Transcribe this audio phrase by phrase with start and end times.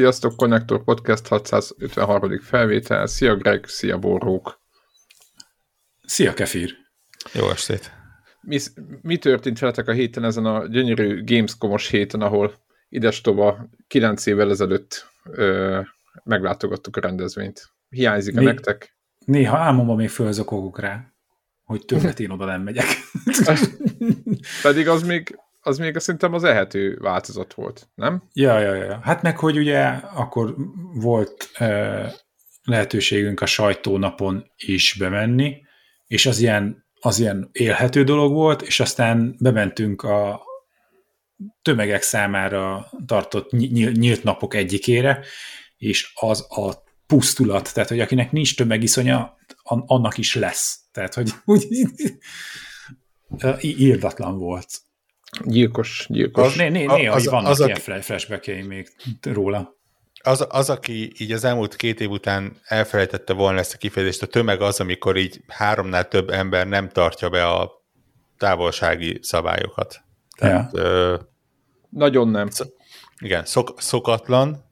[0.00, 2.40] Sziasztok, Connector Podcast 653.
[2.40, 3.06] felvétel.
[3.06, 4.60] Szia Greg, szia Borrók.
[6.06, 6.74] Szia Kefir.
[7.32, 7.92] Jó estét.
[8.40, 8.58] Mi,
[9.02, 12.54] mi történt veletek a héten ezen a gyönyörű Gamescom-os héten, ahol
[12.88, 15.80] idestova 9 évvel ezelőtt ö,
[16.24, 17.70] meglátogattuk a rendezvényt?
[17.88, 18.96] Hiányzik-e nektek?
[19.24, 21.12] Néha álmomban még fölzokogok rá,
[21.64, 22.86] hogy többet én oda nem megyek.
[24.62, 28.22] Pedig az még az még szerintem az ehető változat volt, nem?
[28.32, 29.00] Ja, ja, ja.
[29.02, 30.54] Hát meg, hogy ugye akkor
[30.94, 32.12] volt e,
[32.62, 35.62] lehetőségünk a sajtónapon is bemenni,
[36.06, 40.42] és az ilyen, az ilyen élhető dolog volt, és aztán bementünk a
[41.62, 45.24] tömegek számára tartott nyílt napok egyikére,
[45.76, 49.36] és az a pusztulat, tehát hogy akinek nincs tömegiszonya,
[49.86, 50.80] annak is lesz.
[50.92, 51.66] Tehát, hogy úgy
[53.60, 54.66] írdatlan volt.
[55.44, 56.46] Gyilkos, gyilkos.
[56.46, 57.80] Az, né, né, néha az, vannak az, ilyen
[58.30, 58.88] aki, még
[59.22, 59.78] róla.
[60.22, 64.26] Az, az, aki így az elmúlt két év után elfelejtette volna ezt a kifejezést, a
[64.26, 67.84] tömeg az, amikor így háromnál több ember nem tartja be a
[68.38, 70.00] távolsági szabályokat.
[70.36, 70.82] Tehát, ja.
[70.82, 71.16] ö,
[71.88, 72.48] Nagyon nem.
[73.18, 74.64] Igen, szok, szokatlan,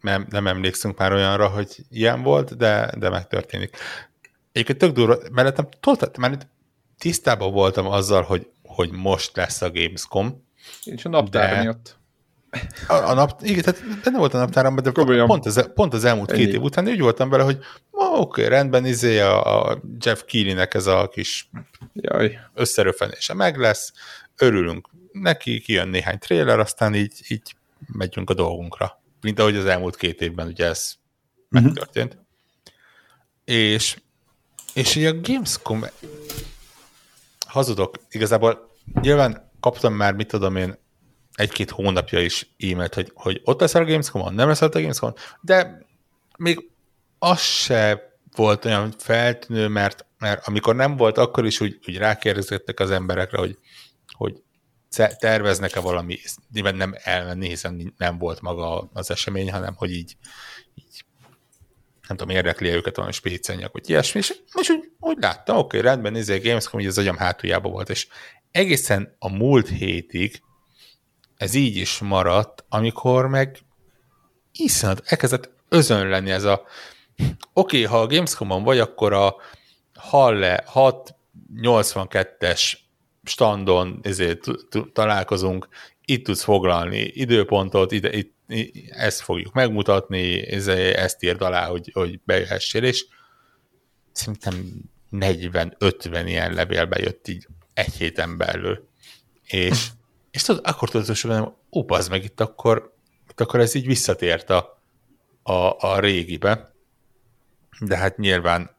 [0.00, 3.76] nem, nem emlékszünk már olyanra, hogy ilyen volt, de, de megtörténik.
[4.52, 6.48] Egyébként tök durva, mert, mert
[6.98, 10.46] tisztában voltam azzal, hogy hogy most lesz a Gamescom.
[10.84, 11.60] És a naptár de...
[11.60, 11.98] miatt.
[12.88, 14.92] A, a nap, igen, tehát benne volt a naptáram, de
[15.26, 16.44] pont az, pont az elmúlt Ennyi.
[16.44, 17.58] két év után úgy voltam vele, hogy
[17.90, 21.50] oké, okay, rendben, izé a, a Jeff Keighley-nek ez a kis
[21.92, 22.38] Jaj.
[22.54, 23.92] összeröfenése meg lesz,
[24.36, 27.54] örülünk neki, kijön néhány trailer, aztán így, így
[27.92, 29.02] megyünk a dolgunkra.
[29.20, 30.94] Mint ahogy az elmúlt két évben ugye ez
[31.50, 31.68] uh-huh.
[31.68, 32.18] megtörtént.
[33.44, 33.96] És,
[34.74, 35.84] és így a Gamescom
[37.50, 37.94] hazudok.
[38.10, 40.78] Igazából nyilván kaptam már, mit tudom én,
[41.34, 45.86] egy-két hónapja is e-mailt, hogy, hogy ott leszel a Gamescom-on, nem leszel a Gamescom-on, de
[46.38, 46.70] még
[47.18, 52.80] az se volt olyan feltűnő, mert, mert amikor nem volt, akkor is úgy, úgy rákérdezettek
[52.80, 53.58] az emberekre, hogy,
[54.16, 54.42] hogy
[55.18, 56.18] terveznek-e valami,
[56.52, 60.16] nyilván nem elmenni, hiszen nem volt maga az esemény, hanem hogy így
[62.10, 65.78] nem tudom, érdekli -e őket valami spécenyek, vagy ilyesmi, és, és úgy, úgy láttam, oké,
[65.78, 68.06] okay, rendben, nézzé, Gamescom, hogy az agyam hátuljában volt, és
[68.50, 70.42] egészen a múlt hétig
[71.36, 73.58] ez így is maradt, amikor meg
[74.52, 76.62] iszonyat elkezdett özönleni ez a
[77.16, 79.36] oké, okay, ha a Gamescom-on vagy, akkor a
[79.94, 82.72] Halle 682-es
[83.24, 84.44] standon ezért
[84.92, 85.68] találkozunk,
[86.04, 88.34] itt tudsz foglalni időpontot, ide, itt
[88.88, 93.06] ezt fogjuk megmutatni, ezt írd alá, hogy, hogy bejöhessél, és
[94.12, 94.54] szerintem
[95.12, 98.88] 40-50 ilyen levélbe jött így egy héten belül.
[99.46, 99.86] És,
[100.30, 101.30] és tudod, akkor tudod, hogy
[101.70, 102.94] ó, meg itt akkor,
[103.30, 104.82] itt akkor ez így visszatért a,
[105.42, 106.74] a, a régibe.
[107.80, 108.76] De hát nyilván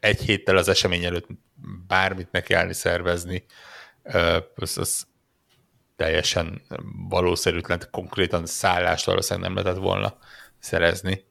[0.00, 1.26] egy, héttel az esemény előtt
[1.86, 3.44] bármit neki állni szervezni,
[4.54, 5.06] az, az
[5.96, 6.62] teljesen
[7.08, 10.16] valószerűtlen, konkrétan szállást valószínűleg nem lehetett volna
[10.58, 11.24] szerezni,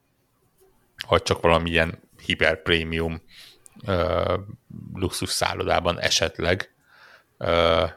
[1.07, 3.21] vagy csak valamilyen hiper prémium
[3.87, 4.39] uh,
[4.93, 6.73] luxus szállodában esetleg.
[7.39, 7.89] Uh,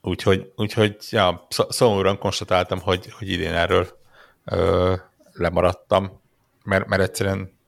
[0.00, 3.98] úgyhogy, úgyhogy ja, szomorúan konstatáltam, hogy, hogy idén erről
[4.46, 4.98] uh,
[5.32, 6.20] lemaradtam,
[6.64, 7.58] mert, mert egyszerűen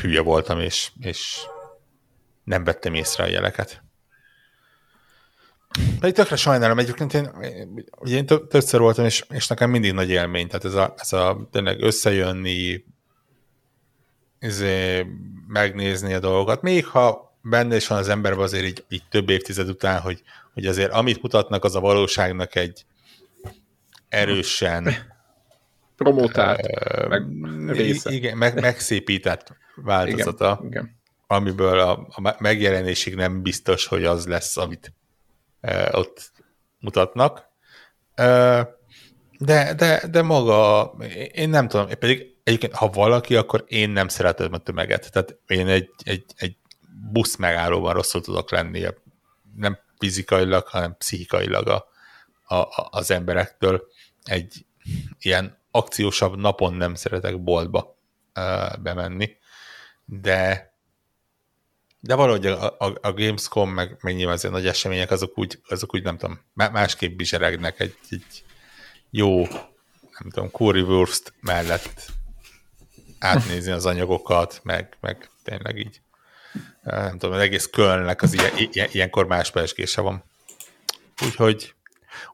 [0.00, 1.46] hülye voltam, és, és
[2.44, 3.82] nem vettem észre a jeleket.
[6.00, 7.30] Pedig tökre sajnálom, egyébként én,
[8.00, 11.48] ugye én többször voltam, és, és nekem mindig nagy élmény, tehát ez a, ez a
[11.50, 12.84] tényleg összejönni,
[14.40, 15.06] izé,
[15.46, 19.68] megnézni a dolgokat, még ha benne is van az emberben azért így, így több évtized
[19.68, 20.22] után, hogy,
[20.54, 22.84] hogy azért amit mutatnak, az a valóságnak egy
[24.08, 24.94] erősen
[25.96, 27.24] promotált, uh, meg
[27.70, 28.10] része.
[28.10, 31.00] Igen, meg, megszépített változata, igen, igen.
[31.26, 34.92] amiből a, a megjelenésig nem biztos, hogy az lesz, amit
[35.90, 36.32] ott
[36.78, 37.48] mutatnak.
[39.38, 40.92] De, de, de maga,
[41.32, 45.12] én nem tudom, én pedig egyébként, ha valaki, akkor én nem szeretem a tömeget.
[45.12, 46.56] Tehát én egy, egy, egy
[47.10, 48.86] busz megállóban rosszul tudok lenni,
[49.56, 51.86] nem fizikailag, hanem pszichikailag a,
[52.54, 53.86] a, az emberektől.
[54.24, 54.66] Egy
[55.20, 57.98] ilyen akciósabb napon nem szeretek boltba
[58.82, 59.36] bemenni,
[60.04, 60.71] de
[62.04, 65.94] de valahogy a, a, a Gamescom, meg, meg nyilván azért nagy események, azok úgy, azok
[65.94, 68.44] úgy nem tudom, másképp bizseregnek egy, egy
[69.10, 69.42] jó,
[70.18, 72.10] nem tudom, currywurst mellett
[73.18, 76.00] átnézni az anyagokat, meg, meg tényleg így,
[76.82, 80.24] nem tudom, az egész Kölnnek az ilyen, ilyen, ilyenkor más pesgése van.
[81.24, 81.74] Úgyhogy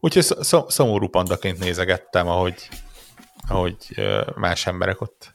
[0.00, 2.69] Úgyhogy sz- szomorú pandaként nézegettem, ahogy,
[3.49, 3.76] ahogy
[4.35, 5.35] más emberek ott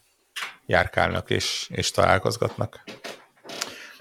[0.66, 2.84] járkálnak és, és találkozgatnak.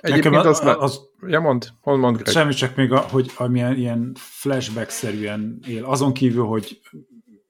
[0.02, 4.12] Egyébként az, az, az, ja mond, hol mond Semmi, csak még, a, hogy amilyen ilyen
[4.14, 6.80] flashback-szerűen él, azon kívül, hogy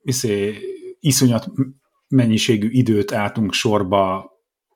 [0.03, 0.59] iszé,
[1.01, 1.51] iszonyat
[2.09, 4.31] mennyiségű időt álltunk sorba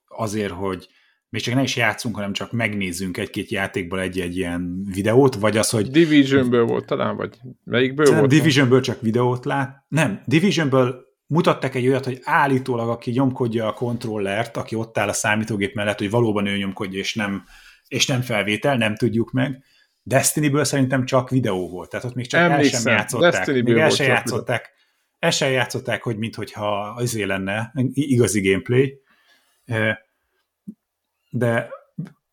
[0.09, 0.89] azért, hogy
[1.29, 5.71] még csak ne is játszunk, hanem csak megnézzünk egy-két játékból egy-egy ilyen videót, vagy az,
[5.71, 5.91] hogy...
[5.91, 8.31] Divisionből volt talán, vagy melyikből volt?
[8.31, 9.85] Divisionből csak videót lát.
[9.89, 15.13] Nem, Divisionből mutattak egy olyat, hogy állítólag aki nyomkodja a kontrollert, aki ott áll a
[15.13, 17.45] számítógép mellett, hogy valóban ő nyomkodja, és nem,
[17.89, 19.65] és nem felvétel, nem tudjuk meg.
[20.03, 23.47] Destiny-ből szerintem csak videó volt, tehát ott még csak Emlékszem, el sem játszották.
[23.65, 24.71] Még el sem játszották,
[25.19, 29.01] el sem játszották, hogy minthogyha azé lenne igazi gameplay.
[31.31, 31.69] De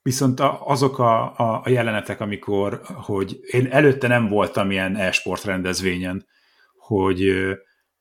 [0.02, 6.28] viszont azok a, a, a jelenetek, amikor, hogy én előtte nem voltam ilyen e-sport rendezvényen,
[6.78, 7.34] hogy,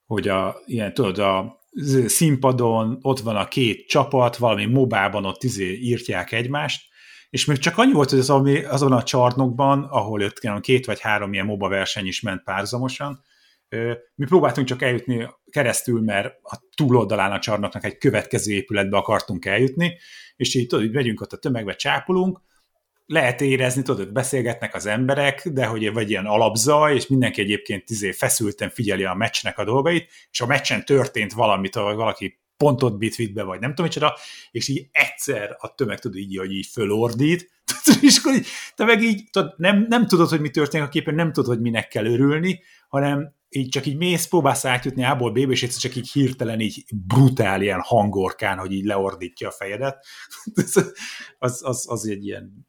[0.07, 1.61] hogy a, ilyen, tudod, a
[2.07, 6.92] színpadon ott van a két csapat, valami mobában ott izé írtják egymást,
[7.33, 11.01] és még csak annyi volt, hogy az, ami, azon a csarnokban, ahol ott két vagy
[11.01, 13.25] három ilyen MOBA verseny is ment párzamosan,
[14.15, 19.99] mi próbáltunk csak eljutni keresztül, mert a túloldalán a csarnoknak egy következő épületbe akartunk eljutni,
[20.37, 22.41] és így tudod, hogy megyünk ott a tömegbe, csápolunk,
[23.07, 28.13] lehet érezni, tudod, beszélgetnek az emberek, de hogy vagy ilyen alapzaj, és mindenki egyébként izé
[28.13, 33.33] feszülten figyeli a meccsnek a dolgait, és a meccsen történt valamit, vagy valaki pontot bit
[33.33, 34.17] be, vagy nem tudom micsoda,
[34.51, 37.51] és így egyszer a tömeg tudod így, hogy így fölordít,
[38.01, 41.15] és akkor így, te meg így tudod, nem, nem tudod, hogy mi történik a képen,
[41.15, 45.53] nem tudod, hogy minek kell örülni, hanem így csak így mész, próbálsz átjutni A-ból B-be,
[45.53, 50.07] és csak így hirtelen így brutál ilyen hangorkán, hogy így leordítja a fejedet.
[51.39, 52.67] az, az, az egy ilyen,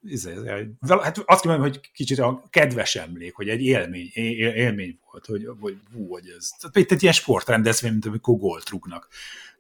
[0.79, 5.77] hát azt mondom, hogy kicsit a kedves emlék, hogy egy élmény, élmény volt, hogy, hogy
[5.93, 6.49] hú, hogy ez.
[6.71, 9.07] Tehát ilyen sportrendezvény, mint amikor gólt rúgnak.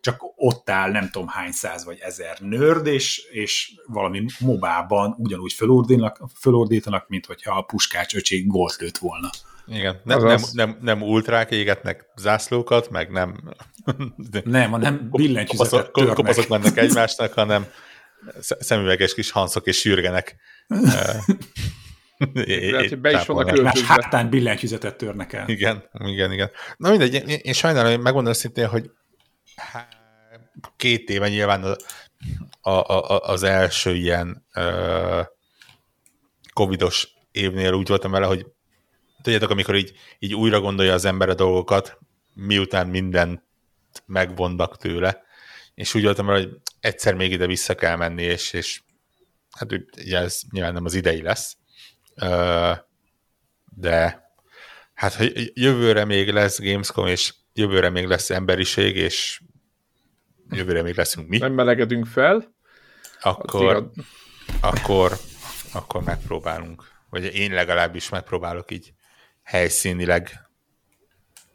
[0.03, 5.53] Csak ott áll nem tudom hány száz vagy ezer nörd, és, és valami mobában ugyanúgy
[5.53, 9.29] fölordítanak, fölordítanak mint hogyha a puskács öcsék gólt lőtt volna.
[9.67, 13.39] Igen, nem, nem, nem, nem ultrák égetnek zászlókat, meg nem...
[14.43, 17.65] Nem, hanem billentyűzetet kopaszok, kopaszok mennek egymásnak, hanem
[18.39, 20.35] szemüveges kis hanszok és sürgenek.
[22.33, 25.47] Lehet, be is vannak Más hátán billentyűzetet törnek el.
[25.47, 26.51] Igen, igen, igen.
[26.77, 28.91] Na mindegy, én, én sajnálom, hogy megmondom szintén, hogy
[30.75, 31.77] két éve nyilván a,
[32.69, 35.25] a, a, az első ilyen uh,
[36.53, 38.45] covidos évnél úgy voltam vele, hogy
[39.21, 41.97] tudjátok, amikor így, így újra gondolja az ember a dolgokat,
[42.33, 43.43] miután mindent
[44.05, 45.23] megvonnak tőle,
[45.75, 48.81] és úgy voltam hogy egyszer még ide vissza kell menni, és, és
[49.51, 51.57] hát ugye ez nyilván nem az idei lesz,
[53.75, 54.23] de
[54.93, 59.41] hát hogy jövőre még lesz Gamescom, és jövőre még lesz emberiség, és
[60.49, 61.37] jövőre még leszünk mi.
[61.37, 62.55] Nem melegedünk fel.
[63.21, 63.91] Akkor,
[64.61, 65.11] akkor,
[65.73, 66.91] akkor megpróbálunk.
[67.09, 68.93] Vagy én legalábbis megpróbálok így
[69.43, 70.49] helyszínileg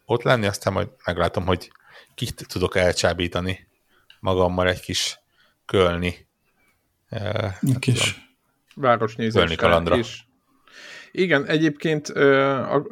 [0.04, 1.72] ott lenni, aztán majd meglátom, hogy
[2.14, 3.68] kit tudok elcsábítani
[4.20, 5.18] magammal egy kis
[5.66, 6.28] kölni.
[7.08, 8.30] Egy kis
[8.74, 9.54] városnézésre.
[9.54, 9.96] kalandra.
[9.96, 10.20] És
[11.12, 12.08] igen, egyébként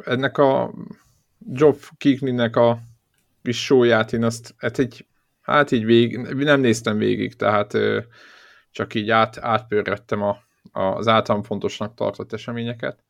[0.04, 0.74] ennek a
[1.38, 2.78] Job Kikninek a
[3.46, 5.06] kis sóját én azt, hát egy,
[5.40, 7.78] hát így végig, nem néztem végig, tehát
[8.70, 10.38] csak így át, átpörrettem a,
[10.72, 13.04] az általam fontosnak tartott eseményeket.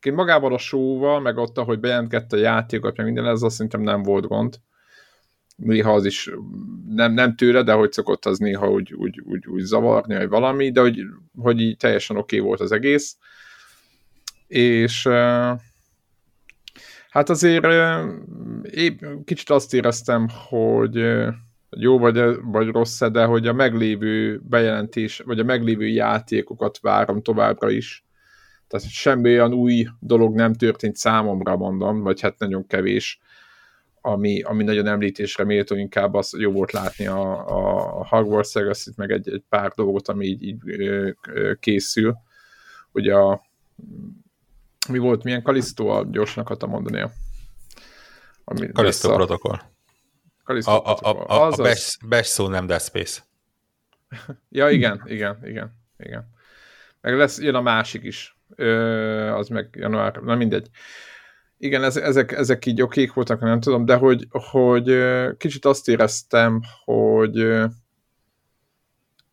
[0.00, 3.80] Én magával a show meg ott, ahogy bejelentkedte a játékot, meg minden, ez azt szerintem
[3.80, 4.56] nem volt gond.
[5.56, 6.30] Néha az is
[6.88, 10.70] nem, nem tőle, de hogy szokott az néha úgy, úgy, úgy, úgy zavarni, vagy valami,
[10.70, 11.00] de hogy,
[11.38, 13.16] hogy így teljesen oké okay volt az egész.
[14.46, 15.08] És
[17.12, 17.66] hát azért
[18.70, 20.94] épp kicsit azt éreztem, hogy
[21.70, 27.70] jó vagy, vagy rossz de hogy a meglévő bejelentés, vagy a meglévő játékokat várom továbbra
[27.70, 28.04] is,
[28.68, 33.20] tehát semmi olyan új dolog nem történt számomra, mondom, vagy hát nagyon kevés,
[34.00, 39.10] ami, ami nagyon említésre méltó, inkább az jó volt látni a, a Hogwarts legacy meg
[39.10, 40.58] egy, egy pár dolgot, ami így, így
[41.60, 42.16] készül.
[42.92, 43.42] Ugye a
[44.88, 47.10] mi volt, milyen Kalisztó a gyorsnak akartam mondani.
[48.72, 49.58] Kalisztó protokoll.
[50.44, 51.26] Kalisztó a, protokoll.
[51.26, 53.20] A, a, a, a best, best szó nem Dead Space.
[54.48, 56.30] ja, igen, igen, igen, igen.
[57.00, 58.36] Meg lesz, jön a másik is
[59.34, 60.68] az meg január, na mindegy.
[61.58, 64.98] Igen, ezek, ezek így okék voltak, nem tudom, de hogy, hogy
[65.36, 67.46] kicsit azt éreztem, hogy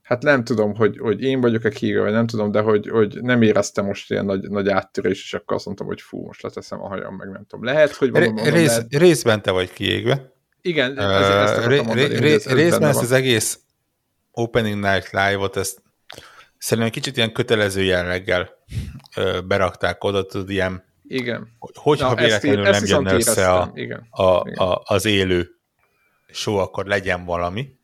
[0.10, 3.42] hát nem tudom, hogy, hogy én vagyok-e kiírva, vagy nem tudom, de hogy, hogy nem
[3.42, 6.88] éreztem most ilyen nagy, nagy áttörés, és akkor azt mondtam, hogy fú, most leteszem a
[6.88, 7.66] hajam, meg nem tudom.
[7.66, 8.96] Lehet, hogy van, Rész, lehet...
[8.96, 10.34] Részben te vagy kiégve.
[10.62, 13.60] Igen, ezért ezt ré, mondani, ré, ez, ez részben ezt az egész
[14.32, 15.82] Opening Night Live-ot, ezt
[16.58, 18.50] szerintem kicsit ilyen kötelező jelleggel
[19.16, 21.48] ö, berakták oda, tudod, ilyen igen.
[21.74, 24.08] Hogyha Na, véletlenül ezt, nem jönne össze a, igen.
[24.10, 24.68] A, igen.
[24.68, 25.50] A, az élő
[26.32, 27.78] show, akkor legyen valami.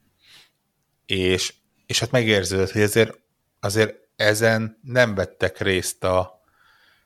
[1.05, 1.53] És,
[1.85, 3.19] és hát megérződött, hogy azért,
[3.59, 6.43] azért ezen nem vettek részt a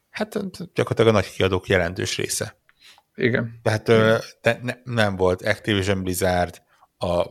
[0.09, 0.39] hát
[0.73, 2.57] gyakorlatilag a nagy kiadók jelentős része.
[3.15, 3.59] Igen.
[3.63, 3.83] Tehát.
[4.41, 6.61] Te, ne, nem volt Activision Blizzard,
[6.97, 7.25] a,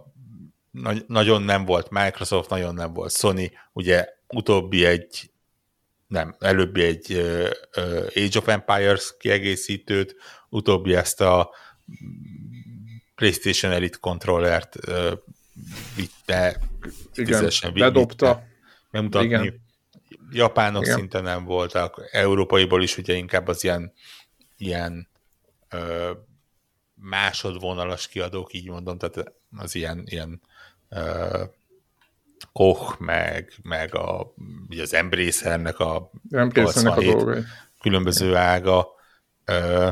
[0.70, 5.30] nagy, nagyon nem volt Microsoft, nagyon nem volt Sony, ugye utóbbi egy
[6.06, 10.16] nem, előbbi egy uh, uh, Age of Empires kiegészítőt,
[10.48, 11.50] utóbbi ezt a
[13.14, 15.12] PlayStation Elite kontrollert uh,
[15.96, 16.60] vitte,
[17.14, 18.42] Igen, bedobta.
[18.90, 19.26] Megmutatni.
[19.26, 19.66] Igen.
[20.30, 20.96] Japánok Igen.
[20.96, 23.92] szinte nem voltak, európaiból is ugye inkább az ilyen,
[24.56, 25.08] ilyen
[25.68, 26.10] ö,
[26.94, 30.40] másodvonalas kiadók, így mondom, tehát az ilyen, ilyen
[30.88, 31.44] ö,
[32.52, 34.34] Koch, meg, meg a,
[34.68, 37.42] ugye az Embracernek a, Embracernek a dolgai.
[37.80, 38.88] különböző ága.
[39.44, 39.90] Ö,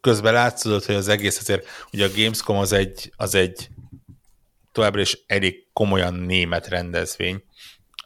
[0.00, 3.68] közben látszódott, hogy az egész azért, ugye a Gamescom az egy, az egy
[4.76, 7.44] továbbra is elég komolyan német rendezvény,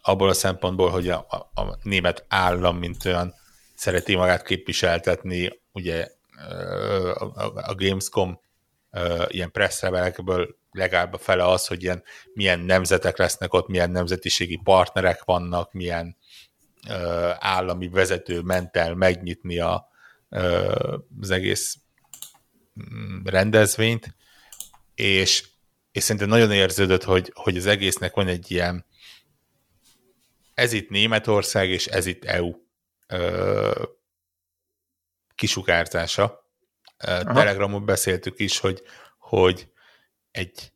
[0.03, 3.35] abból a szempontból, hogy a, a, a német állam, mint olyan
[3.75, 6.09] szereti magát képviseltetni, ugye
[7.55, 8.41] a, Gamescom
[9.29, 15.25] ilyen presszrevelekből legalább a fele az, hogy ilyen, milyen nemzetek lesznek ott, milyen nemzetiségi partnerek
[15.25, 16.17] vannak, milyen
[16.89, 19.89] ö, állami vezető ment el megnyitni a,
[20.29, 21.79] ö, az egész
[22.95, 24.15] mm, rendezvényt,
[24.95, 25.50] és,
[25.93, 28.87] és szerintem nagyon érződött, hogy, hogy az egésznek van egy ilyen
[30.55, 32.55] ez itt Németország, és ez itt EU
[33.07, 33.85] ö,
[35.35, 36.49] kisugárzása.
[36.99, 37.33] Aha.
[37.33, 38.83] Telegramon beszéltük is, hogy,
[39.19, 39.69] hogy
[40.31, 40.73] egy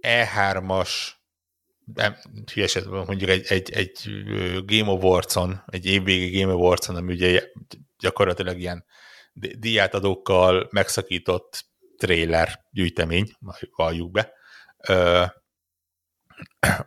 [0.00, 0.90] E3-as
[1.94, 2.16] nem,
[2.52, 4.08] hülyeset mondjuk egy, egy, egy
[4.64, 7.42] Game Awards-on, egy évvégi Game Awards-on, ami ugye
[7.98, 8.84] gyakorlatilag ilyen
[9.58, 11.64] díjátadókkal megszakított
[11.98, 13.32] trailer gyűjtemény,
[13.76, 14.32] valljuk be.
[14.88, 15.24] Ö,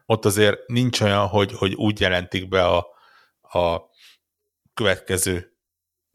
[0.06, 2.88] ott azért nincs olyan, hogy, hogy úgy jelentik be a,
[3.42, 3.90] a
[4.74, 5.52] következő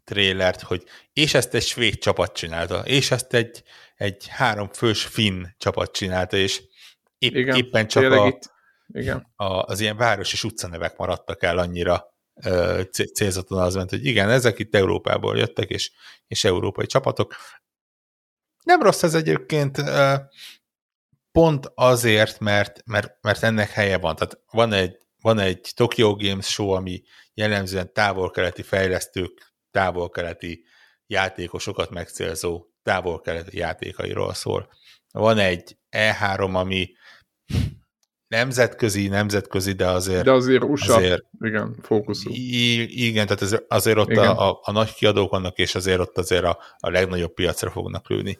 [0.04, 3.62] trélert, hogy és ezt egy svéd csapat csinálta, és ezt egy,
[3.96, 6.62] egy három fős finn csapat csinálta, és
[7.18, 8.54] épp, Igen, éppen csak a, itt.
[8.86, 9.32] Igen.
[9.36, 12.14] A, az ilyen város és utcanevek maradtak el annyira
[13.12, 15.90] célzaton az ment, hogy igen, ezek itt Európából jöttek, és,
[16.26, 17.34] és európai csapatok.
[18.66, 19.82] Nem rossz ez egyébként,
[21.32, 24.16] pont azért, mert, mert, mert ennek helye van.
[24.16, 27.02] Tehát van egy, van egy Tokyo Games show, ami
[27.34, 30.64] jellemzően távol-keleti fejlesztők, távol-keleti
[31.06, 34.68] játékosokat megcélzó távol-keleti játékairól szól.
[35.12, 36.88] Van egy E3, ami
[38.28, 40.24] nemzetközi, nemzetközi, de azért...
[40.24, 42.30] De azért USA, azért, igen, fókuszú.
[42.32, 44.36] Igen, tehát azért, azért ott igen.
[44.36, 48.38] A, a, nagy kiadók vannak, és azért ott azért a, a legnagyobb piacra fognak lőni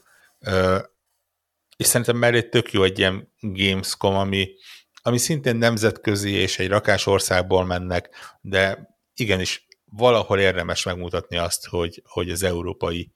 [1.76, 4.54] és szerintem mellé tök jó egy ilyen Gamescom, ami,
[5.02, 12.02] ami szintén nemzetközi és egy rakás országból mennek, de igenis valahol érdemes megmutatni azt, hogy,
[12.04, 13.14] hogy az európai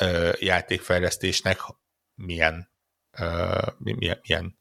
[0.00, 1.60] ö, játékfejlesztésnek
[2.14, 2.72] milyen,
[3.18, 4.58] ö, milyen, milyen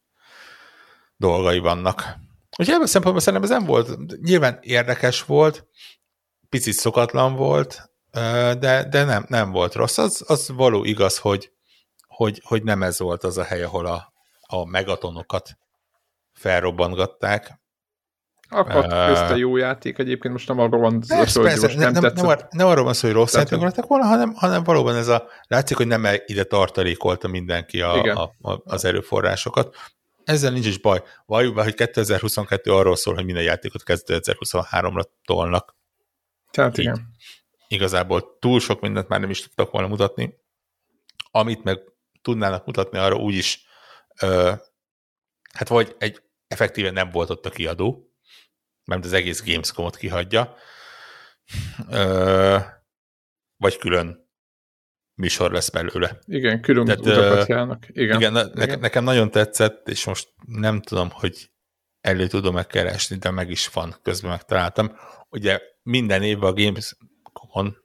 [1.18, 2.18] dolgai vannak.
[2.58, 5.68] Úgyhogy ebben szempontból szerintem ez nem volt, nyilván érdekes volt,
[6.50, 7.92] picit szokatlan volt,
[8.60, 9.98] de, de nem, nem volt rossz.
[9.98, 11.52] Az, az való igaz, hogy,
[12.16, 15.58] hogy, hogy nem ez volt az a hely, ahol a, a megatonokat
[16.34, 17.60] felrobbantgatták.
[18.50, 21.92] Akadt uh, közte jó játék egyébként, most nem arról van szó, hogy persze, most nem,
[21.92, 22.26] nem, tetszett.
[22.26, 25.28] nem, nem arról van szó, hogy rossz játékok lettek volna, hanem, hanem valóban ez a,
[25.48, 29.76] látszik, hogy nem ide tartalékolta mindenki a, a, a, az erőforrásokat.
[30.24, 31.04] Ezzel nincs is baj.
[31.26, 35.76] Valljuk be, hogy 2022 arról szól, hogy minden játékot 2023-ra tolnak.
[36.52, 37.14] Tehát igen.
[37.68, 40.38] Igazából túl sok mindent már nem is tudtak volna mutatni.
[41.32, 41.80] Amit meg
[42.26, 43.66] tudnának mutatni arra úgyis,
[44.22, 44.52] ö,
[45.54, 48.14] hát vagy egy effektíven nem volt ott a kiadó,
[48.86, 50.56] mert az egész Gamescom-ot kihagyja,
[51.90, 52.58] ö,
[53.58, 54.30] vagy külön
[55.14, 56.20] műsor lesz belőle.
[56.26, 57.86] Igen, külön Tehát, utakat járnak.
[57.88, 61.50] Igen, igen, ne, igen, nekem nagyon tetszett, és most nem tudom, hogy
[62.02, 64.98] elő tudom megkeresni, de meg is van, közben megtaláltam.
[65.30, 67.78] Ugye minden évben a Gamescom-on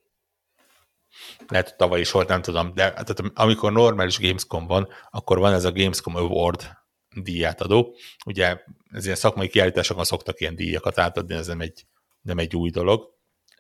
[1.49, 5.53] lehet, hogy tavaly is volt, nem tudom, de tehát, amikor normális Gamescom van, akkor van
[5.53, 6.79] ez a Gamescom Award
[7.15, 7.97] díját adó.
[8.27, 11.87] Ugye ez ilyen szakmai kiállításokon szoktak ilyen díjakat átadni, ez nem egy,
[12.21, 13.09] nem egy új dolog,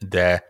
[0.08, 0.44] de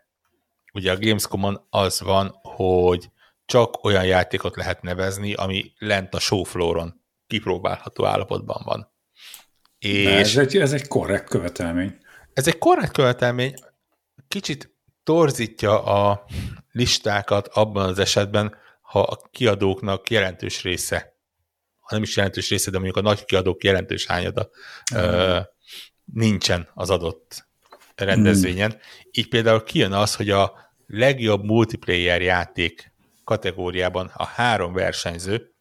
[0.72, 3.10] ugye a Gamescom-on az van, hogy
[3.44, 8.92] csak olyan játékot lehet nevezni, ami lent a showflooron kipróbálható állapotban van.
[9.78, 11.98] És ez egy, ez egy korrekt követelmény.
[12.32, 13.54] Ez egy korrekt követelmény,
[14.28, 14.74] kicsit
[15.04, 16.24] torzítja a
[16.72, 21.14] listákat abban az esetben, ha a kiadóknak jelentős része,
[21.80, 24.50] ha nem is jelentős része, de mondjuk a nagy kiadók jelentős hányada
[24.94, 25.38] mm.
[26.04, 27.48] nincsen az adott
[27.94, 28.72] rendezvényen.
[28.74, 28.78] Mm.
[29.10, 32.92] Így például kijön az, hogy a legjobb multiplayer játék
[33.24, 35.54] kategóriában a három versenyző,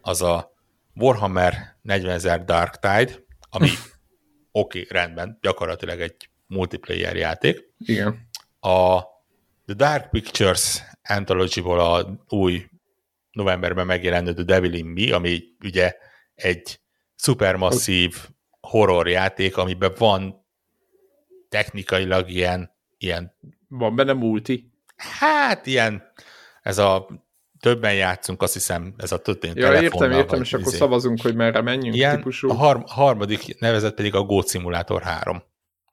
[0.00, 0.52] az a
[0.94, 3.68] Warhammer 40.000 Dark Tide, ami
[4.52, 7.72] oké, okay, rendben, gyakorlatilag egy multiplayer játék.
[7.78, 8.28] Igen.
[8.60, 9.02] A
[9.66, 12.66] The Dark Pictures Anthology-ból a új
[13.30, 15.94] novemberben megjelenő The Devil in Me, ami ugye
[16.34, 16.80] egy
[17.14, 18.28] szupermasszív
[18.60, 20.44] horror játék, amiben van
[21.48, 23.36] technikailag ilyen, ilyen
[23.68, 24.72] van benne multi.
[24.96, 26.02] Hát ilyen,
[26.62, 27.08] ez a
[27.60, 30.76] többen játszunk, azt hiszem, ez a történet Ja, értem, értem, és akkor izé.
[30.76, 32.50] szavazunk, hogy merre menjünk Ilyen, típusú.
[32.50, 35.42] A har- harmadik nevezet pedig a Goat Simulator 3.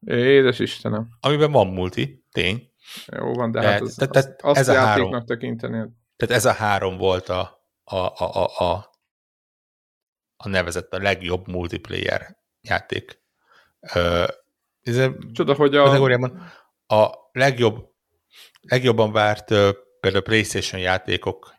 [0.05, 1.07] Édes Istenem.
[1.19, 2.68] Amiben van multi, tény.
[3.05, 5.89] Jó van, de, de hát az, te, te, azt, azt ez a három, tekinteni.
[6.15, 8.91] Tehát ez a három volt a, a, a, a, a,
[10.37, 13.21] a nevezett, a legjobb multiplayer játék.
[13.93, 14.27] Ö,
[14.81, 16.09] ez Csoda, hogy a...
[16.91, 17.89] A legjobb,
[18.61, 19.47] legjobban várt
[19.99, 21.53] például PlayStation játékok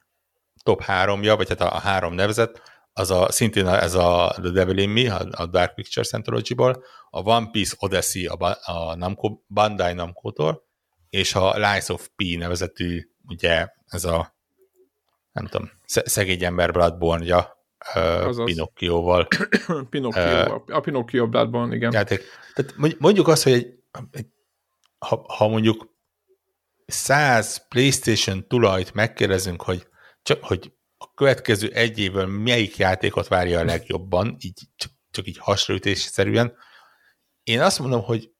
[0.62, 4.78] top háromja, vagy hát a, a három nevezet, az a, szintén ez a The Devil
[4.78, 10.68] in Me, a, Dark Pictures Anthology-ból, a One Piece Odyssey a, a Namco, Bandai Namco-tól,
[11.10, 14.34] és a Lies of P nevezetű, ugye ez a
[15.32, 17.58] nem tudom, szegény ember Bloodborne-ja
[17.94, 19.28] uh, Pinocchio-val.
[19.90, 21.92] Pinocchio, uh, a Pinocchio Bloodborne, igen.
[21.92, 22.22] Játék.
[22.54, 23.74] Tehát mondjuk azt, hogy egy,
[24.10, 24.26] egy,
[24.98, 25.94] ha, ha mondjuk
[26.86, 29.86] 100 PlayStation tulajt megkérdezünk, hogy
[30.22, 35.38] csak, hogy a következő egy évvel melyik játékot várja a legjobban, így csak, csak így
[35.38, 36.56] hasraütésszerűen,
[37.42, 38.32] én azt mondom, hogy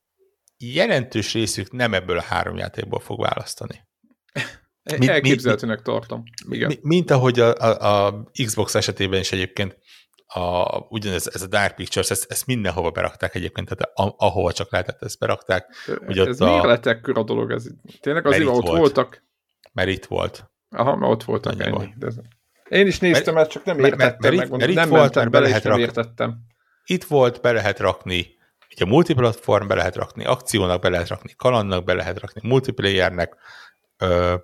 [0.61, 3.89] jelentős részük nem ebből a három játékból fog választani.
[4.99, 6.23] Mint, Elképzelhetőnek tartom.
[6.49, 6.79] Igen.
[6.81, 9.79] Mint ahogy a, a, a Xbox esetében is egyébként
[10.27, 14.71] a, ugyanez ez a Dark Pictures, ezt, ezt mindenhova berakták egyébként, tehát a, ahova csak
[14.71, 15.75] lehetett, ezt berakták.
[16.07, 17.51] Hogy ez miért lett ekkora dolog?
[17.51, 17.67] Ez,
[18.01, 18.79] tényleg azért, ott volt.
[18.79, 19.25] voltak?
[19.73, 20.51] Mert itt volt.
[20.71, 21.95] Aha, mert ott voltak Annyi ennyi.
[21.97, 22.17] De ez...
[22.69, 25.31] Én is néztem, mert csak nem értettem mert, mert, mert, mert, mert nem volt, mert
[25.31, 25.83] be lehet rakni.
[25.83, 26.39] értettem.
[26.85, 28.39] Itt volt, be lehet rakni,
[28.75, 33.37] ugye multiplatform, be lehet rakni akciónak, be lehet rakni kalandnak, be lehet rakni multiplayernek,
[33.97, 34.37] ö,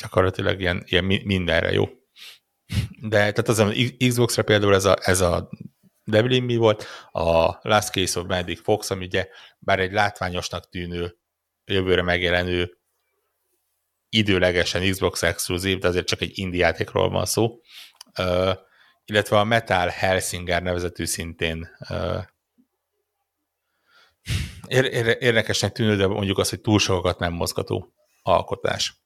[0.00, 1.88] gyakorlatilag ilyen, ilyen mindenre jó.
[3.00, 3.64] De tehát az
[4.08, 5.50] Xbox-ra például ez a, ez a
[6.04, 11.16] Devil in volt, a Last Case of Magic Fox, ami ugye bár egy látványosnak tűnő,
[11.64, 12.78] jövőre megjelenő
[14.08, 17.60] időlegesen Xbox exkluzív, de azért csak egy indie játékról van szó,
[18.18, 18.52] uh,
[19.04, 22.22] illetve a Metal Helsinger nevezetű szintén uh,
[25.18, 29.00] érdekesnek tűnő, de mondjuk azt, hogy túl sokat nem mozgató alkotás.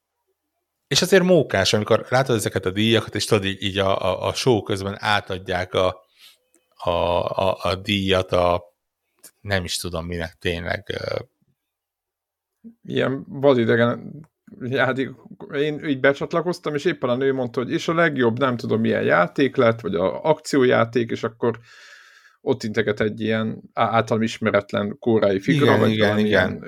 [0.86, 4.62] És azért mókás, amikor látod ezeket a díjakat, és tudod, így a, a, a show
[4.62, 6.04] közben átadják a,
[6.76, 8.62] a, a, a díjat a
[9.40, 10.84] nem is tudom minek tényleg.
[12.82, 14.12] Ilyen vadidegen
[14.60, 15.10] játék,
[15.54, 19.02] én így becsatlakoztam, és éppen a nő mondta, hogy és a legjobb, nem tudom milyen
[19.02, 21.58] játék lett, vagy a akciójáték, és akkor
[22.44, 26.64] ott integet egy ilyen általam ismeretlen kórai figura, igen, vagy igen, igen.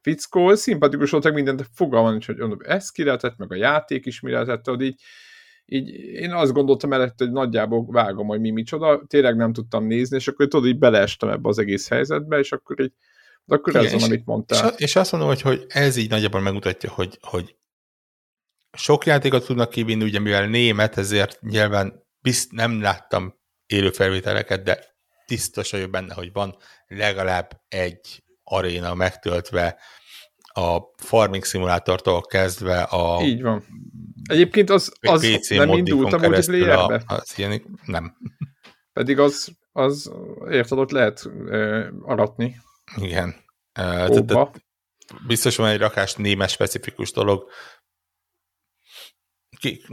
[0.00, 4.06] fickó, szimpatikus voltak minden, de fogalmam nincs, hogy mondom, ez ki lehetett, meg a játék
[4.06, 5.00] is mi lehetett, tudod, így,
[5.64, 10.16] így én azt gondoltam mellett, hogy nagyjából vágom, hogy mi micsoda, tényleg nem tudtam nézni,
[10.16, 12.92] és akkor tudod, így beleestem ebbe az egész helyzetbe, és akkor így,
[13.44, 14.68] de akkor Igen, ez van, amit mondtál.
[14.68, 17.56] És, és azt mondom, hogy, hogy ez így nagyjából megmutatja, hogy, hogy
[18.72, 24.93] sok játékot tudnak kivinni, ugye mivel német, ezért nyilván bizt nem láttam élő felvételeket, de
[25.26, 26.56] biztos vagyok benne, hogy van
[26.86, 29.78] legalább egy aréna megtöltve,
[30.56, 33.22] a farming szimulátortól kezdve a...
[33.22, 33.64] Így van.
[34.28, 37.02] Egyébként az, az PC nem indult a multiplayerbe?
[37.06, 38.16] Az ilyen, nem.
[38.92, 40.12] Pedig az, az
[40.50, 42.56] érted, ott lehet uh, aratni.
[42.96, 43.28] Igen.
[43.80, 44.62] Uh, tehát,
[45.26, 47.50] biztos van egy rakás némes specifikus dolog.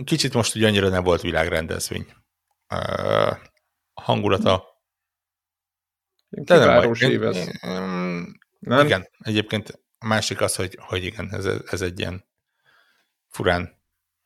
[0.03, 2.05] Kicsit most ugye annyira nem volt világrendezvény.
[2.73, 3.37] Uh,
[3.93, 4.70] hangulata
[6.45, 7.49] Kivárós év ez.
[8.59, 8.85] Nem?
[8.85, 12.25] Igen, egyébként a másik az, hogy, hogy igen, ez, ez egy ilyen
[13.29, 13.79] furán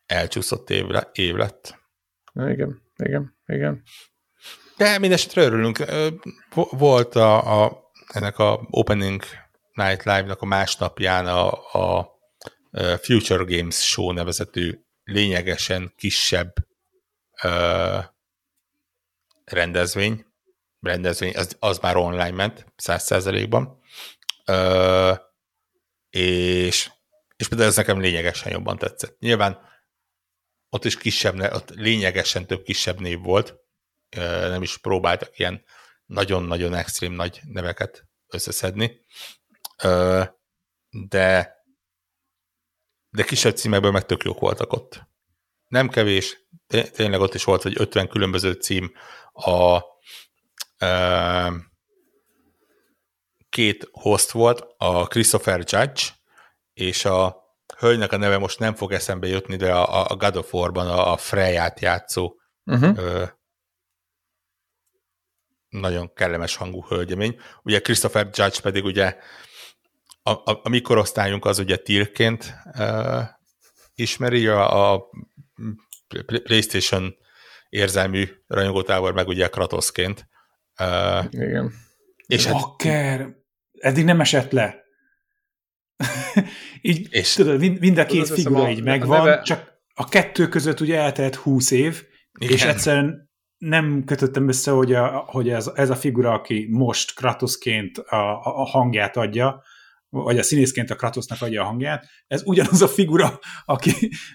[0.06, 1.80] elcsúszott év, év lett.
[2.34, 3.38] Igen, igen.
[3.46, 3.84] Igen.
[4.78, 5.86] De mindesetre örülünk.
[6.54, 9.24] Volt a, a, ennek a Opening
[9.74, 12.14] Night Live-nak a másnapján a, a
[13.02, 16.54] Future Games Show nevezetű lényegesen kisebb
[17.44, 18.04] uh,
[19.46, 20.26] rendezvény,
[20.86, 23.80] rendezvény, az, az már online ment, száz százalékban,
[26.10, 26.92] és,
[27.36, 29.20] és például ez nekem lényegesen jobban tetszett.
[29.20, 29.60] Nyilván
[30.70, 33.56] ott is kisebb, ott lényegesen több kisebb név volt,
[34.42, 35.64] nem is próbáltak ilyen
[36.06, 39.06] nagyon-nagyon extrém nagy neveket összeszedni,
[40.90, 41.56] de
[43.16, 45.02] de kisebb címekből meg tök jók voltak ott.
[45.68, 46.48] Nem kevés,
[46.92, 48.92] tényleg ott is volt, hogy 50 különböző cím
[49.34, 49.80] a
[53.50, 56.02] két host volt, a Christopher Judge,
[56.74, 57.44] és a
[57.78, 61.12] hölgynek a neve most nem fog eszembe jutni, de a, a God of War-ban a,
[61.12, 62.98] a Freyát játszó uh-huh.
[62.98, 63.24] ö,
[65.70, 67.40] nagyon kellemes hangú hölgyemény.
[67.64, 69.18] Ugye Christopher Judge pedig ugye
[70.24, 73.24] a, a, a mi korosztályunk az ugye tírként uh,
[73.96, 75.10] ismeri, a, a
[76.44, 77.16] PlayStation
[77.70, 80.28] érzelmű rajongótábor meg ugye Kratoszként.
[80.80, 81.72] Uh, Igen.
[82.28, 83.20] És Bakker!
[83.20, 83.36] Hát,
[83.74, 84.84] eddig nem esett le.
[86.82, 89.42] így, és tudod, mind a két figura a, így megvan, neve...
[89.42, 92.04] csak a kettő között ugye eltelt húsz év,
[92.40, 92.54] Igen.
[92.54, 97.98] és egyszerűen nem kötöttem össze, hogy, a, hogy ez, ez a figura, aki most Kratoszként
[97.98, 99.64] a, a hangját adja,
[100.10, 103.92] vagy a színészként a Kratosnak adja a hangját, ez ugyanaz a figura, aki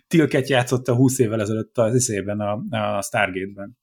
[0.06, 3.78] Tilket játszotta 20 évvel ezelőtt az iszében a, a Stargate-ben.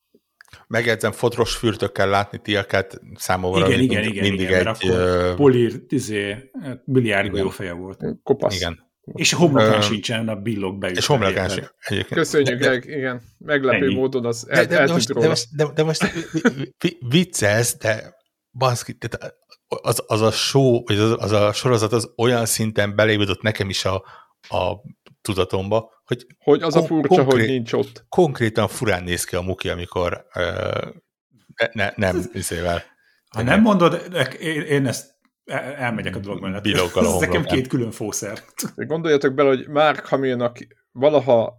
[0.68, 4.90] Megjegyzem, fotros fürtökkel látni Tilket számomra igen, igen, igen, mindig igen, egy...
[4.90, 5.36] Uh...
[5.36, 6.52] Polír, izé,
[6.86, 8.00] biliárd feje volt.
[8.24, 8.56] Kopasz.
[8.56, 8.86] Igen.
[9.14, 11.00] És a homlokán uh, sincsen a billog beütve.
[11.00, 12.06] És homlokán sincs.
[12.06, 13.22] Köszönjük, de, igen.
[13.38, 13.94] Meglepő ennyi.
[13.94, 16.14] módon az de, de, de, most, de, most, de, de most
[17.00, 18.16] viccelsz, de
[18.52, 19.36] baszki, tehát
[19.68, 23.86] az, az a show, vagy az, az a sorozat az olyan szinten belépődött nekem is
[23.86, 23.96] a,
[24.50, 24.74] a
[25.22, 28.06] tudatomba, hogy, hogy az kon- a furcsa, konkrét, hogy nincs ott.
[28.10, 30.92] Konkrétan furán néz ki a muki, amikor uh,
[31.56, 32.84] ne, ne, nem izével.
[33.30, 34.08] Ha nem mondod,
[34.40, 35.16] én, én ezt
[35.78, 36.66] elmegyek a dolog mellett.
[36.96, 38.44] Ez nekem két külön fószer.
[38.76, 40.58] Gondoljatok bele, hogy Mark Hamilnak
[40.92, 41.54] valaha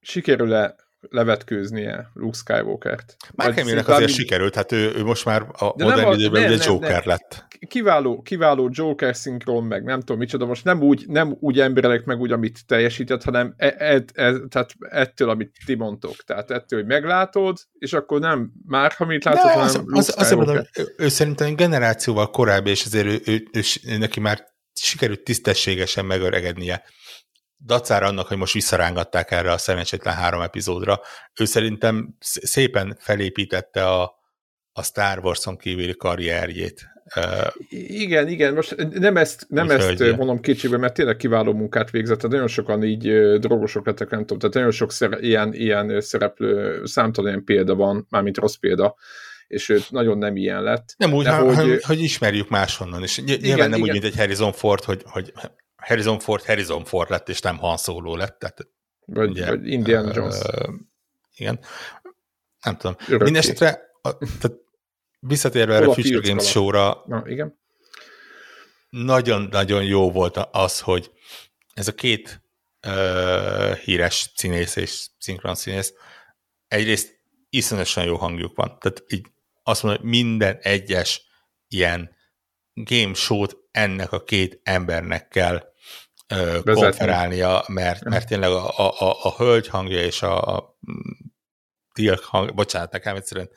[0.00, 0.74] sikerül-e
[1.10, 3.16] levetkőznie Luke Skywalker-t.
[3.34, 6.64] Már Hamillnek azért sikerült, hát ő, ő most már a De modern időben nem, ugye
[6.64, 7.02] Joker nem.
[7.04, 7.44] lett.
[7.68, 12.20] Kiváló, kiváló Joker szinkron, meg nem tudom micsoda, most nem úgy, nem úgy emberek meg
[12.20, 16.16] úgy, amit teljesített, hanem e, e, e, tehát ettől, amit ti mondtok.
[16.16, 20.30] Tehát ettől, hogy meglátod, és akkor nem már, amit látod, hanem az, Luke az, az,
[20.32, 25.22] mondom, ő, ő szerintem generációval korábbi, és azért ő, ő, ő, ő, neki már sikerült
[25.22, 26.84] tisztességesen megöregednie
[27.64, 31.00] dacára annak, hogy most visszarángatták erre a szerencsétlen három epizódra,
[31.40, 34.14] ő szerintem szépen felépítette a,
[34.72, 36.92] a Star Wars-on kívüli karrierjét.
[37.68, 42.16] Igen, igen, most nem ezt, nem ezt hogy mondom kicsibe, mert tényleg kiváló munkát végzett,
[42.16, 46.84] tehát nagyon sokan így drogosok lettek, nem tudom, tehát nagyon sok szere, ilyen, ilyen szereplő,
[46.84, 48.94] számtalan ilyen példa van, mármint rossz példa,
[49.46, 50.94] és ő nagyon nem ilyen lett.
[50.96, 53.80] Nem úgy, hogy, hogy, hogy ismerjük máshonnan, és nyilván igen, nem igen.
[53.80, 55.32] úgy, mint egy Harrison Ford, hogy, hogy
[55.86, 58.38] Harrison Ford Harrison Ford lett, és nem Han Solo lett.
[58.38, 58.68] Tehát,
[59.04, 60.36] vagy, ugye, vagy Indiana uh, Jones.
[61.36, 61.60] Igen.
[62.64, 62.96] Nem tudom.
[63.08, 64.58] Mindenesetre, tehát
[65.18, 67.58] visszatérve erre a Future Games show-ra, Na, igen.
[68.88, 71.10] nagyon-nagyon jó volt az, hogy
[71.74, 72.42] ez a két
[72.86, 75.94] uh, híres színész és szinkron színész,
[76.68, 77.20] egyrészt
[77.50, 78.78] iszonyatosan jó hangjuk van.
[78.78, 79.26] Tehát így
[79.62, 81.22] azt mondom, hogy minden egyes
[81.68, 82.16] ilyen
[82.74, 85.72] game show-t ennek a két embernek kell
[86.64, 90.78] konferálnia, mert, mert tényleg a, a, a, a hölgy hangja és a, a
[91.94, 93.48] tilk hang, bocsánat, nekem egyszerűen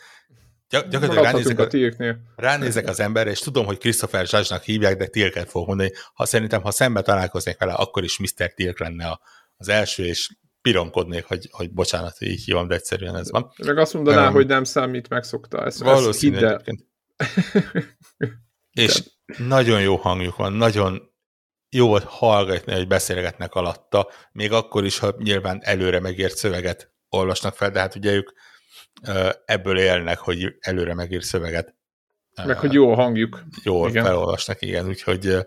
[0.69, 5.49] Gyak, gyakorlatilag ránézek, a, ránézek az emberre, és tudom, hogy Christopher Judge-nak hívják, de Tilket
[5.49, 5.91] fog mondani.
[6.13, 8.53] Ha szerintem, ha szembe találkoznék vele, akkor is Mr.
[8.53, 9.21] Tilk lenne a,
[9.57, 10.29] az első, és
[10.61, 13.51] pironkodnék, hogy, hogy bocsánat, így hívom, de egyszerűen ez van.
[13.63, 15.79] Meg azt mondaná, um, hogy nem számít, megszokta ezt.
[15.79, 16.85] Valószínű ezt
[18.71, 19.03] és
[19.47, 21.11] nagyon jó hangjuk van, nagyon
[21.69, 27.55] jó volt hallgatni, hogy beszélgetnek alatta, még akkor is, ha nyilván előre megért szöveget olvasnak
[27.55, 28.29] fel, de hát ugye ők
[29.45, 31.75] ebből élnek, hogy előre megírt szöveget.
[32.45, 33.43] Meg, hogy jó a hangjuk.
[33.63, 34.03] Jól igen.
[34.03, 35.37] felolvasnak, igen, úgyhogy,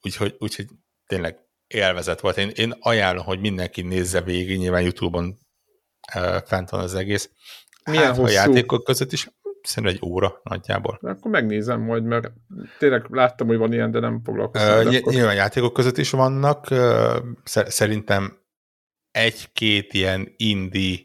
[0.00, 0.66] úgyhogy, úgyhogy
[1.06, 2.36] tényleg élvezet volt.
[2.36, 5.38] Én, én ajánlom, hogy mindenki nézze végig, nyilván Youtube-on
[6.44, 7.30] fent van az egész.
[7.84, 8.28] Milyen hát, hosszú?
[8.28, 9.28] A játékok között is
[9.62, 10.98] szerintem egy óra nagyjából.
[11.02, 12.32] Akkor megnézem majd, mert
[12.78, 14.88] tényleg láttam, hogy van ilyen, de nem foglalkoztam.
[14.88, 16.68] Ny- nyilván játékok között is vannak.
[17.44, 18.38] Szerintem
[19.10, 20.98] egy-két ilyen indie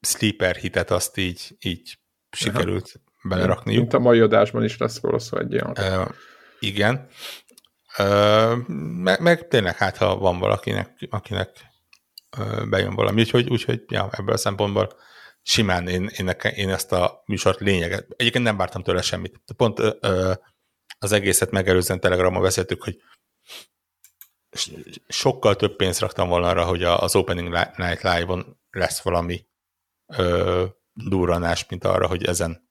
[0.00, 1.98] sleeper hitet azt így, így
[2.30, 3.28] sikerült Aha.
[3.28, 3.80] belerakniuk.
[3.80, 5.70] Mint a mai adásban is lesz szó egy ilyen.
[5.78, 6.08] Uh,
[6.58, 7.06] igen.
[7.98, 8.66] Uh,
[9.02, 11.70] meg, meg tényleg hát, ha van valakinek, akinek
[12.70, 14.92] bejön valami, úgyhogy, úgyhogy ja, ebből a szempontból
[15.42, 19.40] simán én, én, én ezt a műsort lényeget, egyébként nem vártam tőle semmit.
[19.56, 20.34] Pont uh,
[20.98, 23.02] az egészet megelőzően Telegramon beszéltük, hogy
[25.08, 29.46] sokkal több pénzt raktam volna arra, hogy az Opening Night Live-on lesz valami
[30.06, 32.68] ö, durranás, mint arra, hogy ezen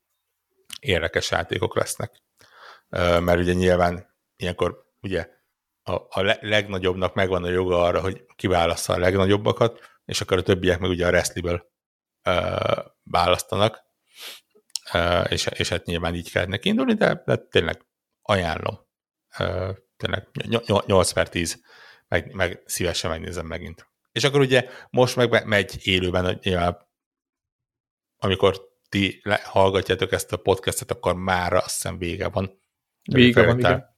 [0.80, 2.22] érdekes játékok lesznek.
[2.88, 5.28] Ö, mert ugye nyilván ilyenkor ugye
[5.82, 10.78] a, a legnagyobbnak megvan a joga arra, hogy kiválassza a legnagyobbakat, és akkor a többiek
[10.78, 11.70] meg ugye a wrestliből
[13.02, 13.82] választanak,
[15.28, 17.86] és, és hát nyilván így kell neki indulni, de, de tényleg
[18.22, 18.78] ajánlom.
[19.96, 20.28] Tényleg
[20.86, 21.60] 8 per 10,
[22.08, 23.90] meg, meg szívesen megnézem megint.
[24.12, 26.88] És akkor ugye most meg megy élőben, nyilván,
[28.16, 32.60] amikor ti hallgatjátok ezt a podcastet, akkor már azt hiszem vége van.
[33.02, 33.90] Vége van, igen.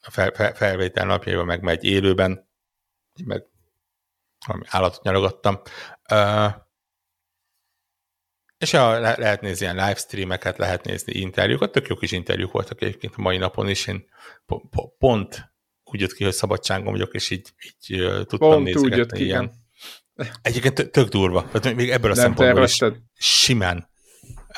[0.00, 2.50] Fel, fel, felvétel napjaiban meg megy élőben,
[3.24, 3.46] meg
[4.46, 5.60] valami állatot nyalogattam.
[6.10, 6.52] Uh,
[8.62, 12.82] és ja, le, lehet nézni ilyen livestreameket, lehet nézni interjúkat, tök jó kis interjúk voltak
[12.82, 14.04] egyébként a mai napon is, én
[14.46, 15.52] po, po, pont
[15.84, 18.80] úgy jött ki, hogy szabadságon vagyok, és így, így uh, tudtam Pont nézni.
[18.80, 19.52] úgy jött ki, ilyen.
[20.16, 20.34] Igen.
[20.42, 21.48] Egyébként tök durva.
[21.48, 22.78] Tehát még ebből a Nem szempontból is
[23.14, 23.88] simán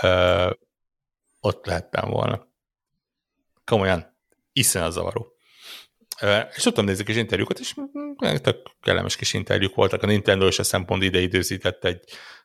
[0.03, 0.51] uh,
[1.41, 2.49] ott lehettem volna.
[3.65, 4.17] Komolyan,
[4.53, 5.33] iszonyat zavaró.
[6.23, 7.75] Uh, és tudtam nézni kis interjúkat, és
[8.43, 10.03] tök kellemes kis interjúk voltak.
[10.03, 12.05] A Nintendo és a szempont ide időzített egy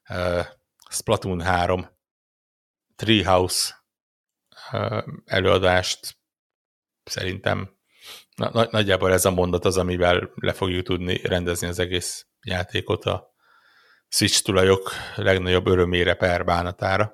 [0.09, 0.45] uh,
[0.89, 1.89] Splatoon 3
[2.95, 3.73] Treehouse
[5.25, 6.17] előadást
[7.03, 7.77] szerintem
[8.39, 13.33] Na, nagyjából ez a mondat az, amivel le fogjuk tudni rendezni az egész játékot a
[14.07, 17.13] Switch tulajok legnagyobb örömére per bánatára.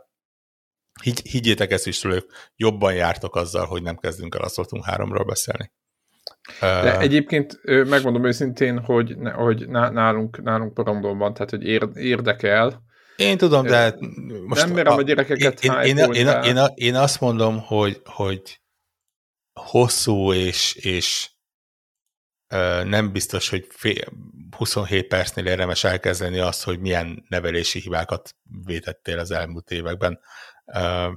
[1.01, 5.23] Higy, higgyétek ezt is tulajok, jobban jártok azzal, hogy nem kezdünk el a Splatoon 3-ról
[5.27, 5.71] beszélni.
[6.59, 11.63] De uh, egyébként megmondom őszintén, hogy, hogy nálunk, nálunk van, tehát hogy
[11.95, 12.83] érdekel.
[13.15, 13.95] Én tudom, de
[14.45, 18.01] most nem merem a, a gyerekeket én, én, én, én, én, én azt mondom, hogy,
[18.05, 18.61] hogy
[19.53, 21.29] hosszú, és, és
[22.47, 24.05] ö, nem biztos, hogy fél,
[24.57, 30.19] 27 percnél érdemes elkezdeni azt, hogy milyen nevelési hibákat vétettél az elmúlt években.
[30.65, 31.11] Ö,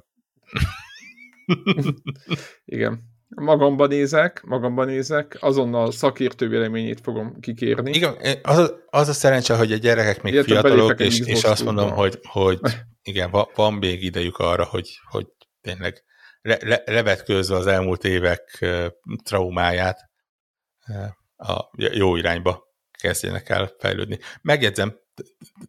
[2.64, 3.17] Igen.
[3.28, 7.90] Magamban nézek, magamban nézek, azonnal szakértő véleményét fogom kikérni.
[7.92, 11.90] Igen, az, az a szerencse, hogy a gyerekek még Ilyet fiatalok, és, és azt mondom,
[11.90, 12.58] hogy, hogy
[13.02, 15.26] igen, van még idejük arra, hogy, hogy
[15.60, 16.04] tényleg
[16.40, 18.64] le, le, levetkőzve az elmúlt évek
[19.22, 20.10] traumáját
[21.36, 22.66] a jó irányba
[22.98, 24.18] kezdjenek el fejlődni.
[24.42, 24.98] Megjegyzem,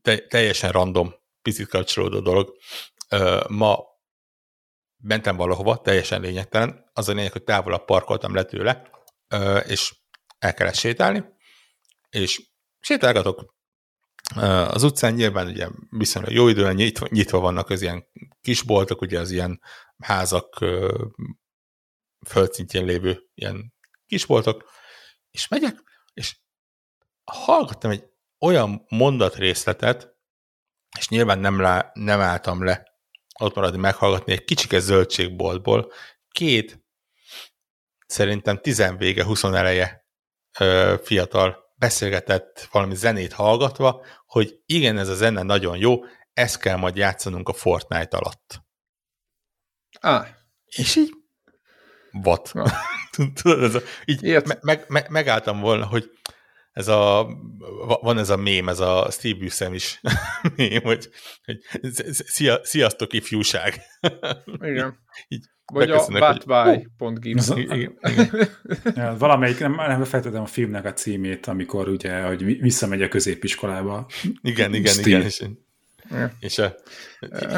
[0.01, 2.57] te, teljesen random, picit kapcsolódó dolog.
[3.47, 3.77] Ma
[5.03, 6.89] mentem valahova, teljesen lényegtelen.
[6.93, 8.89] Az a lényeg, hogy távolabb parkoltam le tőle,
[9.67, 9.95] és
[10.39, 11.23] el kellett sétálni,
[12.09, 12.41] és
[12.79, 13.57] sétálgatok
[14.69, 18.07] az utcán nyilván ugye viszonylag jó időn nyitva, nyitva vannak az ilyen
[18.41, 19.61] kisboltok, ugye az ilyen
[19.97, 20.65] házak
[22.27, 23.73] földszintjén lévő ilyen
[24.05, 24.69] kisboltok,
[25.31, 25.83] és megyek,
[26.13, 26.37] és
[27.23, 28.03] hallgattam egy
[28.39, 30.17] olyan mondatrészletet,
[30.97, 32.88] és nyilván nem, lá, nem álltam le
[33.39, 35.91] ott maradni meghallgatni egy kicsike zöldségboltból,
[36.31, 36.83] két
[38.07, 40.05] szerintem tizenvége, huszon eleje
[41.03, 45.99] fiatal beszélgetett valami zenét hallgatva, hogy igen, ez a zene nagyon jó,
[46.33, 48.61] ezt kell majd játszanunk a Fortnite alatt.
[49.99, 50.27] Ah.
[50.65, 51.13] És így
[52.11, 52.51] what?
[53.41, 56.18] Tudod, ez a, így me, meg, me, megálltam volna, hogy
[56.79, 57.27] ez a,
[58.01, 60.01] van ez a mém, ez a Steve Buscemi is
[60.55, 61.09] mém, hogy,
[61.45, 61.59] hogy
[62.11, 63.81] szia, sziasztok ifjúság.
[64.61, 64.97] Igen.
[65.27, 67.49] Így, vagy a butby.gif.
[68.95, 74.07] Ja, valamelyik, nem, nem feltettem a filmnek a címét, amikor ugye, hogy visszamegy a középiskolába.
[74.41, 75.07] Igen, igen, Steve.
[75.07, 75.23] igen.
[75.25, 75.45] És,
[76.39, 76.75] és a,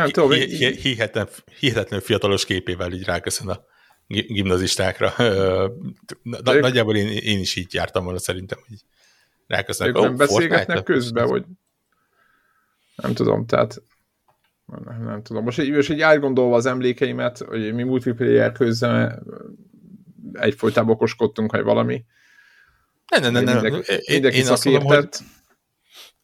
[0.05, 1.27] hi, tudom, hi, hihetetlen,
[1.60, 3.63] hihetetlen fiatalos képével így ráköszön a
[4.07, 5.13] gimnazistákra.
[6.21, 8.77] Na, nagyjából én, én is így jártam volna szerintem, hogy
[9.51, 9.95] ráköszönök.
[9.95, 11.45] Ők nem beszélgetnek közben, hogy
[12.95, 13.81] nem tudom, tehát
[14.65, 15.43] nem, nem tudom.
[15.43, 19.23] Most így, most így átgondolva az emlékeimet, hogy mi multiplayer közben
[20.33, 22.03] egyfolytában okoskodtunk, hogy valami.
[23.07, 23.43] Nem, nem, nem.
[23.43, 23.61] nem.
[23.61, 25.07] Mindenki, én, én azt mondom, hogy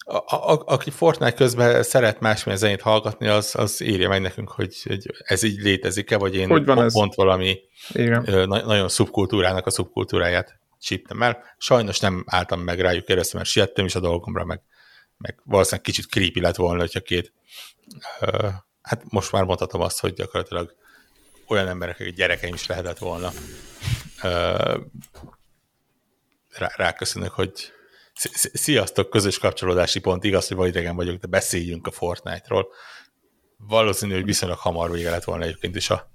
[0.10, 4.82] a, a, aki Fortnite közben szeret másmilyen zenét hallgatni, az, az írja meg nekünk, hogy,
[4.84, 6.94] hogy ez így létezik-e, vagy én hogy van pont, ez?
[6.94, 7.60] pont valami
[7.94, 8.24] Igen.
[8.48, 11.44] Na, nagyon szubkultúrának a szubkultúráját csíptem el.
[11.58, 14.62] Sajnos nem álltam meg rájuk keresztül, mert siettem is a dolgomra, meg
[15.18, 17.34] meg valószínűleg kicsit creepy lett volna, hogyha két
[18.22, 20.76] uh, hát most már mondhatom azt, hogy gyakorlatilag
[21.48, 23.32] olyan emberek, akik gyerekeim is lehetett volna.
[24.24, 24.82] Uh,
[26.50, 27.52] rá, ráköszönök, hogy
[28.54, 32.68] sziasztok, közös kapcsolódási pont, igaz, hogy idegen vagyok, de beszéljünk a Fortnite-ról.
[33.58, 36.12] Valószínű, hogy viszonylag hamar vége lett volna egyébként is a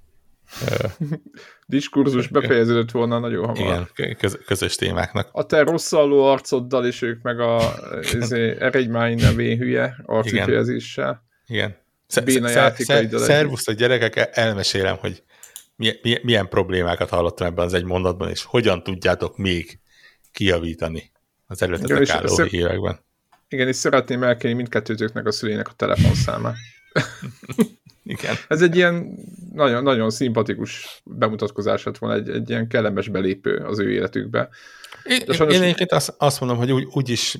[1.67, 3.91] diskurzus befejeződött volna nagyon hamar.
[3.97, 5.29] Igen, közös témáknak.
[5.33, 7.75] A te rosszalló arcoddal, és ők meg a
[8.59, 11.25] Eregymányi nevén hülye arcifejezéssel.
[11.47, 11.77] Igen.
[12.25, 13.21] Béna játékaiddal.
[13.21, 15.23] Szervusz a gyerekek, elmesélem, hogy
[16.23, 19.79] milyen, problémákat hallottam ebben az egy mondatban, és hogyan tudjátok még
[20.33, 21.11] kijavítani
[21.47, 23.01] az előttetek álló években.
[23.49, 26.57] Igen, és szeretném elkérni mindkettőtöknek a szülének a telefonszámát.
[28.05, 28.35] Igen.
[28.49, 29.19] Ez egy ilyen
[29.53, 34.49] nagyon, nagyon szimpatikus bemutatkozás lett volna, egy, egy ilyen kellemes belépő az ő életükbe.
[35.05, 35.57] Én, sajnos...
[35.57, 37.39] én egyébként azt, azt mondom, hogy úgy, úgy is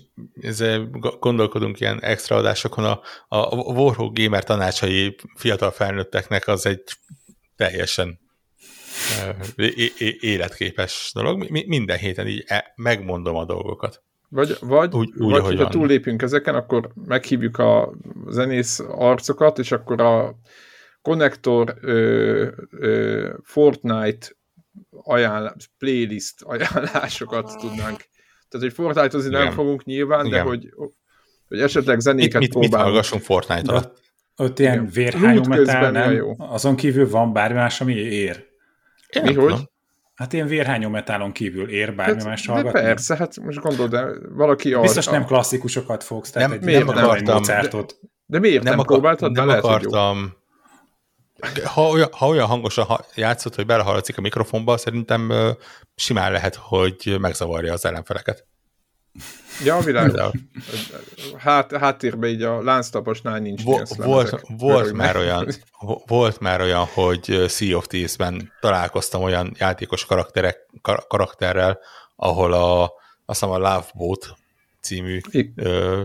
[1.21, 6.83] gondolkodunk ilyen extra adásokon, a, a Warhawk Gamer tanácsai fiatal felnőtteknek az egy
[7.57, 8.21] teljesen
[10.21, 11.51] életképes dolog.
[11.67, 14.03] Minden héten így e, megmondom a dolgokat.
[14.35, 17.93] Vagy, vagy, úgy, úgy, vagy hogyha túllépünk ezeken, akkor meghívjuk a
[18.29, 20.37] zenész arcokat, és akkor a
[21.03, 21.75] konnektor
[23.43, 24.27] Fortnite
[24.91, 28.05] ajánl playlist ajánlásokat tudnánk.
[28.49, 30.39] Tehát, hogy Fortnite-ozni nem fogunk nyilván, Igen.
[30.39, 30.75] de hogy,
[31.49, 32.73] hogy esetleg zenéket mit, mit, próbálunk.
[32.75, 34.01] Mit hallgassunk Fortnite alatt?
[34.37, 36.13] Ott ilyen vérhányó metál, nem?
[36.13, 36.35] Jó.
[36.39, 38.45] Azon kívül van bármi más, ami ér.
[39.09, 39.71] Én Mi, hogy?
[40.23, 42.81] Hát ilyen vérhányó metálon kívül ér bármi hát, más hallgatni.
[42.81, 44.75] De persze, hát most gondolod, de valaki...
[44.75, 47.69] Biztos nem klasszikusokat fogsz, tehát nem, egy miért nem akartam, de,
[48.27, 49.33] de miért nem, nem próbáltad?
[49.33, 50.33] Nem lehet, akartam.
[51.65, 55.33] Ha olyan, ha olyan hangosan játszott, hogy belehallatszik a mikrofonba, szerintem
[55.95, 58.47] simán lehet, hogy megzavarja az ellenfeleket.
[59.65, 60.31] Ja, világos.
[61.37, 65.49] Hát, háttérben így a lánctaposnál nincs Vo- volt, volt, már olyan,
[66.07, 71.79] volt már olyan, hogy Sea of Thieves-ben találkoztam olyan játékos karakterek, kar- karakterrel,
[72.17, 72.91] ahol a, azt
[73.27, 74.37] hiszem a Love Boat
[74.81, 75.21] című
[75.57, 76.03] ö,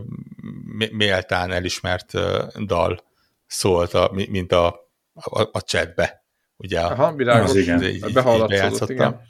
[0.92, 3.04] méltán elismert ö, dal
[3.48, 4.68] szólt, a, mint a,
[5.14, 6.26] a, a chatbe.
[6.58, 7.84] Ugye Aha, világos, az igen.
[7.84, 9.22] Így, így, így igen.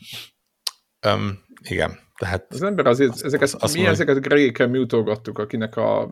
[1.07, 2.06] Um, igen.
[2.17, 6.09] Tehát az ember azért, ezeket, azt mi mondom, ezeket Gregéken mutolgattuk, akinek a,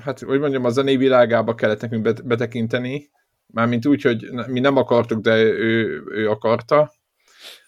[0.00, 3.10] hát hogy mondjam, a zenei világába kellett nekünk betekinteni,
[3.46, 6.92] mármint úgy, hogy mi nem akartuk, de ő, ő akarta.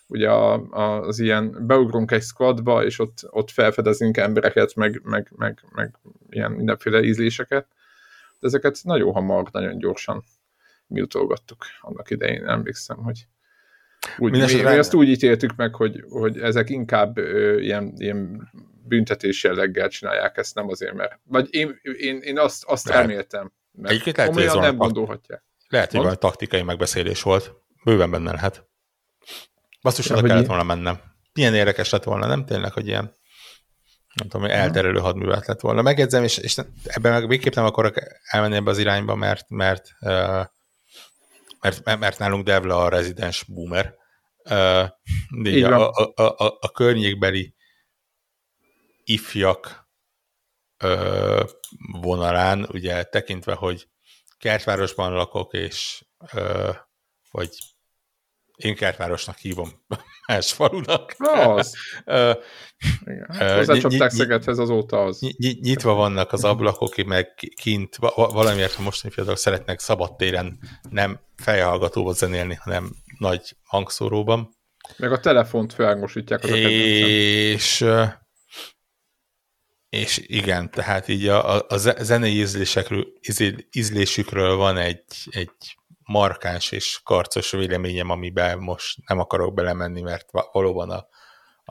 [0.07, 5.33] Ugye a, a, az ilyen beugrunk egy squadba, és ott, ott felfedezünk embereket, meg, meg,
[5.37, 5.95] meg, meg
[6.29, 7.67] ilyen mindenféle ízléseket.
[8.41, 10.25] De ezeket nagyon hamar, nagyon gyorsan
[10.87, 13.27] mutolgattuk annak idején, emlékszem, hogy
[14.21, 18.51] úgy, mi, mi azt úgy ítéltük meg, hogy, hogy ezek inkább ö, ilyen, ilyen
[18.87, 21.21] büntetés jelleggel csinálják ezt, nem azért, mert...
[21.25, 23.07] Vagy én, én, én azt, azt lehet.
[23.07, 25.45] reméltem, mert Egyébként lehet, hogy ez nem gondolhatják.
[25.69, 27.53] Lehet, hogy valami taktikai megbeszélés volt.
[27.85, 28.69] Bőven benne lehet.
[29.83, 31.01] Basszus, ja, kellett volna mennem.
[31.33, 33.19] Milyen érdekes lett volna, nem tényleg, hogy ilyen
[34.15, 35.83] nem tudom, hogy elterelő hadművelet lett volna.
[35.83, 39.89] Megjegyzem, és, és ebben meg végképp nem akarok elmenni ebbe az irányba, mert, mert
[41.61, 43.95] mert, mert nálunk Devla a rezidens boomer.
[44.45, 44.89] Uh,
[45.65, 47.55] a, a, a, a környékbeli
[49.05, 49.89] ifjak
[50.85, 51.49] uh,
[52.01, 53.89] vonalán, ugye tekintve, hogy
[54.39, 56.77] kertvárosban lakok, és uh,
[57.31, 57.59] vagy
[58.65, 59.69] én kertvárosnak hívom
[60.27, 61.15] más falunak.
[61.19, 61.75] Az.
[63.05, 63.27] Igen.
[63.39, 65.21] Hát hozzácsapták Szegedhez azóta az.
[65.61, 70.59] Nyitva vannak az ablakok, meg kint valamiért a mostani fiatalok szeretnek szabadtéren
[70.91, 74.51] nem fejhallgatóval zenélni, hanem nagy hangszóróban.
[74.97, 77.87] Meg a telefont felhangosítják az és,
[79.89, 83.07] és igen, tehát így a, a, zenei ízlésekről,
[83.71, 85.79] ízlésükről van egy, egy
[86.11, 91.07] markáns és karcos véleményem, amiben most nem akarok belemenni, mert valóban a,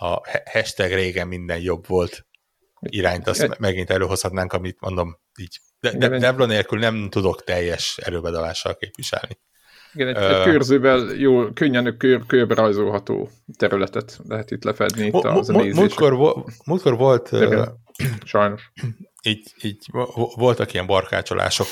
[0.06, 0.22] a
[0.52, 2.26] hashtag régen minden jobb volt
[2.80, 5.60] irányt, azt megint előhozhatnánk, amit mondom, így.
[5.80, 9.40] De, de Devla nélkül nem tudok teljes erőbedalással képviselni.
[9.94, 15.44] Igen, egy, egy körzővel jó, könnyen kör, körbe rajzolható területet lehet itt lefedni itt a
[15.52, 17.68] múltkor, múltkor volt uh,
[18.24, 18.72] sajnos.
[19.24, 19.86] Így, így
[20.36, 21.68] voltak ilyen barkácsolások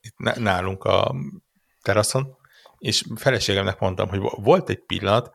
[0.00, 1.14] itt nálunk a
[1.82, 2.36] teraszon,
[2.78, 5.30] és feleségemnek mondtam, hogy volt egy pillanat,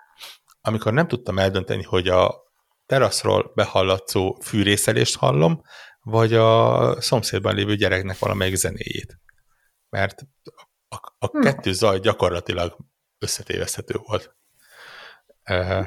[0.61, 2.43] amikor nem tudtam eldönteni, hogy a
[2.85, 5.61] teraszról behallatszó fűrészelést hallom,
[6.01, 9.19] vagy a szomszédban lévő gyereknek valamelyik zenéjét.
[9.89, 10.21] Mert
[10.87, 11.41] a, a hmm.
[11.41, 12.77] kettő zaj gyakorlatilag
[13.19, 14.35] összetéveszthető volt.
[15.49, 15.85] Uh,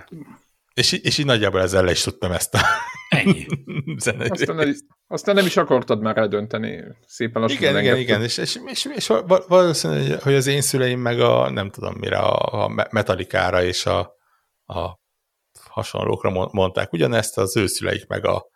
[0.75, 2.61] és, és így nagyjából ezzel le is tudtam ezt a
[3.09, 3.47] Ennyi.
[3.97, 4.75] Aztán el,
[5.11, 6.85] Aztán nem is akartad már eldönteni.
[7.07, 9.13] Szépen lassan Igen, igen, igen, és, és, és, és
[9.49, 13.99] valószínű, hogy az én szüleim meg a, nem tudom mire, a, a metalikára és a,
[14.65, 14.99] a
[15.69, 18.47] hasonlókra mondták ugyanezt, az ő szüleik meg a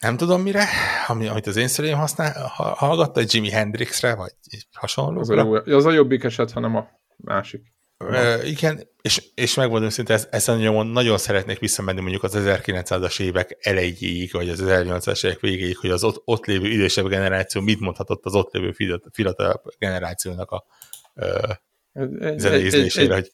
[0.00, 0.64] nem tudom mire,
[1.06, 4.32] ami, amit az én szüleim használ, hallgatta, Jimi Hendrixre, vagy
[4.72, 5.20] hasonló.
[5.20, 7.72] Az a, jó, az a jobbik eset, hanem a másik.
[7.98, 13.20] Uh, igen, és, és megmondom szinte, ez, ezen nyomon nagyon szeretnék visszamenni mondjuk az 1900-as
[13.20, 17.80] évek elejéig, vagy az 1800-as évek végéig, hogy az ott, ott lévő idősebb generáció mit
[17.80, 18.74] mondhatott az ott lévő
[19.12, 20.64] fiatal generációnak a
[22.36, 23.32] zenézésére, hogy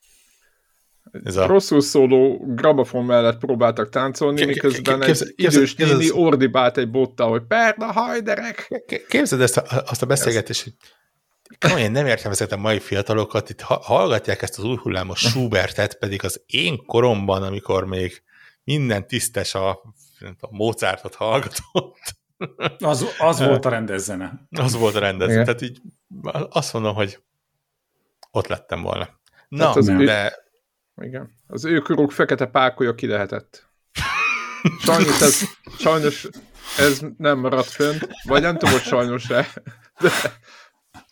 [1.24, 1.46] ez a...
[1.46, 7.92] rosszul szóló gramofon mellett próbáltak táncolni, miközben egy idős néni ordibált egy bottal, hogy perna
[7.92, 8.84] hajderek.
[9.08, 10.72] Képzeld ezt a, azt a beszélgetést, hogy
[11.58, 16.24] Komolyan nem értem ezeket a mai fiatalokat, itt hallgatják ezt az új hullámos Schubertet, pedig
[16.24, 18.22] az én koromban, amikor még
[18.64, 19.70] minden tisztes a,
[20.40, 21.98] a Mozartot hallgatott.
[22.78, 24.46] Az, az volt a rendezzene.
[24.50, 25.44] Az volt a rendezene.
[25.44, 25.80] Tehát így
[26.48, 27.22] azt mondom, hogy
[28.30, 29.08] ott lettem volna.
[29.48, 30.44] Na, az de...
[30.96, 31.30] Ő, igen.
[31.46, 33.68] Az ő körük fekete pákolja ki lehetett.
[34.78, 35.42] Sajnos ez,
[35.78, 36.28] sajnos
[36.78, 39.48] ez nem maradt fönt, vagy nem tudom, hogy sajnos-e,
[40.00, 40.10] de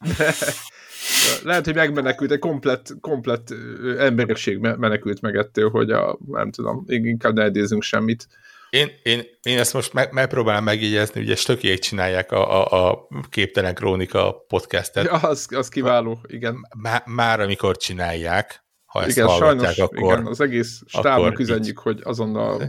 [1.42, 3.54] lehet, hogy megmenekült, egy komplett, komplett
[3.98, 8.26] emberiség menekült meg ettől, hogy a, nem tudom, inkább ne idézünk semmit.
[8.70, 13.74] Én, én, én ezt most meg, megpróbálom megjegyezni, ugye stökiek csinálják a, a, a Képtelen
[13.74, 15.04] Krónika podcastet.
[15.04, 16.56] Ja, az, az kiváló, igen.
[16.78, 20.12] Már, már amikor csinálják, ha ezt igen, sajnos, akkor...
[20.12, 22.60] Igen, az egész stábnak üzenjük, hogy azonnal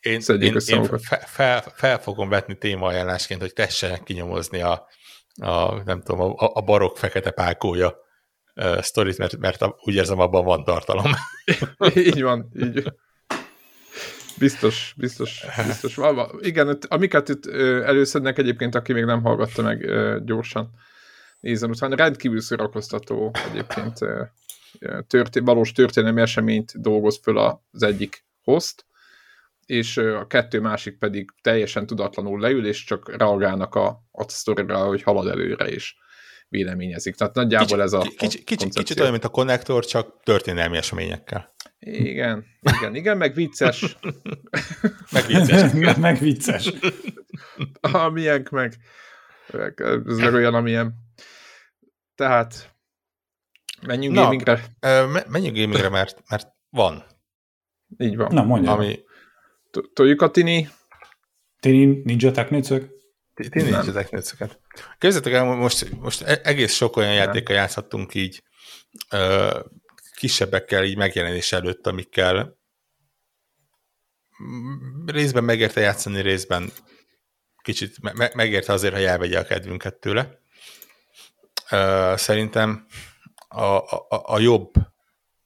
[0.00, 4.86] én, én, én fel, fel, fel fogom vetni témaajánlásként, hogy tessenek kinyomozni a,
[5.40, 7.96] a, nem tudom, a, a barok fekete pákója
[8.54, 11.12] uh, sztorit, mert, mert úgy érzem, abban van tartalom.
[11.94, 12.92] így van, így.
[14.38, 15.98] Biztos, biztos, biztos.
[16.40, 17.46] Igen, amiket itt
[17.84, 19.90] előszednek egyébként, aki még nem hallgatta meg
[20.24, 20.70] gyorsan.
[21.40, 23.98] Nézzen utána, rendkívül szórakoztató egyébként
[25.06, 28.84] történ valós történelmi eseményt dolgoz föl az egyik host,
[29.66, 35.02] és a kettő másik pedig teljesen tudatlanul leül, és csak reagálnak a, a sztorira, hogy
[35.02, 35.94] halad előre, és
[36.48, 37.14] véleményezik.
[37.14, 41.54] Tehát nagyjából kicsi, ez a kicsi, kicsi, Kicsit olyan, mint a konnektor, csak történelmi eseményekkel.
[41.78, 43.96] Igen, igen, igen, meg vicces.
[45.12, 45.72] meg vicces.
[45.72, 46.72] meg, meg vicces.
[47.80, 48.74] Amilyenk meg.
[49.76, 50.94] Ez meg olyan, amilyen.
[52.14, 52.74] Tehát
[53.86, 54.64] menjünk Na, gamingre.
[55.28, 57.04] Menjünk gamingre, mert, mert van.
[57.98, 58.34] Így van.
[58.34, 58.72] Na, mondja.
[58.72, 58.98] Ami,
[59.92, 60.68] Toljuk a tini...
[61.60, 62.90] Tini ninja technicök?
[63.34, 64.60] Tini ninja technicöket.
[64.98, 68.42] Képzeljétek el, most, most e- egész sok olyan játékkal játszhattunk így
[69.10, 69.60] ö,
[70.14, 72.58] kisebbekkel így megjelenés előtt, amikkel
[75.06, 76.72] részben megérte játszani, részben
[77.62, 80.38] kicsit me- megérte azért, hogy elvegye a kedvünket tőle.
[81.70, 82.86] Ö, szerintem
[83.48, 84.72] a, a, a jobb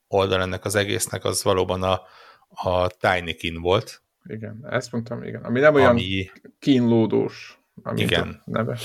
[0.08, 2.02] oldal ennek az egésznek az valóban a,
[2.48, 5.44] a Tinykin volt, igen, ezt mondtam, igen.
[5.44, 6.30] Ami nem olyan ami...
[6.58, 7.58] kínlódós,
[7.94, 8.42] igen.
[8.44, 8.78] a neve.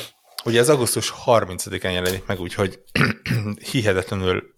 [0.43, 2.83] Ugye ez augusztus 30-án jelenik meg, úgyhogy
[3.71, 4.53] hihetetlenül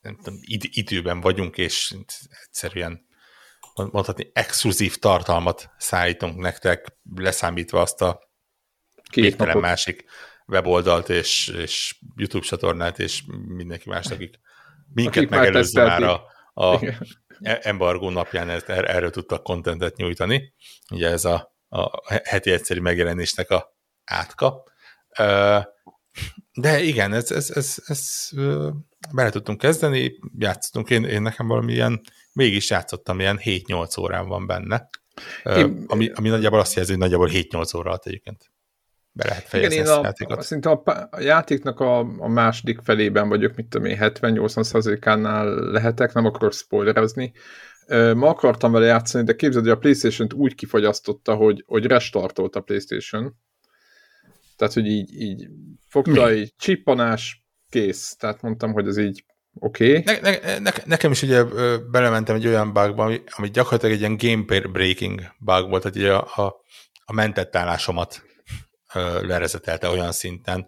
[0.00, 1.94] nem tudom, id- időben vagyunk, és
[2.46, 3.06] egyszerűen
[3.74, 8.20] mondhatni exkluzív tartalmat szállítunk nektek, leszámítva azt a
[9.10, 10.04] két másik
[10.46, 14.40] weboldalt és, és YouTube csatornát, és mindenki más, akik
[14.94, 16.22] minket akik megelőző már a,
[16.54, 16.98] a E-
[17.40, 20.54] embargó napján er-, erről tudtak kontentet nyújtani.
[20.90, 21.90] Ugye ez a, a
[22.24, 24.62] heti egyszerű megjelenésnek a átka.
[26.52, 28.28] De igen, ez, ez, ez, ez
[29.12, 32.00] bele tudtunk kezdeni, játszottunk, én, én nekem valami ilyen,
[32.32, 34.88] mégis játszottam, ilyen 7-8 órán van benne,
[35.44, 38.50] én, ami, ami nagyjából azt jelzi, hogy nagyjából 7-8 óra alatt egyébként
[39.18, 40.42] be lehet fejezni Igen, ezt a, játékot.
[40.42, 46.24] Szerintem a, a játéknak a, a második felében vagyok, mit tudom én, 70-80%-ánál lehetek, nem
[46.24, 47.32] akarok spoilerezni.
[48.14, 52.60] Ma akartam vele játszani, de képzeld, hogy a Playstation-t úgy kifagyasztotta, hogy, hogy restartolt a
[52.60, 53.36] Playstation.
[54.56, 55.48] Tehát, hogy így, így
[55.88, 56.30] fogta Mi?
[56.30, 58.16] egy csippanás, kész.
[58.18, 59.98] Tehát mondtam, hogy ez így oké.
[59.98, 60.20] Okay.
[60.20, 61.44] Ne, ne, ne, nekem is ugye
[61.90, 66.22] belementem egy olyan bugba, ami, ami gyakorlatilag egy ilyen game breaking bug volt, hogy a,
[66.36, 66.56] a,
[67.04, 68.26] a mentett állásomat
[69.22, 70.66] lerezetelte olyan szinten.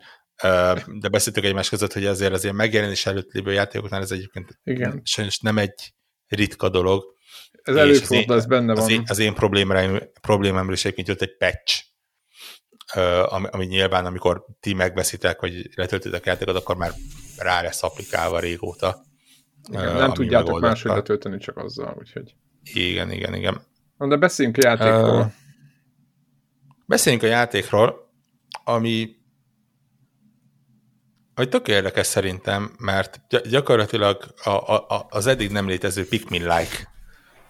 [0.86, 5.00] De beszéltük egymás között, hogy azért az ilyen megjelenés előtt lévő játékoknál ez egyébként Igen.
[5.04, 5.94] sajnos nem egy
[6.26, 7.04] ritka dolog.
[7.62, 8.82] Ez előfordul, ez benne van.
[8.82, 9.34] Az én, az én
[10.20, 11.84] problémámra is egyébként jött egy patch,
[13.28, 16.92] ami, ami nyilván, amikor ti megveszitek, vagy letöltitek játékot, akkor már
[17.38, 19.04] rá lesz applikálva régóta.
[19.70, 22.34] Igen, nem tudjátok máshogy letölteni, csak azzal, úgyhogy...
[22.62, 23.62] Igen, igen, igen.
[23.98, 25.20] De beszéljünk a játékról.
[25.20, 25.32] Uh,
[26.86, 28.09] beszéljünk a játékról,
[28.64, 29.18] ami
[31.34, 36.88] hogy tök érdekes szerintem, mert gyakorlatilag a, a, az eddig nem létező Pikmin-like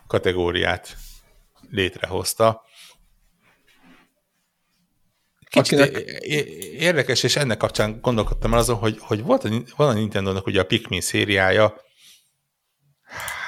[0.06, 0.96] kategóriát
[1.70, 2.64] létrehozta.
[5.48, 6.02] Kicsit Akinek...
[6.78, 10.60] érdekes, és ennek kapcsán gondolkodtam el azon, hogy, hogy volt a, van a Nintendo-nak ugye
[10.60, 11.74] a Pikmin szériája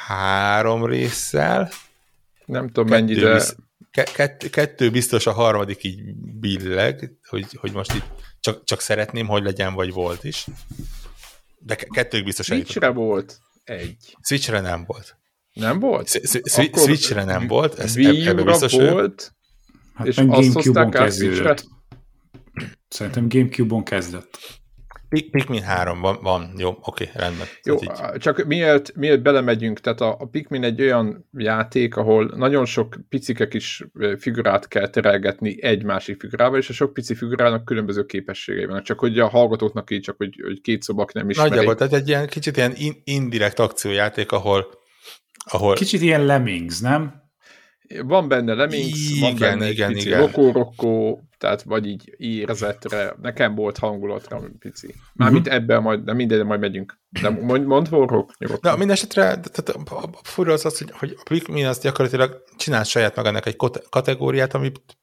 [0.07, 1.71] három résszel.
[2.45, 3.33] Nem tudom mennyi, de...
[3.33, 3.57] Visz,
[3.93, 8.05] kettő, kettő biztos, a harmadik így billeg, hogy, hogy most itt
[8.41, 10.47] csak, csak szeretném, hogy legyen, vagy volt is.
[11.59, 14.17] De kettők biztos Switchre volt egy.
[14.23, 15.17] Switchre nem volt.
[15.53, 16.21] Nem volt?
[16.75, 19.33] Switchre nem volt, ez Wii biztos volt,
[19.95, 21.57] hát és azt hozták át Switchre.
[22.89, 24.39] Szerintem Gamecube-on kezdett.
[25.21, 26.53] Pikmin 3 van, van.
[26.57, 27.47] jó, oké, rendben.
[27.65, 28.19] Jó, így.
[28.19, 33.49] csak miért, miért belemegyünk, tehát a, a Pikmin egy olyan játék, ahol nagyon sok picike
[33.49, 33.85] kis
[34.19, 38.99] figurát kell terelgetni egy másik figurával, és a sok pici figurának különböző képességei vannak, csak
[38.99, 41.51] hogy a hallgatóknak így, csak hogy, hogy két szobak nem ismerik.
[41.51, 44.67] Nagyjából, tehát egy ilyen kicsit ilyen in, indirekt akciójáték, ahol,
[45.45, 45.75] ahol...
[45.75, 47.21] Kicsit ilyen Lemmings, nem?
[48.05, 50.21] Van benne Lemmings, igen, van benne igen, egy pici igen.
[50.21, 54.95] Rokó, tehát vagy így érzetre, nekem volt hangulatra pici.
[55.13, 55.63] Mármint uh-huh.
[55.63, 56.99] ebben majd, de minden majd megyünk.
[57.09, 61.23] De mond, mond horrok, Na, minden esetre, tehát a, fura az az, hogy, hogy a
[61.23, 63.57] Pikmin az gyakorlatilag csinál saját magának egy
[63.91, 64.99] kategóriát, amit,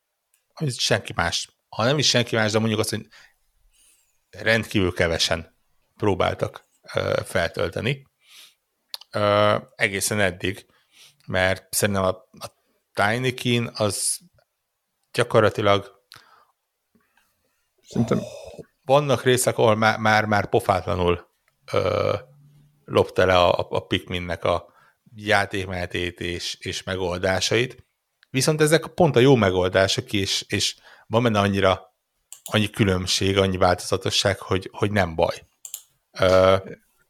[0.54, 3.08] amit senki más, ha nem is senki más, de mondjuk azt, hogy
[4.30, 5.56] rendkívül kevesen
[5.98, 6.66] próbáltak
[6.96, 8.08] uh, feltölteni.
[9.16, 10.66] Uh, egészen eddig,
[11.28, 12.48] mert szerintem a, a
[12.94, 14.20] Tinykin az
[15.12, 15.99] gyakorlatilag
[17.90, 18.20] Szerintem...
[18.86, 21.28] Vannak részek, ahol már, már, már pofátlanul
[21.74, 22.14] ö,
[22.86, 24.66] lopta le a, a Pikminnek a
[25.16, 27.86] játékmenetét és, és megoldásait,
[28.30, 30.76] viszont ezek pont a jó megoldások, és, és
[31.08, 31.94] van benne annyira
[32.52, 35.36] annyi különbség, annyi változatosság, hogy, hogy nem baj.
[36.20, 36.56] Ö,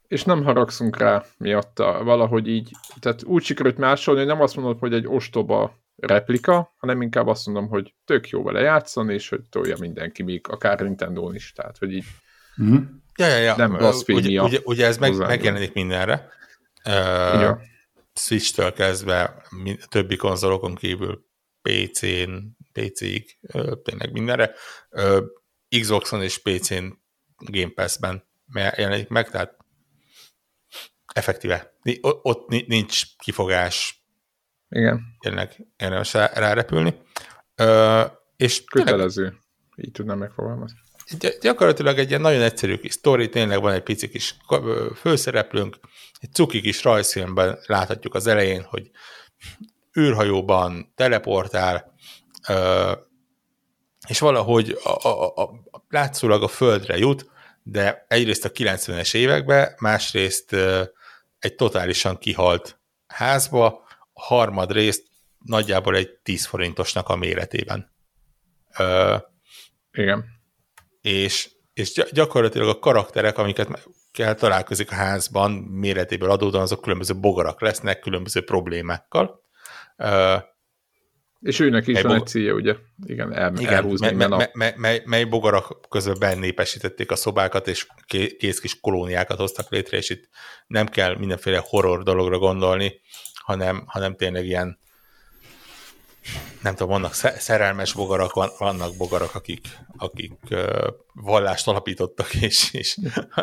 [0.08, 4.80] és nem haragszunk rá miatta, valahogy így, tehát úgy sikerült másolni, hogy nem azt mondod,
[4.80, 9.42] hogy egy ostoba replika, hanem inkább azt mondom, hogy tök jó vele játszani, és hogy
[9.50, 12.06] tolja mindenki, még akár nintendo is, tehát hogy így
[12.62, 12.76] mm.
[13.16, 13.56] ja, ja, ja.
[13.56, 14.44] nem blasfémia.
[14.44, 16.30] Ugye, ugye, ugye ez meg, megjelenik mindenre.
[16.86, 17.62] Uh, ja.
[18.14, 21.26] Switch-től kezdve a többi konzolokon kívül
[21.62, 24.54] PC-n, PC-ig, uh, tényleg mindenre.
[24.90, 25.24] Uh,
[25.80, 26.86] Xboxon és PC-n
[27.38, 29.58] Game Pass-ben jelenik meg, tehát
[31.14, 31.74] effektíve.
[32.02, 33.99] Ott nincs kifogás,
[34.70, 35.02] igen.
[35.20, 37.02] Tényleg érdemes rárepülni.
[37.56, 38.04] Ö,
[38.38, 39.24] és Kötelező.
[39.24, 39.42] Tényleg,
[39.76, 40.78] így tudnám megfogalmazni.
[41.42, 44.36] Gyakorlatilag egy ilyen nagyon egyszerű kis sztori, tényleg van egy pici kis
[44.96, 45.80] főszereplőnk,
[46.20, 48.90] egy cuki kis rajzfilmben láthatjuk az elején, hogy
[50.00, 51.94] űrhajóban teleportál,
[52.48, 52.92] ö,
[54.08, 57.30] és valahogy a, a, a, a, látszólag a földre jut,
[57.64, 60.56] de egyrészt a 90-es években, másrészt
[61.40, 63.88] egy totálisan kihalt házba,
[64.20, 65.08] harmad részt
[65.38, 67.92] nagyjából egy 10 forintosnak a méretében.
[68.78, 69.16] Ö,
[69.92, 70.26] Igen.
[71.02, 77.62] És, és gyakorlatilag a karakterek, amiket kell találkozik a házban méretéből adódóan, azok különböző bogarak
[77.62, 79.42] lesznek, különböző problémákkal.
[79.98, 80.36] Ö,
[81.40, 82.76] és őnek is van egy célja, ugye?
[83.06, 87.88] Igen, el, igen elhúzni me, me, me, mely, mely bogarak közül bennépesítették a szobákat, és
[88.38, 90.30] kész kis kolóniákat hoztak létre, és itt
[90.68, 93.02] nem kell mindenféle horror dologra gondolni,
[93.50, 94.80] hanem, hanem tényleg ilyen
[96.62, 100.34] nem tudom, vannak szerelmes bogarak, vannak bogarak, akik, akik
[101.14, 102.98] vallást alapítottak, és, és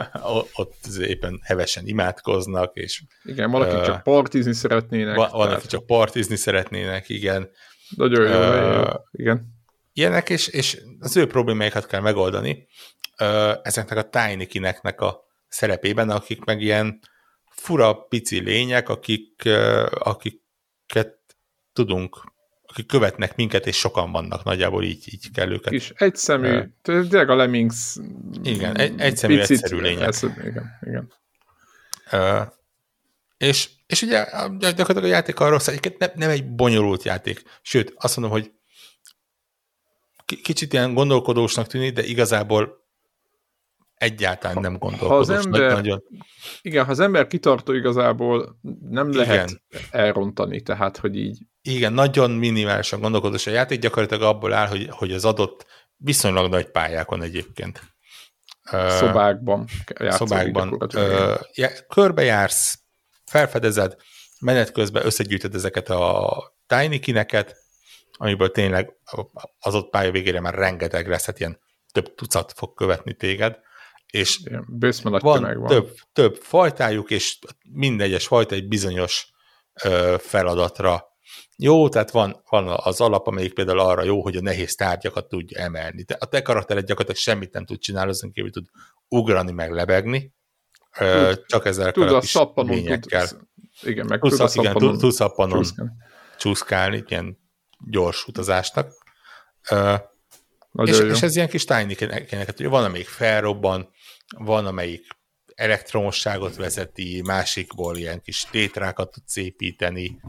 [0.52, 5.16] ott éppen hevesen imádkoznak, és igen, valaki uh, csak partizni szeretnének.
[5.16, 5.56] Van, tehát...
[5.56, 7.50] akik csak partizni szeretnének, igen.
[7.96, 8.92] Nagyon jó, uh, jó.
[9.10, 9.54] igen.
[9.92, 12.66] Ilyenek, és, és az ő problémáikat kell megoldani
[13.20, 17.00] uh, ezeknek a tiny kineknek a szerepében, akik meg ilyen
[17.56, 19.48] fura pici lények, akik,
[19.90, 21.18] akiket
[21.72, 22.34] tudunk,
[22.66, 25.72] akik követnek minket, és sokan vannak, nagyjából így, így kell őket.
[25.72, 27.96] Kis egyszemű, tényleg a Lemmings
[28.42, 30.06] Igen, egy, egyszemű, picit, egyszerű lények.
[30.06, 31.12] Ez, igen, igen.
[32.12, 32.46] Uh,
[33.36, 34.24] és, és ugye
[34.58, 38.52] gyakorlatilag a játék arról szól, nem, nem egy bonyolult játék, sőt, azt mondom, hogy
[40.42, 42.85] kicsit ilyen gondolkodósnak tűnik, de igazából
[43.96, 45.26] egyáltalán nem gondolkodós.
[45.26, 46.02] Ha az ember, nagyon...
[46.62, 49.20] Igen, ha az ember kitartó igazából nem igen.
[49.26, 51.38] lehet elrontani, tehát, hogy így...
[51.62, 55.66] Igen, nagyon minimálisan gondolkodós a játék, gyakorlatilag abból áll, hogy, hogy az adott
[55.96, 57.82] viszonylag nagy pályákon egyébként.
[58.88, 59.66] Szobákban.
[59.98, 60.78] Szobákban.
[61.88, 62.78] Körbejársz,
[63.24, 63.96] felfedezed,
[64.40, 67.56] menet közben összegyűjtöd ezeket a Tiny kineket,
[68.12, 68.92] amiből tényleg
[69.58, 71.58] az ott pálya végére már rengeteg lesz, hát ilyen
[71.92, 73.58] több tucat fog követni téged,
[74.10, 74.40] és
[75.22, 75.68] van, van.
[75.68, 77.38] Több, több fajtájuk, és
[77.72, 79.30] minden egyes fajta egy bizonyos
[79.82, 81.14] ö, feladatra
[81.58, 85.60] jó, tehát van, van az alap, amelyik például arra jó, hogy a nehéz tárgyakat tudja
[85.60, 86.02] emelni.
[86.02, 88.66] De a te karaktered gyakorlatilag semmit nem tud csinálni, azon kívül tud
[89.08, 90.34] ugrani, meg lebegni,
[90.98, 92.22] tud, csak ezzel tud a,
[92.54, 93.28] a lényekkel.
[93.28, 93.40] Tud,
[93.82, 95.64] igen, meg tudsz, tud igen, tudsz szappanon
[96.38, 97.38] csúszkálni, ilyen
[97.90, 98.92] gyors utazásnak.
[100.72, 101.96] és, és ez ilyen kis tiny
[102.56, 103.88] van, amelyik felrobban,
[104.38, 105.06] van, amelyik
[105.54, 110.20] elektromosságot vezeti, másikból ilyen kis tétrákat tudsz építeni,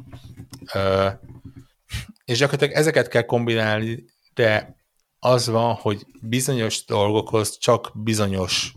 [2.26, 4.76] és gyakorlatilag ezeket kell kombinálni, de
[5.20, 8.74] az van, hogy bizonyos dolgokhoz csak bizonyos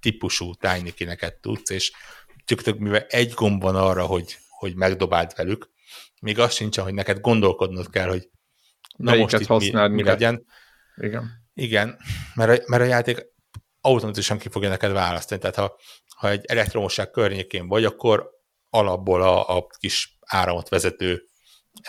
[0.00, 1.92] típusú tájnikineket tudsz, és
[2.44, 5.70] tök mivel egy gomb van arra, hogy, hogy megdobáld velük,
[6.20, 8.30] még az sincs, hogy neked gondolkodnod kell, hogy
[8.96, 10.46] na Melyiket most itt mi, mi legyen.
[10.96, 11.44] Igen.
[11.54, 11.98] Igen,
[12.34, 13.24] mert a, mert a játék
[13.86, 15.40] automatikusan ki fogja neked választani.
[15.40, 15.76] Tehát ha,
[16.16, 18.30] ha egy elektromosság környékén vagy, akkor
[18.70, 21.24] alapból a, a kis áramot vezető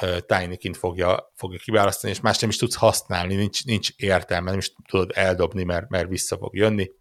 [0.02, 4.60] uh, tiny fogja, fogja kiválasztani, és más nem is tudsz használni, nincs, nincs értelme, nem
[4.60, 6.92] is tudod eldobni, mert, mert vissza fog jönni.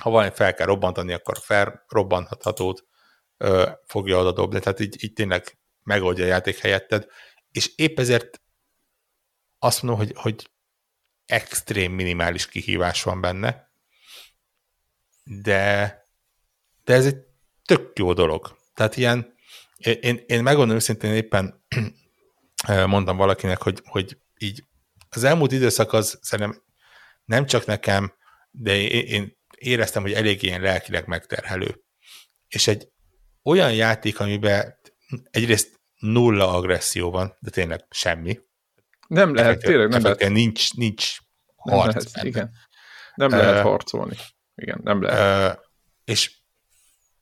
[0.00, 2.84] Ha valami fel kell robbantani, akkor felrobbanthatót
[3.44, 7.06] uh, fogja oda dobni, tehát így, így tényleg megoldja a játék helyetted,
[7.50, 8.40] és épp ezért
[9.58, 10.50] azt mondom, hogy, hogy
[11.26, 13.67] extrém minimális kihívás van benne,
[15.28, 15.94] de,
[16.84, 17.16] de ez egy
[17.64, 18.56] tök jó dolog.
[18.74, 19.34] Tehát ilyen,
[19.76, 21.64] én, én megmondom őszintén éppen
[22.86, 24.64] mondtam valakinek, hogy, hogy így
[25.08, 26.62] az elmúlt időszak az szerintem
[27.24, 28.12] nem csak nekem,
[28.50, 31.82] de én, éreztem, hogy elég ilyen lelkileg megterhelő.
[32.48, 32.88] És egy
[33.42, 34.78] olyan játék, amiben
[35.30, 38.38] egyrészt nulla agresszió van, de tényleg semmi.
[39.08, 40.28] Nem lehet, Effektív, tényleg nem lehet.
[40.28, 41.16] Nincs, nincs
[41.56, 42.52] harc nem lehet, igen.
[43.14, 44.16] Nem lehet uh, harcolni.
[44.58, 45.56] Igen, nem lehet.
[45.56, 45.62] Uh,
[46.04, 46.32] és,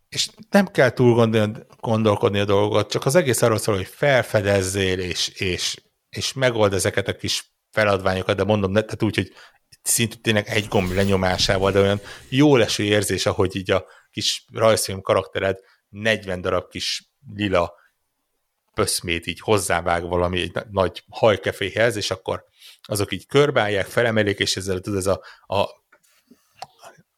[0.08, 4.98] és nem kell túl gondolni, gondolkodni a dolgot, csak az egész arról szól, hogy felfedezzél,
[4.98, 5.76] és, és,
[6.08, 9.32] és megold ezeket a kis feladványokat, de mondom, ne, tehát úgy, hogy
[9.82, 15.00] szintén tényleg egy gomb lenyomásával, de olyan jó leső érzés, ahogy így a kis rajzfilm
[15.00, 15.58] karaktered
[15.88, 17.74] 40 darab kis lila
[18.74, 22.44] pöszmét így hozzávág valami egy nagy hajkeféhez, és akkor
[22.82, 25.64] azok így körbeállják, felemelik, és ezzel tud ez a, a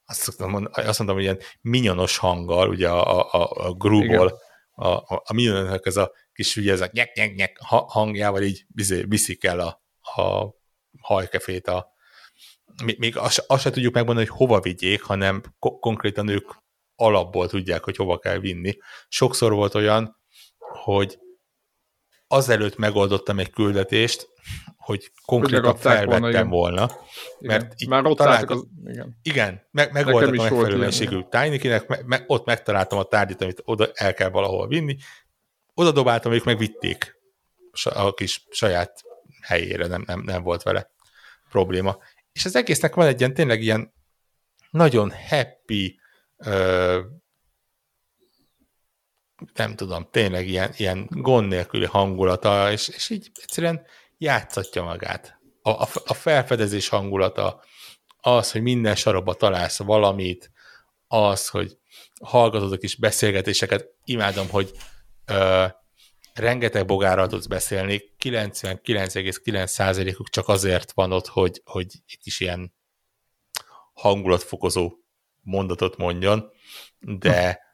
[0.08, 4.40] azt, mondani, azt mondtam, hogy ilyen minyonos hanggal, ugye a, a, a grúból,
[4.70, 8.66] a, a, a minyonok ez a kis ugye ez a nyek, nyek, nyek hangjával így
[9.08, 9.82] viszik el a,
[10.22, 10.54] a
[11.00, 11.92] hajkefét a,
[12.98, 16.50] még azt, azt se tudjuk megmondani, hogy hova vigyék, hanem ko- konkrétan ők
[16.94, 18.76] alapból tudják, hogy hova kell vinni.
[19.08, 20.16] Sokszor volt olyan,
[20.58, 21.18] hogy
[22.28, 24.28] azelőtt megoldottam egy küldetést,
[24.76, 26.90] hogy konkrétan felvettem volna, volna
[27.40, 27.74] mert igen.
[27.76, 29.18] így Már ott találko- az, igen.
[29.22, 34.14] Igen, meg, megoldottam a megfelelőségű tinykinek, me, me, ott megtaláltam a tárgyat, amit oda el
[34.14, 34.96] kell valahol vinni,
[35.74, 37.16] oda dobáltam, ők megvitték
[37.84, 39.02] a kis saját
[39.42, 40.90] helyére, nem, nem, nem volt vele
[41.48, 41.98] probléma.
[42.32, 43.92] És az egésznek van egy ilyen tényleg ilyen
[44.70, 46.00] nagyon happy,
[46.36, 47.00] ö,
[49.54, 53.86] nem tudom, tényleg ilyen, ilyen gond nélküli hangulata, és, és így egyszerűen
[54.18, 55.38] játszatja magát.
[55.62, 57.62] A, a, a felfedezés hangulata,
[58.20, 60.50] az, hogy minden sarokba találsz valamit,
[61.06, 61.78] az, hogy
[62.22, 64.72] hallgatod a kis beszélgetéseket, imádom, hogy
[65.26, 65.66] ö,
[66.34, 72.74] rengeteg bogárral tudsz beszélni, 99,9%-uk csak azért van ott, hogy, hogy egy kis ilyen
[73.92, 74.92] hangulatfokozó
[75.40, 76.50] mondatot mondjon,
[76.98, 77.67] de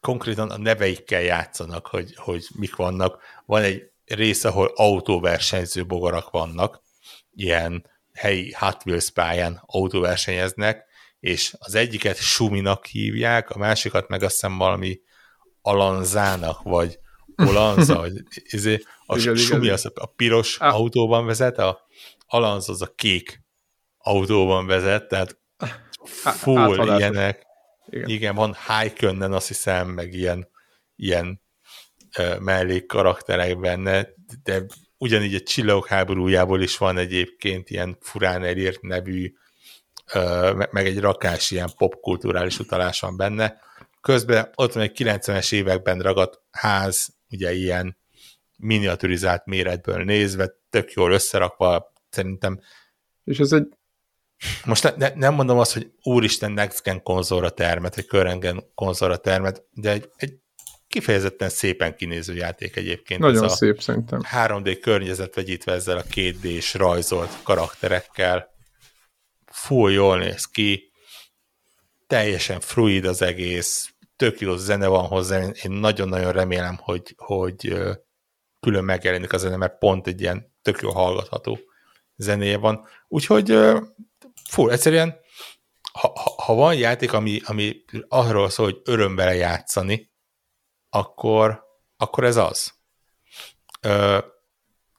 [0.00, 3.22] konkrétan a neveikkel játszanak, hogy, hogy mik vannak.
[3.46, 6.82] Van egy rész, ahol autóversenyző bogarak vannak,
[7.34, 10.84] ilyen helyi Hot Wheels pályán autóversenyeznek,
[11.20, 15.00] és az egyiket Suminak hívják, a másikat meg azt hiszem valami
[15.62, 16.98] Alanzának, vagy
[17.36, 18.12] Olanza, vagy
[18.56, 19.74] izé, a igen, Sumi igen.
[19.74, 20.74] az a piros ah.
[20.74, 21.86] autóban vezet, a
[22.26, 23.42] Alanza az a kék
[23.98, 25.38] autóban vezet, tehát
[26.14, 27.46] full ilyenek.
[27.92, 28.08] Igen.
[28.08, 30.48] Igen, van Haikönnen, azt hiszem, meg ilyen,
[30.96, 31.40] ilyen
[32.18, 34.08] uh, mellék karakterek benne,
[34.42, 34.62] de
[34.98, 39.32] ugyanígy a Csillagok háborújából is van egyébként ilyen furán elírt nevű,
[40.14, 43.60] uh, meg egy rakás ilyen popkulturális utalás van benne.
[44.00, 47.96] Közben ott van egy 90-es években ragadt ház, ugye ilyen
[48.58, 52.60] miniaturizált méretből nézve, tök jól összerakva, szerintem.
[53.24, 53.68] És ez egy
[54.64, 58.64] most ne, ne, nem mondom azt, hogy úristen Next Gen konzolra termet, vagy Current Gen
[58.74, 60.34] konzolra termet, de egy, egy
[60.88, 63.20] kifejezetten szépen kinéző játék egyébként.
[63.20, 64.20] Nagyon ez szép szerintem.
[64.32, 68.50] 3D környezet vegyítve ezzel a 2D-s rajzolt karakterekkel.
[69.52, 70.92] Full jól néz ki,
[72.06, 77.74] teljesen fluid az egész, tök jó zene van hozzá, én nagyon-nagyon remélem, hogy, hogy
[78.60, 81.58] külön megjelenik a zene, mert pont egy ilyen tök jó hallgatható
[82.16, 82.86] zenéje van.
[83.08, 83.58] Úgyhogy
[84.52, 85.20] full, egyszerűen
[85.92, 90.10] ha, ha van játék, ami, ami arról szól, hogy öröm vele játszani,
[90.90, 91.64] akkor,
[91.96, 92.72] akkor ez az.
[93.80, 94.28] full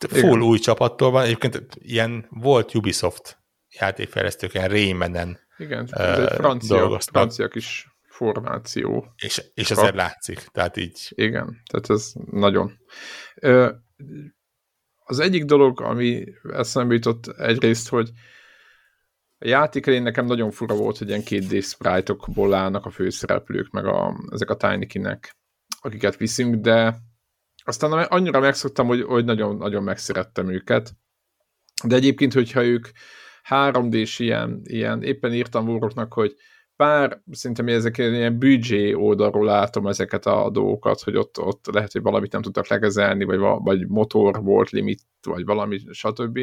[0.09, 0.41] Igen.
[0.41, 3.37] új csapattól van, egyébként ilyen volt Ubisoft
[3.79, 9.13] játékfejlesztők, ilyen Raymenen Igen, ez egy francia, francia kis formáció.
[9.15, 11.07] És, és azért látszik, tehát így.
[11.09, 12.79] Igen, tehát ez nagyon.
[15.05, 18.09] Az egyik dolog, ami eszembe jutott egyrészt, hogy
[19.43, 23.85] a játék elén nekem nagyon fura volt, hogy ilyen 2D sprite-okból állnak a főszereplők, meg
[23.85, 25.35] a, ezek a tiny kinek,
[25.81, 26.95] akiket viszünk, de
[27.63, 30.93] aztán annyira megszoktam, hogy, hogy nagyon-nagyon megszerettem őket.
[31.83, 32.87] De egyébként, hogyha ők
[33.49, 36.35] 3D-s ilyen, ilyen éppen írtam úroknak, hogy
[36.75, 42.01] pár, szerintem ezek ilyen büdzsé oldalról látom ezeket a dolgokat, hogy ott, ott lehet, hogy
[42.01, 46.39] valamit nem tudtak legezelni, vagy, vagy motor volt limit, vagy valami, stb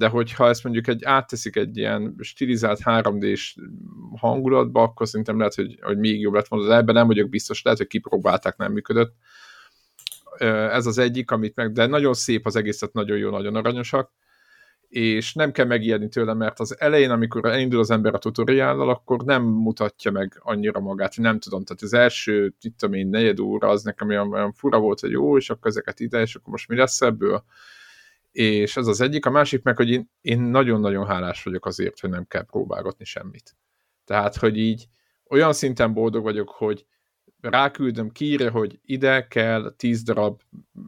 [0.00, 3.56] de hogyha ezt mondjuk egy átteszik egy ilyen stilizált 3D-s
[4.16, 6.76] hangulatba, akkor szerintem lehet, hogy, hogy még jobb lett volna.
[6.76, 9.14] Ebben nem vagyok biztos, lehet, hogy kipróbálták, nem működött.
[10.72, 14.10] Ez az egyik, amit meg, de nagyon szép az egész, tehát nagyon jó, nagyon aranyosak
[14.88, 19.24] és nem kell megijedni tőle, mert az elején, amikor elindul az ember a tutoriállal, akkor
[19.24, 23.68] nem mutatja meg annyira magát, nem tudom, tehát az első, itt tudom én, negyed óra,
[23.68, 26.68] az nekem olyan, olyan fura volt, hogy jó, és akkor ezeket ide, és akkor most
[26.68, 27.44] mi lesz ebből?
[28.32, 32.10] És ez az egyik, a másik meg, hogy én, én nagyon-nagyon hálás vagyok azért, hogy
[32.10, 33.56] nem kell próbálgatni semmit.
[34.04, 34.86] Tehát, hogy így
[35.28, 36.86] olyan szinten boldog vagyok, hogy
[37.40, 40.40] ráküldöm, kiírja, hogy ide kell 10 darab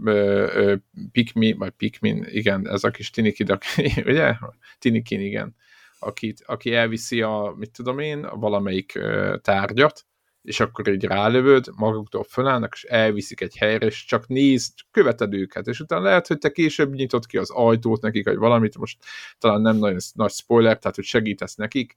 [0.04, 0.10] ö,
[0.54, 0.74] ö,
[1.12, 3.58] Pikmin, vagy Pikmin, igen, ez a kis Tinikid,
[4.06, 4.34] ugye?
[4.78, 5.56] Tinikin, igen,
[5.98, 10.06] akit, aki elviszi a, mit tudom én, valamelyik ö, tárgyat,
[10.42, 15.66] és akkor így rálövöd, maguktól fölállnak, és elviszik egy helyre, és csak nézd, követed őket,
[15.66, 19.04] és utána lehet, hogy te később nyitott ki az ajtót nekik, vagy valamit, most
[19.38, 21.94] talán nem nagyon nagy spoiler, tehát hogy segítesz nekik,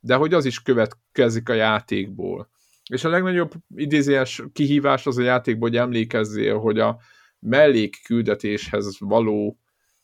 [0.00, 2.50] de hogy az is következik a játékból.
[2.90, 6.98] És a legnagyobb idézés kihívás az a játékból, hogy emlékezzél, hogy a
[7.38, 9.58] mellék küldetéshez való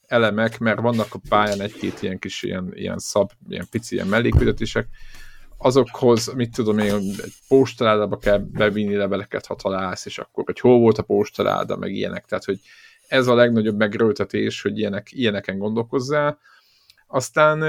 [0.06, 4.88] elemek, mert vannak a pályán egy-két ilyen kis ilyen, ilyen szab, ilyen pici ilyen mellékküldetések,
[5.62, 10.78] azokhoz, mit tudom én, egy postaládába kell bevinni leveleket, ha találsz, és akkor, hogy hol
[10.78, 12.24] volt a postaláda, meg ilyenek.
[12.24, 12.60] Tehát, hogy
[13.08, 16.38] ez a legnagyobb megröltetés, hogy ilyenek, ilyeneken gondolkozzál.
[17.06, 17.62] Aztán,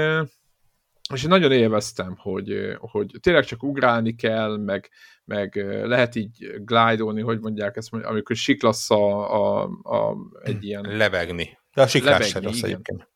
[1.14, 4.90] és én nagyon élveztem, hogy, hogy tényleg csak ugrálni kell, meg,
[5.24, 10.96] meg lehet így glide hogy mondják ezt, amikor siklasz a, a, a egy ilyen...
[10.96, 11.58] Levegni.
[11.74, 13.08] De a siklás rossz igen.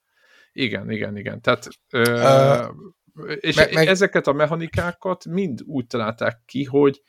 [0.53, 1.41] Igen, igen, igen.
[1.41, 2.68] Tehát uh,
[3.41, 3.87] és meg, meg...
[3.87, 7.03] ezeket a mechanikákat mind úgy találták ki, hogy,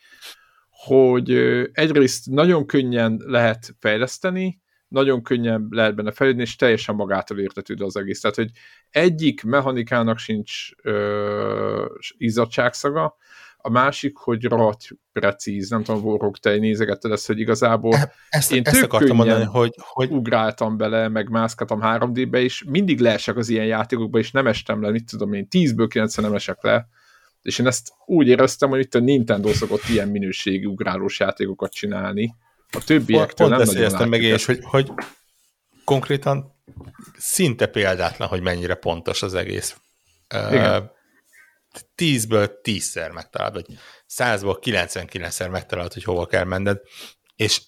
[0.70, 1.32] hogy
[1.72, 7.98] egyrészt nagyon könnyen lehet fejleszteni, nagyon könnyen lehet benne fejlődni, és teljesen magától értetődő az
[7.98, 8.20] egész.
[8.20, 8.50] Tehát, hogy
[8.90, 11.86] egyik mechanikának sincs ö,
[12.18, 13.16] izzadságszaga,
[13.68, 17.96] a másik, hogy rohadt precíz, nem tudom, Vorog, te nézegetted ezt, hogy igazából
[18.30, 23.38] ezt, én ezt akartam mondani, hogy, hogy ugráltam bele, meg mászkatom 3D-be, és mindig leesek
[23.38, 26.88] az ilyen játékokba, és nem estem le, mit tudom én, 10-ből 9 nem esek le,
[27.42, 32.36] és én ezt úgy éreztem, hogy itt a Nintendo szokott ilyen minőségű ugrálós játékokat csinálni,
[32.72, 34.92] a többiektől pont, nem nagyon meg én is, hogy, hogy
[35.84, 36.56] konkrétan
[37.18, 39.78] szinte példátlan, hogy mennyire pontos az egész.
[40.52, 40.96] Igen
[41.96, 46.82] tízből tízszer megtalálod, vagy százból 99-szer megtalálod, hogy hova kell menned,
[47.36, 47.62] és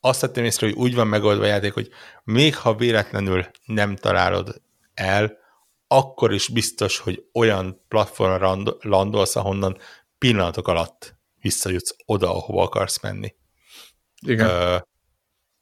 [0.00, 1.88] azt tettem észre, hogy úgy van megoldva a játék, hogy
[2.24, 4.62] még ha véletlenül nem találod
[4.94, 5.40] el,
[5.86, 9.78] akkor is biztos, hogy olyan platformra landolsz, ahonnan
[10.18, 13.34] pillanatok alatt visszajutsz oda, ahova akarsz menni.
[14.26, 14.48] Igen.
[14.48, 14.76] Ö,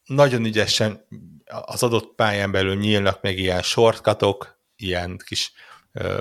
[0.04, 1.06] nagyon ügyesen
[1.44, 5.52] az adott pályán belül nyílnak meg ilyen shortcutok, ilyen kis
[5.92, 6.18] ö,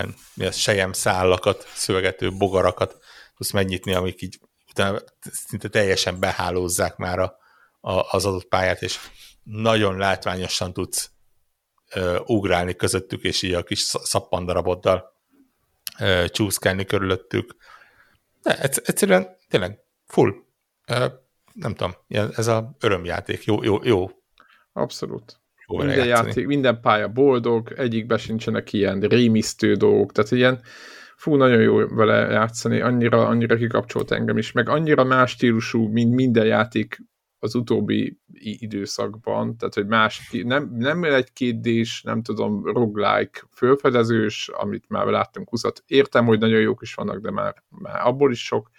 [0.00, 0.14] ilyen
[0.48, 2.98] az, sejem szállakat, szövegető bogarakat
[3.36, 4.38] tudsz megnyitni, amik így
[4.70, 7.36] utána szinte teljesen behálózzák már a,
[7.80, 8.98] a, az adott pályát, és
[9.42, 11.10] nagyon látványosan tudsz
[11.94, 15.12] ö, ugrálni közöttük, és így a kis szappandaraboddal
[15.98, 17.56] ö, csúszkálni körülöttük.
[18.42, 20.34] De egyszerűen tényleg full,
[20.86, 21.06] ö,
[21.52, 24.10] nem tudom, ez a örömjáték, jó, jó, jó.
[24.72, 25.40] Abszolút
[25.78, 30.60] minden játék, minden pálya boldog, egyikben sincsenek ilyen rémisztő dolgok, tehát ilyen
[31.16, 36.14] fú, nagyon jó vele játszani, annyira, annyira kikapcsolt engem is, meg annyira más stílusú, mint
[36.14, 36.98] minden játék
[37.42, 44.88] az utóbbi időszakban, tehát hogy más, nem, nem egy kétdés, nem tudom, roguelike fölfedezős, amit
[44.88, 48.70] már láttunk 20 Értem, hogy nagyon jók is vannak, de már, már abból is sok.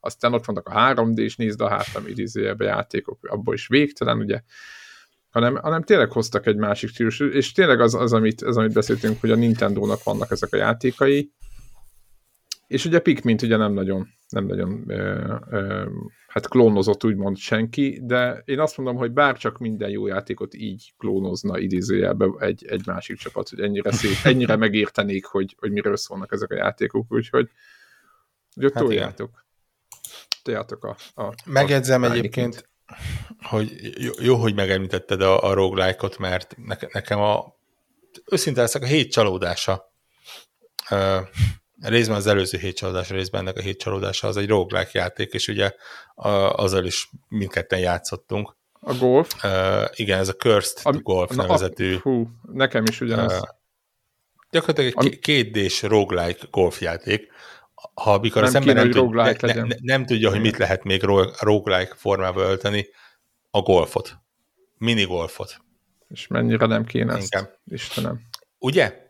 [0.00, 4.42] Aztán ott vannak a 3D-s, nézd a hátam idézőjelbe játékok, abból is végtelen, ugye,
[5.30, 9.20] hanem, hanem tényleg hoztak egy másik stílus, és tényleg az, az amit, az, amit beszéltünk,
[9.20, 11.32] hogy a Nintendo-nak vannak ezek a játékai,
[12.66, 15.90] és ugye Pikmint ugye nem nagyon, nem nagyon ö, ö,
[16.28, 21.58] hát klónozott úgymond senki, de én azt mondom, hogy bárcsak minden jó játékot így klónozna
[21.58, 26.50] idézőjelbe egy, egy másik csapat, hogy ennyire szép, ennyire megértenék, hogy, hogy miről szólnak ezek
[26.50, 27.48] a játékok, úgyhogy,
[28.56, 29.44] úgyhogy hát toljátok.
[30.42, 32.68] Toljátok a, a Megjegyzem a egyébként,
[33.42, 33.70] hogy
[34.02, 37.54] jó, jó, hogy megemlítetted a, a roguelike-ot, mert ne, nekem a
[38.30, 39.92] őszinte leszek a hét csalódása
[41.80, 45.48] részben az előző hét csalódása, részben ennek a hét csalódása az egy roguelike játék, és
[45.48, 45.72] ugye
[46.14, 48.56] a, azzal is mindketten játszottunk.
[48.80, 49.44] A golf?
[49.44, 51.94] Uh, igen, ez a Cursed a, Golf na, nevezetű.
[51.94, 53.32] A, hú, nekem is ugyanaz.
[53.32, 53.48] Uh,
[54.50, 57.26] gyakorlatilag egy kétdés roguelike golfjáték.
[57.94, 60.84] Ha amikor nem az ember nem, tud, ne, ne, ne, nem tudja, hogy mit lehet
[60.84, 61.02] még
[61.40, 62.86] roguelike formába ölteni,
[63.50, 64.16] a golfot.
[64.76, 65.56] Mini golfot.
[66.08, 68.20] És mennyire nem kéne ezt, Istenem.
[68.58, 69.06] Ugye?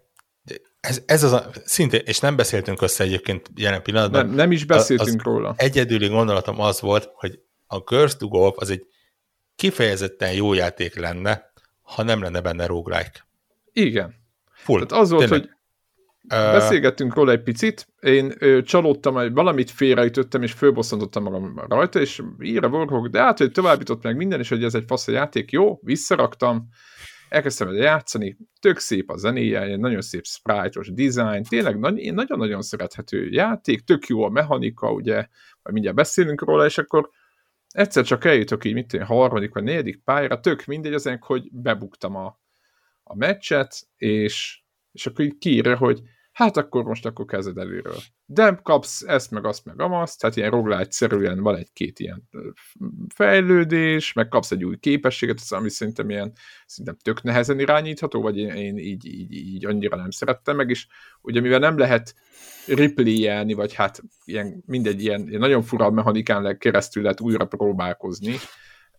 [0.81, 4.27] Ez, ez az a, szintén, és nem beszéltünk össze egyébként jelen pillanatban.
[4.27, 5.55] Nem, nem is beszéltünk az róla.
[5.57, 8.87] Egyedüli gondolatom az volt, hogy a Curse to Golf az egy
[9.57, 11.53] kifejezetten jó játék lenne,
[11.83, 13.27] ha nem lenne benne roguelike.
[13.73, 14.14] Igen.
[14.53, 14.87] Full.
[14.87, 15.49] Tehát az volt, Tényleg.
[15.49, 15.58] hogy
[16.29, 22.68] beszélgettünk róla egy picit, én ö, csalódtam, valamit félreütöttem, és fölbosszantottam magam rajta, és írja
[22.68, 26.68] Warhawk, de hát, hogy továbbított meg minden, és hogy ez egy fasz játék, jó, visszaraktam,
[27.29, 31.79] elkezdtem vele játszani, tök szép a zenéje, egy nagyon szép sprite-os design, tényleg
[32.12, 35.14] nagyon-nagyon szerethető játék, tök jó a mechanika, ugye,
[35.62, 37.11] majd mindjárt beszélünk róla, és akkor
[37.68, 42.41] egyszer csak eljutok így, mit harmadik vagy negyedik pályára, tök mindegy az hogy bebuktam a,
[43.03, 44.61] a meccset, és,
[44.93, 46.01] és akkor így kiírja, hogy
[46.39, 47.97] hát akkor most akkor kezded előről.
[48.26, 52.28] De kapsz ezt, meg azt, meg amazt, tehát ilyen roguelite-szerűen van egy-két ilyen
[53.14, 56.32] fejlődés, meg kapsz egy új képességet, ami szerintem ilyen,
[56.66, 60.86] szerintem tök nehezen irányítható, vagy én, én így, így, így annyira nem szerettem meg, és
[61.20, 62.14] ugye mivel nem lehet
[62.66, 68.34] replay vagy hát ilyen, mindegy, ilyen, ilyen nagyon fura mechanikán keresztül lehet újra próbálkozni,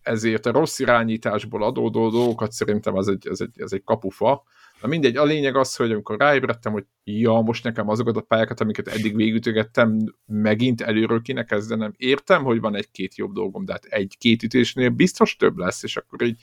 [0.02, 4.42] ezért a rossz irányításból adódó dolgokat szerintem az egy, az egy, az egy kapufa,
[4.80, 8.60] Na mindegy, a lényeg az, hogy amikor ráébredtem, hogy ja, most nekem azokat a pályákat,
[8.60, 11.94] amiket eddig végütögettem, megint előről kéne kezdenem.
[11.96, 16.22] Értem, hogy van egy-két jobb dolgom, de hát egy-két ütésnél biztos több lesz, és akkor
[16.22, 16.40] így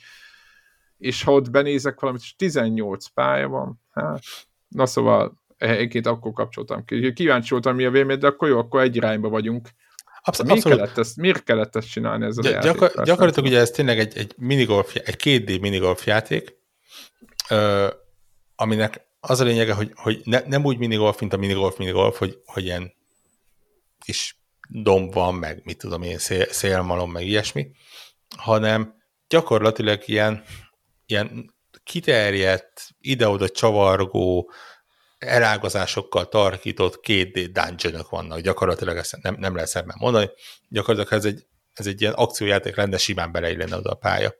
[0.98, 4.22] és ha ott benézek valamit, és 18 pálya van, hát,
[4.68, 7.12] na szóval egyébként akkor kapcsoltam ki.
[7.12, 9.68] Kíváncsi voltam, mi a vélemény, de akkor jó, akkor egy irányba vagyunk.
[10.22, 10.52] Abszolút.
[10.52, 13.98] Miért, kellett ezt, miért kellett ezt csinálni ezzel Gy- a gyakor- Gyakorlatilag ugye ez tényleg
[13.98, 16.56] egy, egy minigolf, egy 2D minigolf játék,
[18.60, 22.38] aminek az a lényege, hogy, hogy ne, nem úgy minigolf, mint a minigolf, minigolf, hogy,
[22.44, 22.92] hogy ilyen
[24.00, 24.38] kis
[24.68, 27.70] domb van, meg mit tudom én, szél, szélmalom, meg ilyesmi,
[28.36, 28.94] hanem
[29.28, 30.44] gyakorlatilag ilyen,
[31.06, 31.54] ilyen
[31.84, 34.52] kiterjedt, ide-oda csavargó,
[35.18, 40.30] elágazásokkal tarkított 2D dungeonok vannak, gyakorlatilag ezt nem, nem lehet szemben mondani,
[40.68, 44.34] gyakorlatilag ez egy, ez egy ilyen akciójáték lenne, simán beleillene oda a pálya.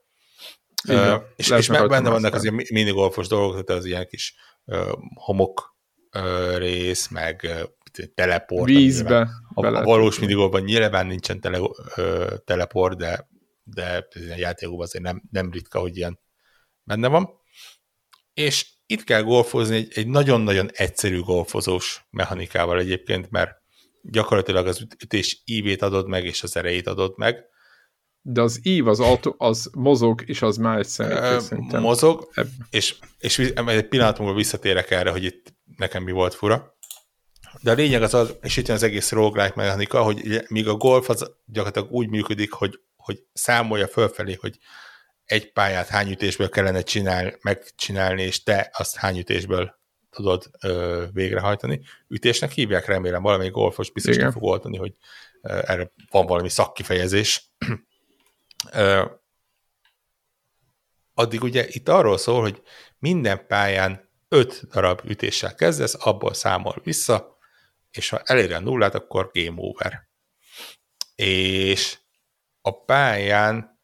[0.89, 4.93] Uh, és, és meg benne vannak az ilyen minigolfos dolgok, tehát az ilyen kis uh,
[5.15, 5.77] homok
[6.17, 8.65] uh, rész, meg uh, teleport.
[8.65, 9.29] Vízbe.
[9.55, 13.29] A, a valós minigolfban nyilván nincsen tele, uh, teleport, de,
[13.63, 16.19] de a játékokban azért nem, nem ritka, hogy ilyen
[16.83, 17.31] benne van.
[18.35, 23.51] És itt kell golfozni egy, egy nagyon-nagyon egyszerű golfozós mechanikával egyébként, mert
[24.03, 27.45] gyakorlatilag az ütés ívét adod meg, és az erejét adod meg,
[28.31, 31.81] de az ív, az, autó, az mozog, és az már egy szerintem.
[31.81, 32.31] Mozog,
[32.71, 36.77] és, és egy pillanat múlva visszatérek erre, hogy itt nekem mi volt fura.
[37.61, 40.75] De a lényeg az az, és itt jön az egész roguelike mechanika, hogy míg a
[40.75, 44.59] golf az gyakorlatilag úgy működik, hogy, hogy számolja fölfelé, hogy
[45.25, 49.75] egy pályát hány ütésből kellene csinál, megcsinálni, és te azt hány ütésből
[50.11, 51.81] tudod ö, végrehajtani.
[52.09, 54.95] Ütésnek hívják, remélem, valamelyik golfos biztos fog oldani, hogy
[55.41, 57.53] erre van valami szakkifejezés
[61.15, 62.63] addig ugye itt arról szól, hogy
[62.99, 67.39] minden pályán öt darab ütéssel kezdesz, abból számol vissza,
[67.91, 70.09] és ha eléri a nullát, akkor game over.
[71.15, 71.99] És
[72.61, 73.79] a pályán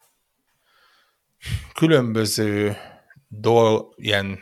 [1.73, 2.77] különböző
[3.27, 4.39] dolg, ilyen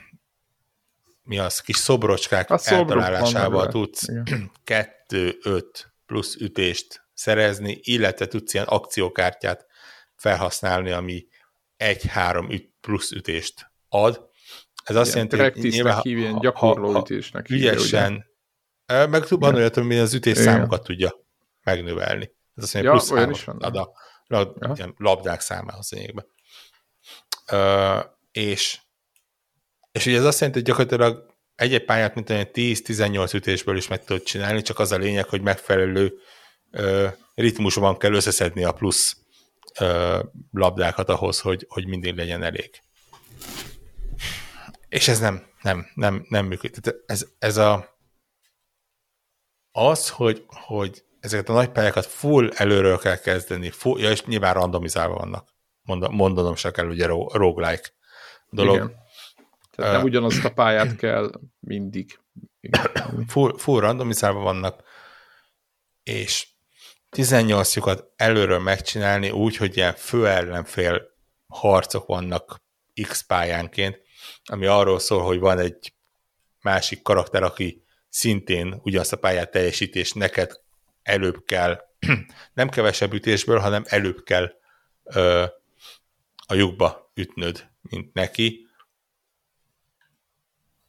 [1.24, 4.52] mi az, kis szobrocskák A eltalálásával tudsz igen.
[5.10, 5.64] 2-5
[6.06, 9.66] plusz ütést szerezni, illetve tudsz ilyen akciókártyát
[10.24, 11.26] felhasználni, ami
[11.78, 14.30] 1-3 üt, plusz ütést ad.
[14.84, 17.80] Ez azt Ilyen jelenti, hogy nyilván, ha- gyakorló ha- ha ütésnek hívja, ugye?
[17.82, 18.26] ügyesen,
[18.86, 20.44] meg van olyat, ami az ütés Igen.
[20.54, 21.14] számokat tudja
[21.64, 22.32] megnövelni.
[22.56, 23.58] Ez azt mondja, Ja, plusz olyan is van.
[23.58, 23.92] ad a
[24.28, 26.26] lab, ilyen labdák számához lényegben.
[27.52, 28.00] Ö,
[28.32, 28.80] és,
[29.92, 34.04] és ugye ez azt jelenti, hogy gyakorlatilag egy-egy pályát, mint olyan 10-18 ütésből is meg
[34.04, 36.14] tudod csinálni, csak az a lényeg, hogy megfelelő
[36.72, 39.18] ö, ritmusban kell összeszedni a plusz
[39.80, 40.20] ö,
[40.52, 42.82] labdákat ahhoz, hogy, hogy mindig legyen elég.
[44.90, 46.84] És ez nem, nem, nem, nem működik.
[46.84, 47.98] Tehát ez, ez a,
[49.72, 54.54] az, hogy, hogy ezeket a nagy pályákat full előről kell kezdeni, full, ja, és nyilván
[54.54, 55.48] randomizálva vannak.
[55.82, 57.90] Monda, mondanom se kell, ugye ro- roguelike
[58.50, 58.76] dolog.
[58.76, 58.96] Igen.
[59.76, 62.20] Tehát nem Ö, ugyanazt a pályát kell mindig.
[62.60, 62.86] Igen.
[63.28, 64.84] Full, full randomizálva vannak,
[66.04, 66.48] és
[67.14, 71.02] 18 lyukat előről megcsinálni úgy, hogy ilyen fő-ellenfél
[71.48, 72.62] harcok vannak
[73.02, 74.02] X pályánként,
[74.44, 75.94] ami arról szól, hogy van egy
[76.62, 80.52] másik karakter, aki szintén ugyanazt a pályát teljesít, és neked
[81.04, 81.82] előbb kell,
[82.54, 84.52] nem kevesebb ütésből, hanem előbb kell
[85.04, 85.44] ö,
[86.48, 88.68] a lyukba ütnöd, mint neki.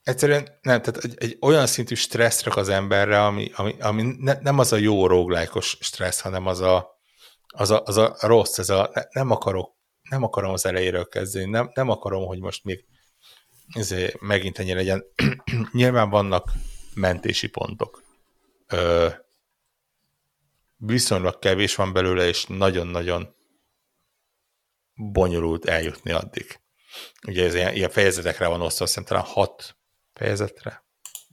[0.04, 4.38] Egyszerűen nem, tehát egy, egy olyan szintű stressz rak az emberre, ami, ami, ami ne,
[4.40, 6.98] nem az a jó róglájkos stressz, hanem az a,
[7.46, 9.72] az a, az a rossz, ez a, ne, nem akarok,
[10.10, 12.84] nem akarom az elejéről kezdeni, nem, nem akarom, hogy most még
[13.72, 15.04] ezért megint ennyi legyen.
[15.72, 16.52] Nyilván vannak
[16.94, 18.02] mentési pontok.
[18.66, 19.08] Ö,
[20.76, 23.36] viszonylag kevés van belőle, és nagyon-nagyon
[24.94, 26.60] bonyolult eljutni addig.
[27.26, 29.76] Ugye ez ilyen, ilyen fejezetekre van osztva, talán hat
[30.14, 30.84] fejezetre.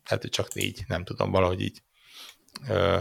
[0.04, 1.82] Hát, hogy csak négy, nem tudom, valahogy így.
[2.68, 3.00] Ö,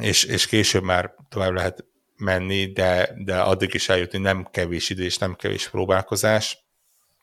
[0.00, 1.84] és, és később már tovább lehet
[2.16, 6.58] menni, de, de addig is eljutni nem kevés idő és nem kevés próbálkozás,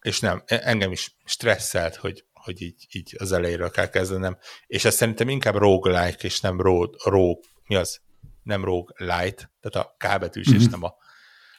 [0.01, 4.85] és nem, e- engem is stresszelt, hogy, hogy így, így az elejéről kell kezdenem, és
[4.85, 8.01] ez szerintem inkább roguelike, és nem rogue, rogue mi az?
[8.43, 10.59] Nem rogue light, tehát a K betűs, mm-hmm.
[10.59, 10.95] és nem a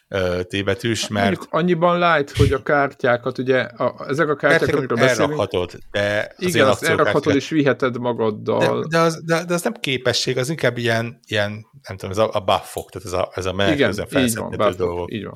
[0.08, 4.74] ö, T betűs, mert Mondjuk annyiban light, hogy a kártyákat, ugye a, ezek a kártyák,
[4.74, 8.80] amikről kártyákat beszélünk, elrakhatod, de az igen, azt elrakhatod és viheted magaddal.
[8.80, 11.50] de, de, az, de, de, az nem képesség, az inkább ilyen, ilyen
[11.88, 15.12] nem tudom, ez a, a buffok, tehát ez a, ez a van, felszedhető bárfok, dolgok.
[15.12, 15.34] így van.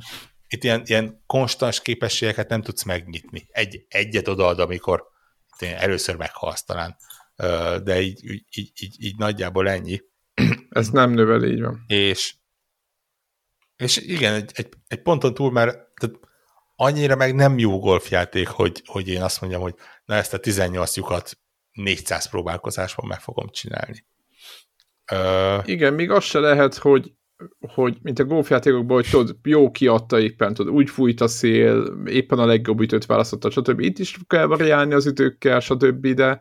[0.49, 3.49] Itt ilyen, ilyen konstans képességeket nem tudsz megnyitni.
[3.51, 5.05] Egy, egyet odaad, amikor
[5.59, 6.97] először meghalsz talán.
[7.85, 10.01] De így, így, így, így, nagyjából ennyi.
[10.69, 11.85] Ez nem növel, így van.
[11.87, 12.35] És,
[13.79, 16.16] és igen, egy, egy, egy ponton túl már tehát
[16.76, 19.74] annyira meg nem jó golfjáték, hogy, hogy én azt mondjam, hogy
[20.05, 21.39] na ezt a 18 lyukat
[21.72, 24.05] 400 próbálkozásban meg fogom csinálni.
[25.12, 27.12] Ö, Igen, még az se lehet, hogy,
[27.68, 32.39] hogy mint a golfjátékokban, hogy tudod, jó kiadta éppen, tudod, úgy fújt a szél, éppen
[32.39, 33.81] a legjobb ütőt választotta, stb.
[33.81, 36.07] Itt is kell variálni az ütőkkel, stb.
[36.07, 36.41] De,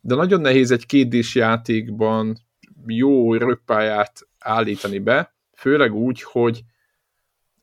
[0.00, 2.38] de nagyon nehéz egy kétdés játékban
[2.86, 6.62] jó rögpályát állítani be, főleg úgy, hogy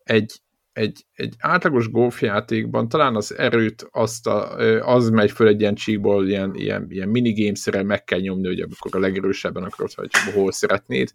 [0.04, 0.42] egy,
[0.74, 4.56] egy, egy átlagos golfjátékban talán az erőt azt a,
[4.96, 8.96] az megy föl egy ilyen csíkból, ilyen, ilyen, ilyen minigamesre meg kell nyomni, hogy amikor
[8.96, 11.12] a legerősebben akarod, hogy hol szeretnéd.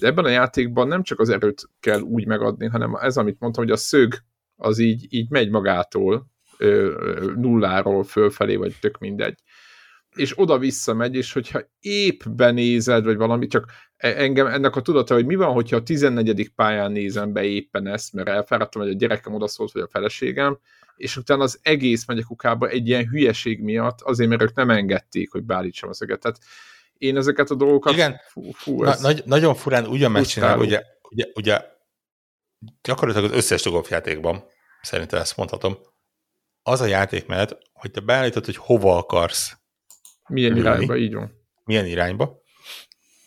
[0.00, 3.64] De ebben a játékban nem csak az erőt kell úgy megadni, hanem ez, amit mondtam,
[3.64, 4.14] hogy a szög
[4.56, 6.32] az így, így megy magától,
[7.36, 9.38] nulláról fölfelé, vagy tök mindegy.
[10.16, 15.14] És oda-vissza megy, és hogyha épp benézed, vagy valami, csak e- engem ennek a tudata,
[15.14, 16.50] hogy mi van, hogyha a 14.
[16.54, 20.58] pályán nézem be éppen ezt, mert elfáradtam, hogy a gyerekem odaszólt, vagy a feleségem,
[20.96, 24.70] és utána az egész megy a kukába egy ilyen hülyeség miatt, azért, mert ők nem
[24.70, 26.20] engedték, hogy beállítsam a szöget.
[26.20, 26.38] Tehát
[26.98, 27.92] én ezeket a dolgokat...
[27.92, 28.20] Igen.
[28.28, 31.60] Fú, fú, Na, nagy, nagyon furán ugyan megcsinál, ugye, ugye, ugye
[32.82, 34.44] gyakorlatilag az összes golfjátékban,
[34.82, 35.78] szerintem ezt mondhatom,
[36.62, 39.56] az a játékmenet, hogy te beállítod, hogy hova akarsz,
[40.28, 40.60] milyen ülni.
[40.62, 41.42] irányba, így van.
[41.64, 42.42] milyen irányba,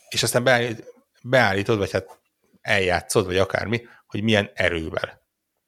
[0.10, 0.84] és aztán beállít,
[1.24, 2.20] beállítod, vagy hát
[2.62, 5.26] eljátszod, vagy akármi, hogy milyen erővel.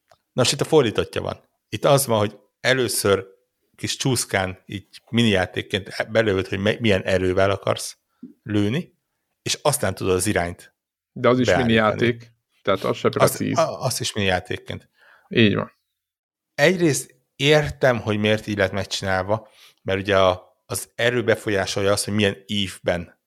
[0.08, 1.42] Na most itt a fordítottja van.
[1.70, 3.26] Itt az van, hogy először
[3.76, 7.98] kis csúszkán, így mini játékként belőled, hogy milyen erővel akarsz
[8.44, 8.98] lőni,
[9.42, 10.74] és aztán tudod az irányt.
[11.12, 12.06] De az is mini beállítani.
[12.06, 13.58] játék, tehát az se precíz.
[13.58, 14.90] a- azt is mini játékként.
[15.28, 15.72] Így van.
[16.56, 19.50] Egyrészt értem, hogy miért így lett megcsinálva,
[19.82, 23.20] mert ugye a, az erő befolyásolja azt, hogy milyen ívben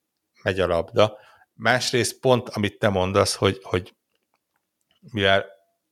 [0.43, 1.17] megy a labda.
[1.53, 3.95] Másrészt pont, amit te mondasz, hogy, hogy
[5.11, 5.45] mivel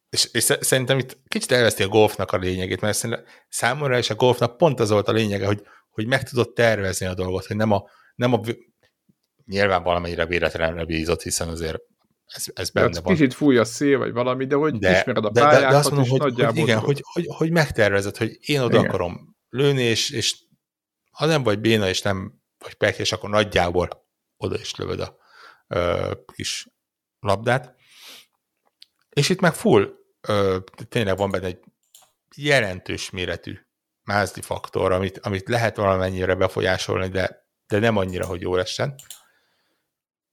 [0.10, 4.16] és, és szerintem itt kicsit elveszti a golfnak a lényegét, mert szerintem számomra és a
[4.16, 7.72] golfnak pont az volt a lényege, hogy, hogy meg tudod tervezni a dolgot, hogy nem
[7.72, 7.84] a,
[8.16, 8.41] nem a
[9.45, 11.78] nyilván valamennyire véletlenre bízott, hiszen azért
[12.26, 13.14] ez, ez benne hát van.
[13.14, 15.78] Kicsit fúj a szél, vagy valami, de hogy de, ismered a de, pályákat, de, de
[15.78, 16.84] azt mondom, hogy, hogy igen, tudod.
[16.84, 18.89] hogy, hogy, hogy megtervezed, hogy én oda Igen.
[18.89, 20.36] akarom lőni, és, és
[21.12, 24.07] ha nem vagy béna, és nem vagy pekés, akkor nagyjából
[24.38, 25.18] oda is lövöd a
[25.68, 26.68] ö, kis
[27.20, 27.76] labdát.
[29.09, 30.57] És itt meg full, ö,
[30.89, 31.59] tényleg van benne egy
[32.36, 33.59] jelentős méretű
[34.03, 38.95] mázdi faktor, amit, amit lehet valamennyire befolyásolni, de, de nem annyira, hogy jól essen.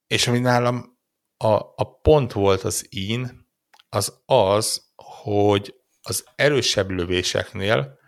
[0.07, 0.99] És ami nálam
[1.37, 3.47] a, a pont volt az ín,
[3.89, 7.99] az az, hogy az erősebb lövéseknél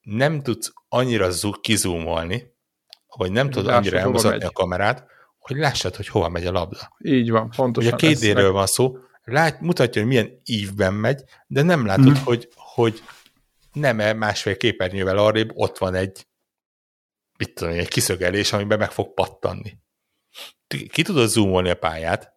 [0.00, 2.52] nem tudsz annyira zu- kizúmolni,
[3.16, 4.42] vagy nem tudod Lássad, annyira megy.
[4.42, 5.06] a kamerát,
[5.38, 6.94] hogy lássad, hogy hova megy a labda.
[6.98, 7.92] Így van, Ugye pontosan.
[7.92, 12.22] a két meg- van szó, lát, mutatja, hogy milyen ívben megy, de nem látod, Mhm.
[12.24, 13.02] hogy, hogy
[13.72, 16.26] nem-e másfél képernyővel arrébb ott van egy
[17.38, 19.78] mit tudom én, egy kiszögelés, amiben meg fog pattanni.
[20.88, 22.32] Ki tudod zoomolni a pályát,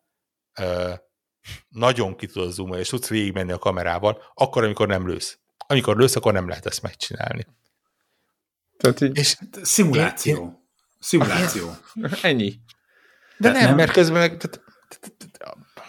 [1.70, 5.40] nagyon ki tudod zoomolni, és tudsz végigmenni a kamerával, akkor, amikor nem lősz.
[5.68, 7.46] Amikor lősz, akkor nem lehet ezt megcsinálni.
[8.78, 10.62] Tehát így, És, Szimuláció.
[11.00, 11.70] Szimuláció.
[12.22, 12.54] ennyi.
[13.38, 14.62] de nem, nem- mert közben meg, tehát,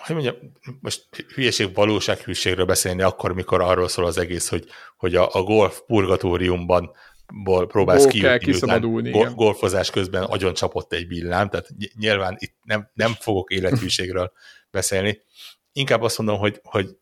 [0.07, 0.36] hogy mondjam,
[0.80, 5.80] most hülyeség, valósághűségről beszélni akkor, mikor arról szól az egész, hogy, hogy a, a golf
[5.86, 6.91] purgatóriumban
[7.34, 12.36] ból próbálsz kell kijutni, kiszabadulni, go- golfozás közben agyon csapott egy villám, tehát ny- nyilván
[12.39, 14.32] itt nem, nem fogok élethűségről
[14.70, 15.20] beszélni.
[15.72, 16.97] Inkább azt mondom, hogy, hogy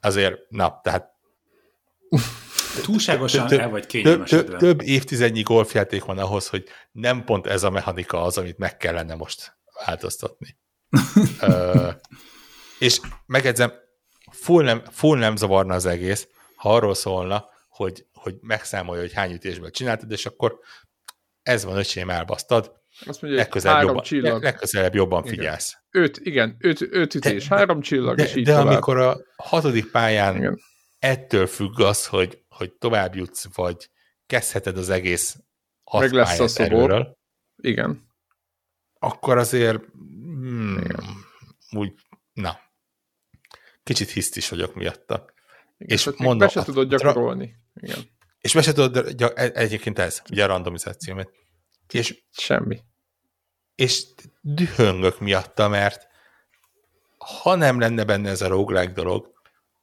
[0.00, 1.10] azért, na, tehát
[2.82, 4.56] Túlságosan Több- el vagy több, kényelmesedve.
[4.58, 9.14] több évtizednyi golfjáték van ahhoz, hogy nem pont ez a mechanika az, amit meg kellene
[9.14, 9.56] most
[9.86, 10.58] változtatni.
[11.40, 11.88] Ö,
[12.78, 13.72] és megedzem,
[14.32, 19.32] full nem, full nem zavarna az egész, ha arról szólna, hogy, hogy megszámolja, hogy hány
[19.32, 20.58] ütésből csináltad, és akkor
[21.42, 22.72] ez van, öcsém, elbasztad,
[23.06, 24.32] Azt mondja, legközelebb három jobban, csillag.
[24.32, 25.34] leg- legközelebb jobban Igen.
[25.34, 25.76] figyelsz.
[25.90, 28.66] Öt, igen, öt, öt ütés, De- három csillag, és De, így de tovább.
[28.66, 30.58] amikor a hatodik pályán Igen.
[30.98, 33.90] ettől függ az, hogy, hogy tovább jutsz, vagy
[34.26, 35.36] kezdheted az egész
[35.84, 36.72] hat Meg lesz a szobor.
[36.72, 37.18] erőről,
[37.56, 38.08] Igen.
[38.98, 41.04] akkor azért hmm, Igen.
[41.70, 41.94] úgy,
[42.32, 42.58] na,
[43.82, 45.24] kicsit hiszt is vagyok miatta.
[45.78, 45.96] Igen.
[45.96, 47.56] És mondom, be se a- tudod gyakorolni.
[47.74, 47.98] Igen.
[48.38, 51.30] És be se tudod, gy- e- egyébként ez, ugye a randomizáció, mert
[51.92, 52.80] és, Semmi.
[53.74, 54.06] és
[54.40, 56.08] dühöngök miatta, mert
[57.42, 59.32] ha nem lenne benne ez a roguelike dolog,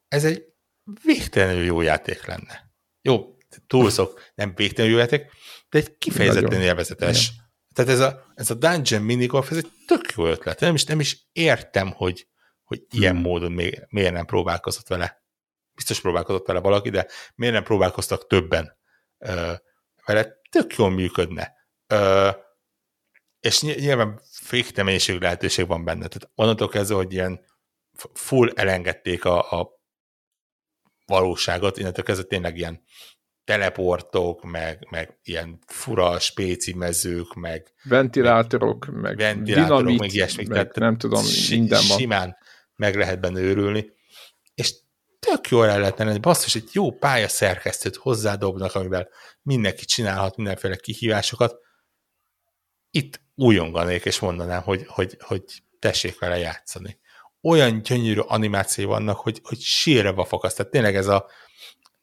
[0.07, 0.43] ez egy
[1.03, 2.66] végtelenül jó játék lenne.
[3.07, 3.37] Jó,
[3.67, 5.31] túlszok, nem végtelenül jó játék,
[5.69, 6.61] de egy kifejezetten Nagyon.
[6.61, 7.31] élvezetes.
[7.73, 10.59] Tehát ez a, ez a Dungeon minigolf, ez egy tök jó ötlet.
[10.59, 12.27] Nem is, nem is értem, hogy,
[12.63, 13.21] hogy ilyen Hmm.
[13.21, 15.23] módon még, miért nem próbálkozott vele.
[15.73, 18.77] Biztos próbálkozott vele valaki, de miért nem próbálkoztak többen
[19.17, 19.53] ö,
[20.05, 20.39] vele?
[20.49, 21.53] Tök jól működne.
[21.87, 22.29] Ö,
[23.39, 26.07] és ny- nyilván fékte mennyiség lehetőség van benne.
[26.07, 27.45] Tehát onnantól kezdve, hogy ilyen
[28.13, 29.76] full elengedték a, a
[31.07, 32.81] valóságot, innentől kezdve tényleg ilyen
[33.43, 40.47] teleportok, meg, meg ilyen fura spéci mezők, meg Ventilátorok, meg ventilátorok, dinamit, meg ilyesmik.
[40.47, 41.97] meg nem tudom, minden van.
[41.97, 42.37] Simán
[42.75, 43.91] meg lehet benne őrülni.
[44.55, 44.73] És
[45.19, 46.19] tök jól el lehetne lenni.
[46.19, 49.09] Basszus, egy jó pálya szerkesztőt hozzádobnak, amivel
[49.41, 51.55] mindenki csinálhat mindenféle kihívásokat.
[52.91, 55.43] Itt újonganék, és mondanám, hogy, hogy, hogy
[55.79, 56.99] tessék vele játszani.
[57.47, 60.53] Olyan gyönyörű animáció vannak, hogy, hogy sírva fakasz.
[60.53, 61.29] Tehát tényleg ez a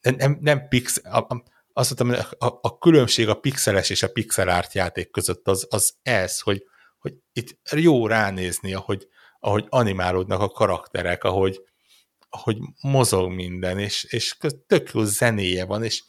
[0.01, 1.43] nem, nem pix, a, a,
[1.73, 5.93] azt mondtam, a, a különbség a pixeles és a pixel art játék között az, az
[6.01, 6.63] ez, hogy,
[6.97, 9.07] hogy itt jó ránézni, ahogy,
[9.39, 11.61] ahogy animálódnak a karakterek, ahogy,
[12.29, 16.03] ahogy mozog minden, és, és tök jó zenéje van, és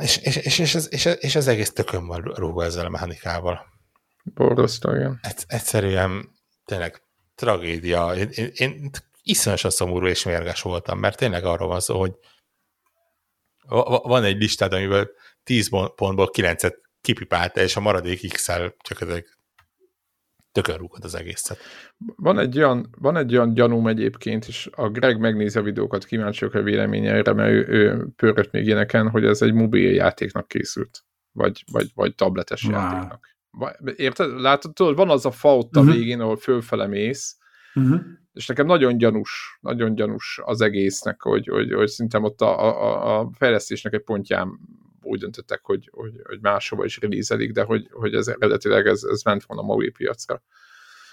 [0.00, 2.88] és, és, és, és, ez, és, ez- és az egész tökön van rúgva ezzel a
[2.88, 3.66] mechanikával.
[4.34, 5.18] Borzasztó, igen.
[5.22, 6.35] Ez, egyszerűen
[6.66, 7.02] tényleg
[7.34, 8.14] tragédia.
[8.16, 8.90] Én, én, én
[9.22, 12.12] iszonyosan szomorú és mérges voltam, mert tényleg arról van szó, hogy
[13.66, 15.10] va- va- van egy listád, amivel
[15.42, 19.38] 10 pont- pontból 9-et kipipálta, és a maradék X-el csak ezek
[20.52, 21.58] tökön rúgod az egészet.
[22.16, 26.40] Van egy, olyan, van egy olyan gyanúm egyébként, és a Greg megnézi a videókat, kíváncsi
[26.44, 31.04] vagyok a véleményeire, mert ő, ő pörgött még ilyeneken, hogy ez egy mobil játéknak készült,
[31.32, 32.72] vagy, vagy, vagy tabletes Wow.
[32.72, 33.35] játéknak.
[33.96, 34.40] Érted?
[34.40, 35.90] Látod, tudod, van az a fa ott a Mhm.
[35.90, 37.36] végén, ahol fölfele mész,
[37.74, 38.00] Uh-huh.
[38.32, 43.18] és nekem nagyon gyanús, nagyon gyanús az egésznek, hogy, hogy, hogy szerintem ott a, a,
[43.20, 44.58] a fejlesztésnek egy pontján
[45.02, 49.22] úgy döntöttek, hogy, hogy, hogy máshova is releaselik, de hogy, hogy ez eredetileg ez, ez
[49.22, 50.42] ment volna a mobil piacra.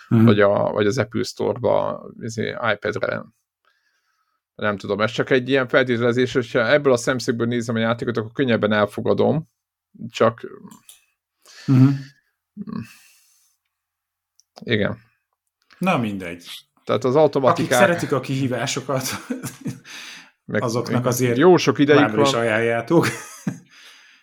[0.09, 0.27] uh-huh.
[0.27, 3.23] vagy, a, vagy az Apple Store-ba izé, iPad-re.
[4.55, 8.31] Nem tudom, ez csak egy ilyen feltételezés, hogyha ebből a szemszögből nézem a játékot, akkor
[8.31, 9.49] könnyebben elfogadom,
[10.09, 10.41] csak
[11.67, 11.89] uh-huh.
[14.63, 14.97] Igen.
[15.77, 16.45] Na mindegy.
[16.83, 17.71] Tehát az automatikák...
[17.71, 19.03] Akik szeretik a kihívásokat,
[20.45, 22.19] meg, azoknak azért jó sok ideig van.
[22.19, 23.07] is ajánljátok.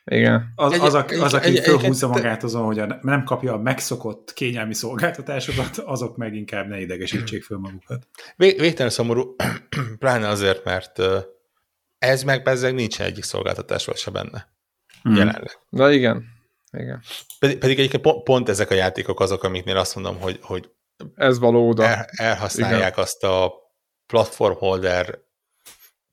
[0.05, 0.53] Igen.
[0.55, 4.33] Az, az, a, az aki egy, fölhúzza magát azon, hogy a, nem kapja a megszokott
[4.33, 8.09] kényelmi szolgáltatásokat, azok meg inkább ne idegesítsék föl magukat.
[8.37, 9.37] Végtelen szomorú,
[9.99, 11.03] pláne azért, mert
[11.99, 14.49] ez meg bezzeg nincsen egyik szolgáltatásról se benne.
[15.03, 15.15] Hmm.
[15.15, 15.59] Jelenleg.
[15.69, 16.25] Na igen.
[16.73, 17.03] Igen.
[17.39, 20.71] Pedig, pedig egyébként pont, pont ezek a játékok azok, amiknél azt mondom, hogy, hogy
[21.15, 21.85] ez való oda.
[21.85, 23.05] El, elhasználják igen.
[23.05, 23.53] azt a
[24.07, 25.19] platform holder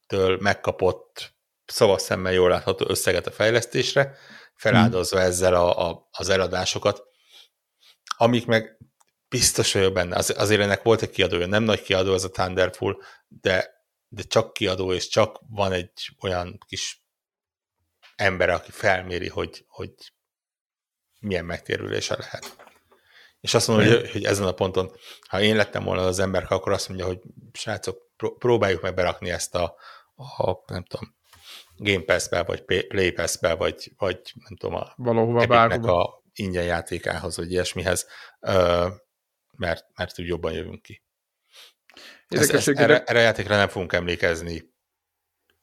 [0.08, 1.36] től megkapott
[1.66, 4.16] szavas szemmel jól látható összeget a fejlesztésre,
[4.56, 5.28] feláldozva hmm.
[5.28, 7.04] ezzel a, a, az eladásokat,
[8.18, 8.78] amik meg
[9.30, 10.16] biztos vagyok benne.
[10.16, 14.54] Az, azért ennek volt egy kiadója, nem nagy kiadó ez a Thunderful, de, de csak
[14.54, 17.06] kiadó, és csak van egy olyan kis
[18.16, 19.94] ember, aki felméri, hogy, hogy
[21.20, 22.56] milyen megtérülése lehet.
[23.40, 24.92] És azt mondom, hogy, hogy ezen a ponton,
[25.28, 27.20] ha én lettem volna az ember, akkor azt mondja, hogy
[27.54, 29.76] srácok, próbáljuk meg berakni ezt a,
[30.16, 31.16] a nem tudom,
[31.76, 36.04] Game Pass-be, vagy Play Pass-be, vagy, vagy nem tudom, a Valahova bárhova.
[36.04, 38.08] a ingyen játékához, vagy ilyesmihez,
[39.52, 41.04] mert, mert úgy jobban jövünk ki.
[42.28, 44.74] Ez, ez, erre, erre a játékra nem fogunk emlékezni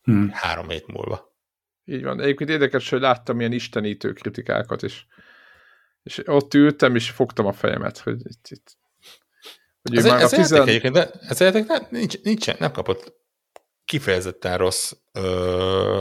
[0.02, 0.30] hmm.
[0.32, 1.32] három hét múlva.
[1.84, 2.20] Így van.
[2.20, 5.06] Egyébként érdekes, hogy láttam ilyen istenítő kritikákat is.
[6.04, 8.76] És ott ültem, és fogtam a fejemet, hogy itt, itt
[9.82, 10.58] hogy ez, már ez a tizen...
[10.66, 13.12] játék de ez a játék nem, nincs, nincsen, nem kapott
[13.84, 16.00] kifejezetten rossz ö,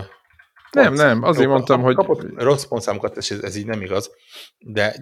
[0.73, 1.95] nem, nem, azért mondtam, hogy...
[1.95, 4.11] Kapott rossz pontszámokat, és ez, ez így nem igaz,
[4.59, 4.95] de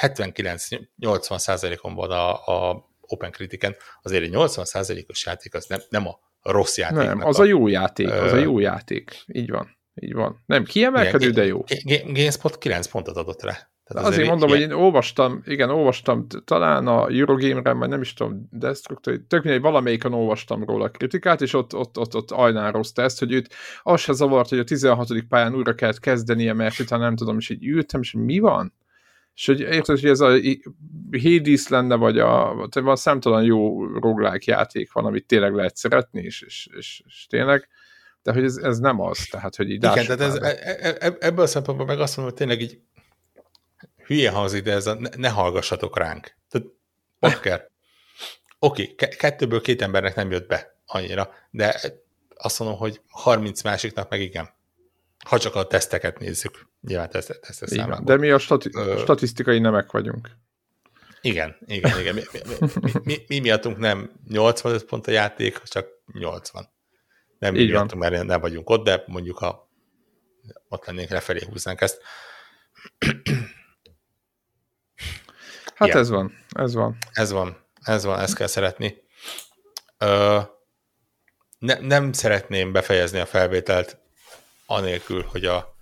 [0.00, 6.06] 79-80 százalékon van a, a Open Critiken, azért egy 80 százalékos játék az nem, nem
[6.06, 6.96] a rossz játék.
[6.96, 9.24] Nem, az a, a jó játék, az a jó játék.
[9.26, 10.42] Így van, így van.
[10.46, 11.64] Nem kiemelkedő, de jó.
[12.04, 13.70] GameSpot 9 pontot adott rá.
[13.86, 14.68] Tehát azért, azért mondom, ilyen...
[14.68, 19.60] hogy én olvastam, igen, olvastam talán a Eurogame-re, majd nem is tudom, Destructor, tök mindegy,
[19.60, 24.00] valamelyiken olvastam róla a kritikát, és ott, ott, ott, ott ajnározta ezt, hogy őt az
[24.00, 25.08] se zavart, hogy a 16.
[25.28, 28.74] pályán újra kellett kezdenie, mert utána nem tudom, és így ültem, és mi van?
[29.34, 30.38] És hogy érted, hogy ez a
[31.22, 36.42] Hades lenne, vagy a, van számtalan jó roguelike játék van, amit tényleg lehet szeretni, és,
[36.42, 37.68] és, és, és tényleg,
[38.22, 41.16] de hogy ez, ez nem az, tehát hogy így Igen, tehát ez, e, e, e,
[41.18, 42.80] ebből a szempontból meg azt mondom, hogy tényleg így
[44.06, 46.36] hülye hangzik, de ez a ne, ne hallgassatok ránk.
[46.48, 47.70] Tehát.
[48.58, 51.80] Oké, okay, kettőből két embernek nem jött be annyira, de
[52.36, 54.54] azt mondom, hogy 30 másiknak meg igen.
[55.24, 56.68] Ha csak a teszteket nézzük.
[56.80, 58.98] Nyilván teszt, teszt igen, De mi a stati- Ö...
[58.98, 60.30] statisztikai nemek vagyunk.
[61.20, 62.14] Igen, igen, igen.
[62.14, 62.40] Mi, mi,
[62.80, 66.68] mi, mi, mi miattunk nem 85 pont a játék, csak 80.
[67.38, 69.70] Nem mi miattunk, mert nem vagyunk ott, de mondjuk ha
[70.68, 72.00] ott lennénk, lefelé húznánk ezt.
[75.76, 75.98] Hát ja.
[75.98, 76.96] ez van, ez van.
[77.12, 79.02] Ez van, ez van, ezt kell szeretni.
[79.98, 80.40] Ö,
[81.58, 83.98] ne, nem szeretném befejezni a felvételt
[84.66, 85.76] anélkül, hogy a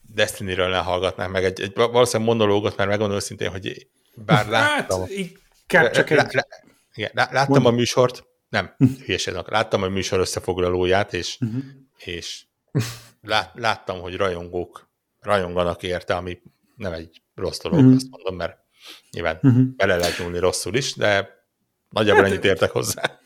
[0.00, 5.00] Destiny-ről ne hallgatnánk meg egy, egy valószínűleg monológot, mert megmondom őszintén, hogy bár hát, láttam...
[5.00, 6.16] Hát, inkább csak egy...
[6.16, 6.46] Lá,
[6.94, 7.66] igen, láttam Mond.
[7.66, 8.74] a műsort, nem,
[9.04, 11.62] hülyeségnek, láttam a műsor összefoglalóját, és, uh-huh.
[11.96, 12.44] és
[13.22, 14.88] lát, láttam, hogy rajongók
[15.20, 16.42] rajonganak érte, ami
[16.76, 17.94] nem egy rossz dolog, uh-huh.
[17.94, 18.65] azt mondom, mert
[19.10, 19.62] Nyilván uh-huh.
[19.76, 21.28] bele lehet nyúlni rosszul is, de
[21.90, 23.02] nagyjából hát, ennyit értek hozzá.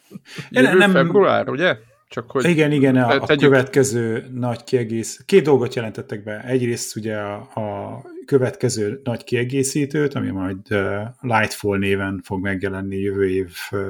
[0.51, 1.77] Jövő nem, február, ugye?
[2.09, 5.23] Csak hogy igen, igen, a, a következő nagy kiegész.
[5.27, 6.45] Két dolgot jelentettek be.
[6.45, 13.31] Egyrészt ugye a, a következő nagy kiegészítőt, ami majd uh, Lightfall néven fog megjelenni jövő
[13.31, 13.81] év uh,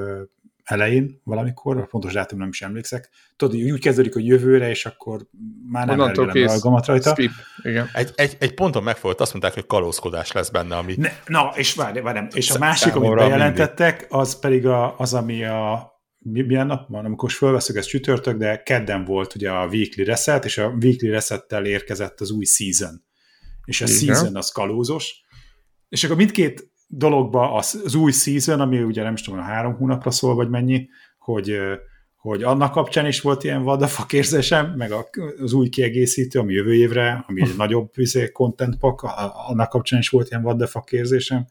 [0.71, 3.09] elején valamikor, a pontos dátum nem is emlékszek.
[3.35, 5.27] Tudod, úgy kezdődik, hogy jövőre, és akkor
[5.71, 7.09] már nem erőlem a alkalmat rajta.
[7.09, 7.31] Skip.
[7.63, 7.89] Igen.
[7.93, 10.95] Egy, egy, egy ponton megfogott, azt mondták, hogy kalózkodás lesz benne, ami...
[10.97, 14.15] Ne, na, és várj, várj, és a másik, amit bejelentettek, mindig.
[14.17, 15.91] az pedig a, az, ami a
[16.23, 20.57] milyen nap van, amikor fölveszünk, ez csütörtök, de kedden volt ugye a weekly reset, és
[20.57, 23.03] a weekly resettel érkezett az új season.
[23.65, 23.97] És a Igen.
[23.97, 25.21] season az kalózos.
[25.89, 30.11] És akkor mindkét dologba az, az új season, ami ugye nem is tudom, három hónapra
[30.11, 31.57] szól, vagy mennyi, hogy,
[32.15, 34.91] hogy annak kapcsán is volt ilyen vadafak érzésem, meg
[35.41, 39.03] az új kiegészítő, ami jövő évre, ami egy nagyobb vizé, content pack,
[39.47, 41.47] annak kapcsán is volt ilyen vadafak érzésem.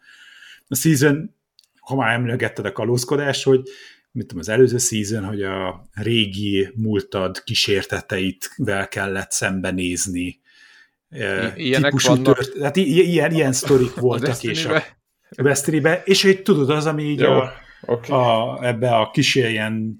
[0.69, 1.35] A season,
[1.81, 3.63] ha már emlegetted a kalózkodást, hogy
[4.13, 10.41] mit tudom, az előző season, hogy a régi múltad kísérteteitvel kellett szembenézni,
[11.57, 12.39] Ilyenek típusú vannak.
[12.39, 14.83] Tört, hát ilyen, ilyen sztorik voltak, és a,
[15.39, 18.13] Westerybe, és hogy tudod, az, ami így Jó, a, oké.
[18.13, 19.99] a, ebbe a kis ilyen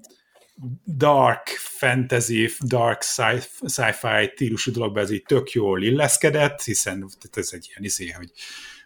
[0.85, 7.49] dark fantasy, dark sci- sci-fi stílusú dologba ez így tök jól illeszkedett, hiszen tehát ez
[7.51, 8.31] egy ilyen izé, hogy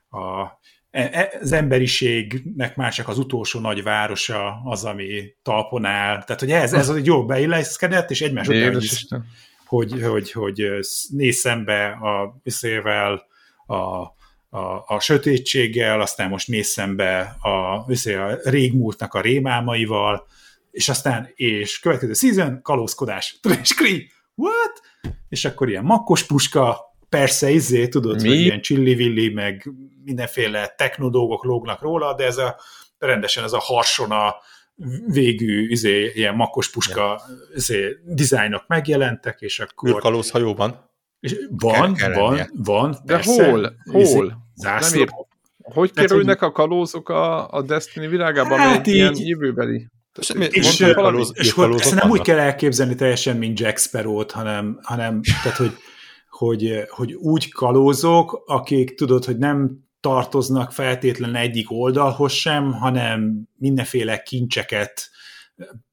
[0.09, 0.43] a,
[0.91, 6.23] e- e- az emberiségnek már csak az utolsó nagy városa az, ami talpon áll.
[6.23, 10.69] Tehát, hogy ez, ez az egy jól beilleszkedett, és egymás után, hogy, hogy, hogy, hogy
[11.09, 13.25] néz szembe a viszével,
[13.65, 14.13] a,
[14.55, 20.27] a, a sötétséggel, aztán most néz szembe a, a régmúltnak a rémálmaival,
[20.71, 23.39] és aztán, és következő season, kalózkodás.
[23.77, 24.01] Kree,
[24.35, 24.81] what?
[25.29, 26.77] És akkor ilyen makkos puska,
[27.09, 28.27] persze, izé, tudod, Mi?
[28.27, 29.69] hogy ilyen csillivilli, meg
[30.03, 32.55] mindenféle techno dolgok lógnak róla, de ez a
[32.97, 34.35] rendesen ez a harsona
[35.07, 37.21] végű izé, ilyen makkos puska
[37.55, 39.89] izé, dizájnok megjelentek, és akkor...
[39.89, 40.93] Űrkalóz hajóban.
[41.19, 42.49] És van, van, lennie.
[42.53, 43.49] van, De persze.
[43.49, 43.75] hol?
[43.91, 44.25] Izé, Hol?
[44.25, 45.27] Nem Zászló.
[45.61, 49.27] Hogy Tehát, kerülnek a kalózok a, a Destiny világába, Hát hát egy ilyen így.
[49.27, 49.87] jövőbeli?
[50.19, 54.79] És, És, kalóz- és űrkalózok ezt nem úgy kell elképzelni teljesen, mint Jack Sparrow-t, hanem,
[54.81, 55.71] hanem tehát, hogy,
[56.29, 64.21] hogy, hogy úgy kalózok, akik tudod, hogy nem tartoznak feltétlenül egyik oldalhoz sem, hanem mindenféle
[64.21, 65.09] kincseket,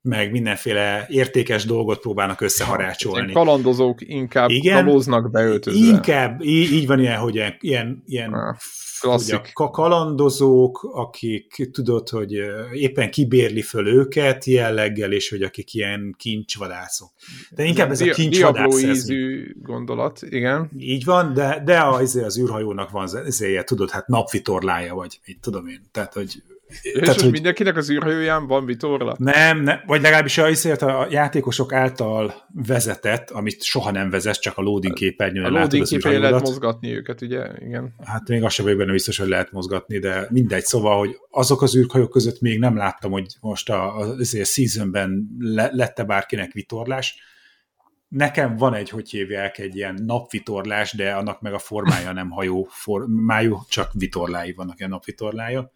[0.02, 3.32] meg mindenféle értékes dolgot próbálnak összeharácsolni.
[3.32, 4.84] kalandozók inkább Igen.
[4.84, 5.86] kalóznak beöltözve.
[5.86, 8.56] Inkább, így, így van ilyen, hogy ilyen, ilyen, Ah,
[9.00, 9.50] klasszik.
[9.52, 12.32] ka- kalandozók, akik tudod, hogy
[12.72, 17.10] éppen kibérli föl őket jelleggel, és hogy akik ilyen kincsvadászok.
[17.50, 18.68] De inkább ez a kincsvadász.
[18.74, 20.70] Diablo ízű gondolat, igen.
[20.78, 25.66] így van, de, de az, az, űrhajónak van ezért, tudod, hát napvitorlája, vagy mit tudom
[25.66, 25.80] én.
[25.92, 26.42] Tehát, hogy,
[26.82, 29.14] És tehát, hogy mindenkinek az űrhajóján van vitorla?
[29.18, 34.62] nem, nem, vagy legalábbis azért a játékosok által vezetett, amit soha nem vezet, csak a
[34.62, 37.46] loading A képernyőn látod loading képén lehet mozgatni őket, ugye?
[37.58, 37.94] Igen.
[38.04, 40.64] Hát még azt sem vagyok benne biztos, hogy lehet mozgatni, de mindegy.
[40.64, 45.28] Szóval, hogy azok az űrhajók között még nem láttam, hogy most a, a, a seasonben
[45.38, 47.30] le, lette bárkinek vitorlás.
[48.08, 52.68] Nekem van egy, hogy hívják, egy ilyen napvitorlás, de annak meg a formája nem hajó
[52.70, 55.72] formájú, csak vitorlái vannak, ilyen napvitorlája.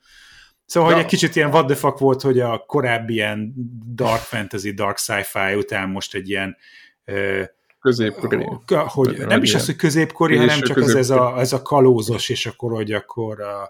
[0.66, 1.04] Szóval, hogy Ja.
[1.04, 3.54] egy kicsit ilyen what the fuck volt, hogy a korábbi ilyen
[3.94, 6.56] dark fantasy, dark sci-fi után most egy ilyen
[7.04, 7.42] ö,
[7.80, 8.46] Középkori.
[8.86, 11.40] Hogy nem is ilyen az, hogy középkori, késő hanem csak az, ez, a, középkori.
[11.40, 13.62] ez a kalózos, és akkor, hogy akkor a,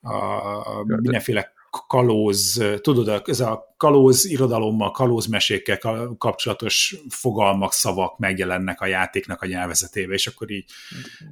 [0.00, 1.52] a de- mindenféle
[1.86, 9.46] kalóz, tudod, ez a kalóz irodalommal, kalózmesékkel ka- kapcsolatos fogalmak, szavak megjelennek a játéknak a
[9.46, 10.64] nyelvezetébe, és akkor így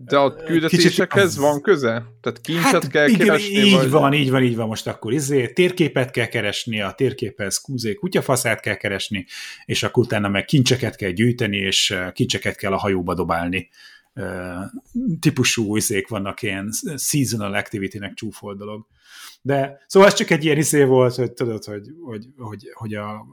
[0.05, 2.06] De a küldetésekhez Kicsit- van köze?
[2.20, 3.55] Tehát kincset Hát kell igen, keresni?
[3.55, 3.90] így vagy...
[3.90, 8.60] van, így van, így van most akkor izé, térképet kell keresni, a térképhez kúzé kutyafaszát
[8.60, 9.27] kell keresni,
[9.64, 13.69] és akkor utána meg kincseket kell gyűjteni, és kincseket kell a hajóba dobálni.
[15.20, 18.86] Típusú izék vannak ilyen seasonal activity-nek csúfolt dolog.
[19.43, 23.27] De szóval ez csak egy ilyen izé volt, hogy tudod, hogy, hogy, hogy, hogy a,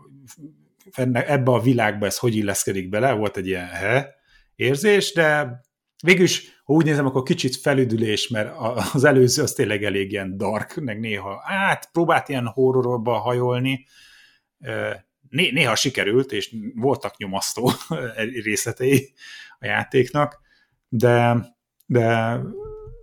[0.92, 4.16] enne- ebbe a világba ez hogy illeszkedik bele, volt egy ilyen he,
[4.56, 5.60] érzés, de
[6.04, 8.56] végülis, ha úgy nézem, akkor kicsit felüdülés, mert
[8.94, 13.86] az előző az tényleg elég ilyen dark, meg néha, hát próbált ilyen horrorba hajolni,
[15.30, 17.72] néha sikerült, és voltak nyomasztó
[18.44, 19.14] részletei
[19.60, 20.42] a játéknak,
[20.88, 21.46] de,
[21.86, 22.40] de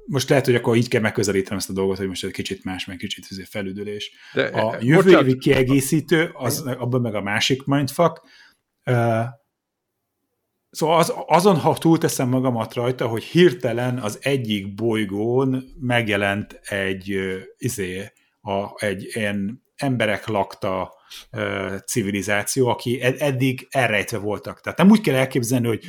[0.07, 2.85] most lehet, hogy akkor így kell megközelítenem ezt a dolgot, hogy most egy kicsit más,
[2.85, 4.11] meg kicsit azért felüdülés.
[4.33, 8.23] De, A eh, jövő bocsánat, évi kiegészítő, az, abban meg a másik mindfuck.
[8.91, 9.25] Uh,
[10.71, 17.41] szóval az, azon, ha túlteszem magamat rajta, hogy hirtelen az egyik bolygón megjelent egy, uh,
[17.57, 20.95] izé, a, egy ilyen emberek lakta
[21.33, 24.61] uh, civilizáció, aki ed- eddig elrejtve voltak.
[24.61, 25.85] Tehát nem úgy kell elképzelni, hogy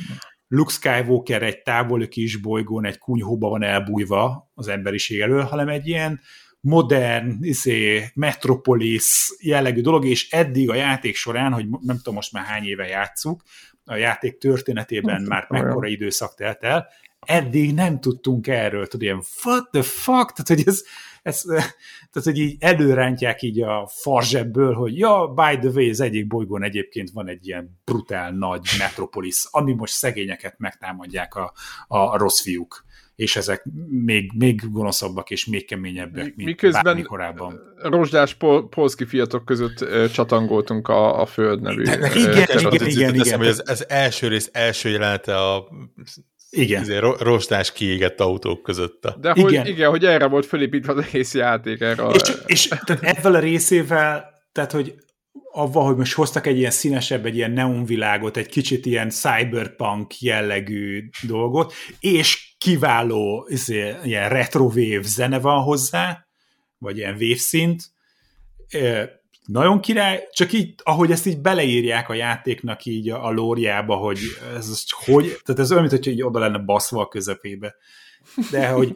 [0.48, 5.86] Luke Skywalker egy távoli kis bolygón, egy kunyhóba van elbújva az emberiség elől, hanem egy
[5.86, 6.20] ilyen
[6.60, 12.44] modern, izé, metropolis jellegű dolog, és eddig a játék során, hogy nem tudom most már
[12.44, 13.42] hány éve játszuk,
[13.84, 15.64] a játék történetében már olyan.
[15.64, 16.88] mekkora időszak telt el,
[17.26, 20.82] eddig nem tudtunk erről, tudod, ilyen what the fuck, tehát hogy ez,
[21.28, 21.42] ez
[22.12, 26.62] tehát, hogy így előrántják így a farzsebből, hogy ja, by the way, az egyik bolygón
[26.62, 31.52] egyébként van egy ilyen brutál nagy metropolis, ami most szegényeket megtámadják a,
[31.86, 32.86] a rossz fiúk
[33.18, 37.60] és ezek még, még gonoszabbak és még keményebbek, mint Miközben bármi korábban.
[37.76, 41.82] rozsdás pol- polszki fiatok között ö, csatangoltunk a, a Föld nevű.
[41.82, 43.40] De- de ö, igen, igen, igen, igen.
[43.40, 45.68] az, az első rész első jelenete a
[46.50, 47.00] Igen.
[47.00, 49.04] ro- rostás kiégett autók között.
[49.04, 49.66] A, De hogy, Igen.
[49.66, 49.90] igen.
[49.90, 54.30] hogy erre volt felépítve az egész játék, erre a, És, és tehát ezzel a részével,
[54.52, 54.94] tehát hogy
[55.52, 61.08] avval, hogy most hoztak egy ilyen színesebb, egy ilyen neonvilágot, egy kicsit ilyen cyberpunk jellegű
[61.26, 66.26] dolgot, és kiváló izé, ilyen retrowave zene van hozzá,
[66.78, 67.36] vagy ilyen wave
[69.52, 74.18] nagyon király, csak így, ahogy ezt így beleírják a játéknak így a, a lóriába, hogy
[74.56, 77.74] ez, hogy, tehát ez olyan, mint hogy így oda lenne baszva a közepébe.
[78.50, 78.94] De hogy,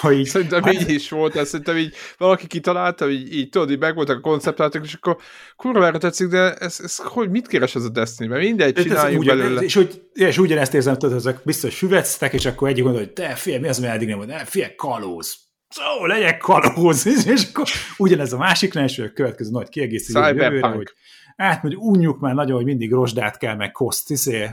[0.00, 0.26] hogy így...
[0.26, 4.16] Szerintem hát, így is volt, ez szerintem így valaki kitalálta, így, így tudod, így megvoltak
[4.16, 5.16] a konceptátok, és akkor
[5.56, 8.40] kurvára tetszik, de ez, ez hogy mit keres ez a destiny -ben?
[8.40, 9.60] Mindegy, csináljunk ugyan, belőle.
[9.60, 13.34] És, hogy, és ugyanezt érzem, hogy ezek biztos süvectek, és akkor egyik gondol, hogy te
[13.34, 17.68] fél, mi az, mert eddig nem volt, ne, fél, kalóz szó, legyek kalóz, és akkor
[17.96, 20.92] ugyanez a másik és a következő nagy kiegészítő jövőre, hogy
[21.36, 24.50] hát mondjuk unjuk már nagyon, hogy mindig rozsdát kell, meg koszt, izé,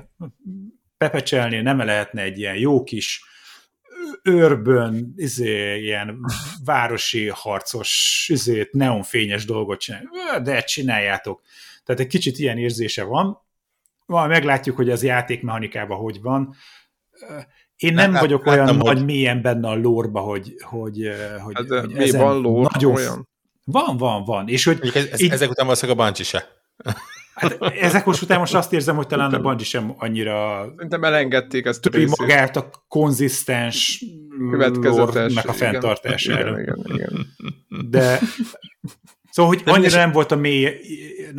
[0.97, 3.23] pepecselni, nem lehetne egy ilyen jó kis
[4.23, 6.19] őrbön, izé, ilyen
[6.65, 10.07] városi harcos, izé, neonfényes dolgot csinálni.
[10.43, 11.41] De csináljátok.
[11.85, 13.45] Tehát egy kicsit ilyen érzése van.
[14.05, 16.55] Majd meglátjuk, hogy az játékmechanikában hogy van.
[17.77, 19.05] Én nem hát, vagyok hát, olyan nem, nagy hogy...
[19.05, 21.11] mélyen benne a lórba, hogy, hogy,
[21.43, 22.95] hogy, hát, hogy mi van lór, nagyon...
[22.95, 23.27] olyan?
[23.63, 24.47] Van, van, van.
[24.47, 25.31] És hogy ez, ez, így...
[25.31, 26.47] ezek után valószínűleg a Bungie se.
[27.33, 31.65] Hát ezek most után most azt érzem, hogy talán a Bungie sem annyira Szerintem elengedték
[31.65, 32.17] ezt a részét.
[32.17, 34.05] magát a konzisztens
[34.51, 36.59] következetes a fenntartására.
[36.59, 37.35] Igen, igen, igen.
[37.89, 38.19] De
[39.37, 40.79] Szóval, hogy annyira nem volt a mély,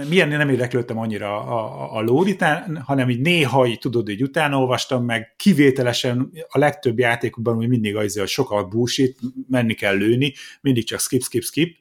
[0.08, 4.58] milyen nem érdeklődtem annyira a, a, a lóritán, hanem így néha így tudod, hogy utána
[4.58, 9.18] olvastam meg, kivételesen a legtöbb játékokban hogy mindig az, hogy sokat búsít,
[9.48, 11.76] menni kell lőni, mindig csak skip, skip, skip.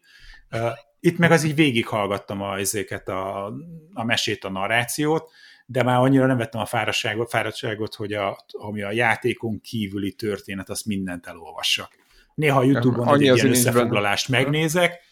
[0.99, 3.53] Itt meg az így végighallgattam a, ezéket a,
[3.93, 5.31] a mesét, a narrációt,
[5.65, 10.69] de már annyira nem vettem a fáradtságot, fáradtságot hogy a, ami a játékon kívüli történet,
[10.69, 11.89] azt mindent elolvassak.
[12.35, 15.05] Néha a Youtube-on egy ilyen összefoglalást megnézek,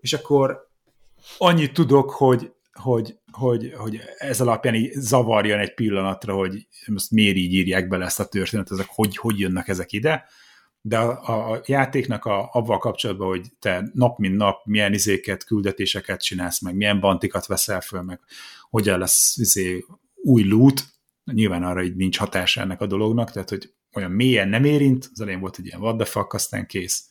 [0.00, 0.68] és akkor
[1.38, 7.36] annyit tudok, hogy, hogy, hogy, hogy ez alapján így zavarjon egy pillanatra, hogy most miért
[7.36, 10.24] így írják bele ezt a történetet, ezek hogy, hogy jönnek ezek ide,
[10.82, 16.22] de a, a játéknak a, avval kapcsolatban, hogy te nap mint nap milyen izéket, küldetéseket
[16.22, 18.20] csinálsz meg, milyen bantikat veszel föl, meg
[18.70, 20.84] hogyan lesz izé, új loot,
[21.32, 25.20] nyilván arra így nincs hatása ennek a dolognak, tehát hogy olyan mélyen nem érint, az
[25.20, 27.08] elején volt egy ilyen what the fuck, aztán kész.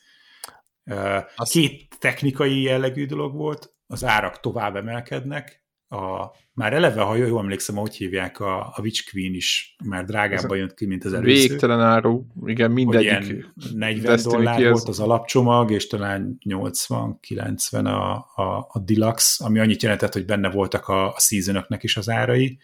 [1.36, 1.52] Azt...
[1.52, 5.60] Két technikai jellegű dolog volt, az árak tovább emelkednek,
[5.92, 10.58] a, már eleve, ha jól emlékszem, hogy hívják, a, a Witch Queen is már drágábban
[10.58, 11.48] jött ki, mint az előző.
[11.48, 13.46] Végtelen áru, igen, mindegyik.
[13.74, 19.82] 40 Destiny dollár volt az alapcsomag, és talán 80-90 a, a, a deluxe, ami annyit
[19.82, 22.60] jelentett, hogy benne voltak a, a seasonoknek is az árai,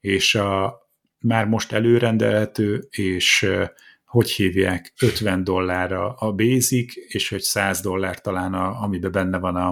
[0.00, 0.78] és a,
[1.18, 3.48] már most előrendelhető, és
[4.10, 9.56] hogy hívják, 50 dollárra a basic, és hogy 100 dollár talán, a, amiben benne van
[9.56, 9.68] a,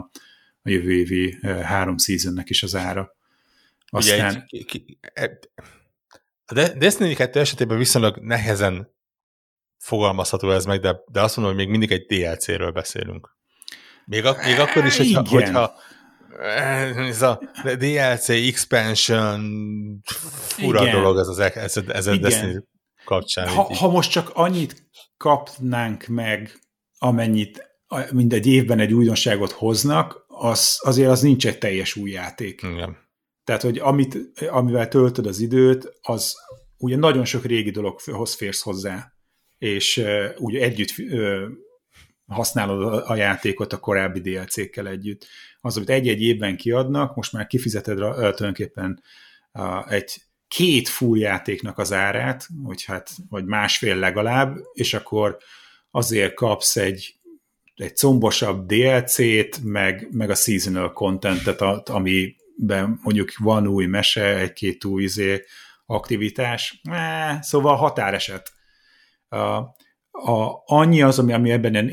[0.62, 3.16] a jövő évi három seasonnek is az ára.
[3.86, 4.30] Aztán...
[4.30, 5.38] Ugye, egy, ki, e,
[6.46, 8.94] a Destiny 2 esetében viszonylag nehezen
[9.78, 13.36] fogalmazható ez meg, de, de azt mondom, hogy még mindig egy DLC-ről beszélünk.
[14.04, 15.74] Még, a, még akkor is, hogyha, hogyha
[16.96, 17.40] ez a
[17.78, 19.40] DLC expansion
[20.32, 20.94] fura Igen.
[20.94, 22.64] dolog ez, az, ez, ez a Destiny
[23.08, 23.48] kapcsán.
[23.48, 26.58] Ha, ha most csak annyit kapnánk meg,
[26.98, 27.66] amennyit
[28.10, 32.62] mindegy évben egy újdonságot hoznak, az, azért az nincs egy teljes új játék.
[32.62, 32.96] Igen.
[33.44, 34.18] Tehát, hogy amit,
[34.50, 36.34] amivel töltöd az időt, az
[36.76, 39.12] ugye nagyon sok régi dologhoz férsz hozzá,
[39.58, 41.42] és uh, ugye együtt uh,
[42.26, 45.26] használod a, játékot a korábbi DLC-kkel együtt.
[45.60, 49.02] Az, amit egy-egy évben kiadnak, most már kifizeted uh, tulajdonképpen
[49.52, 55.38] uh, egy két full játéknak az árát, vagy, hát, vagy másfél legalább, és akkor
[55.90, 57.14] azért kapsz egy,
[57.74, 65.02] egy combosabb DLC-t, meg, meg a seasonal contentet, amiben mondjuk van új mese, egy-két új
[65.02, 65.44] izé,
[65.86, 68.52] aktivitás, eh, szóval határeset.
[69.28, 69.36] A,
[70.10, 71.90] a, annyi az, ami, ami ebben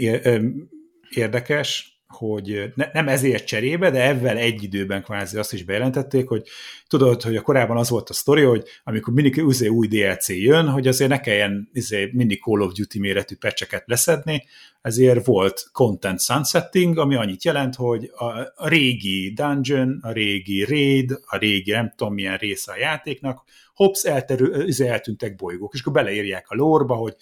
[1.10, 6.48] érdekes, hogy ne, nem ezért cserébe, de ezzel egy időben kvázi azt is bejelentették, hogy
[6.88, 10.70] tudod, hogy a korábban az volt a sztori, hogy amikor mindig uzé új DLC jön,
[10.70, 14.44] hogy azért ne kelljen izé, mindig Call of Duty méretű pecseket leszedni,
[14.82, 18.26] ezért volt content sunsetting, ami annyit jelent, hogy a,
[18.56, 23.44] a régi dungeon, a régi raid, a régi nem tudom milyen része a játéknak,
[23.74, 27.16] hops, elterül, izé, eltűntek bolygók, és akkor beleírják a lórba, hogy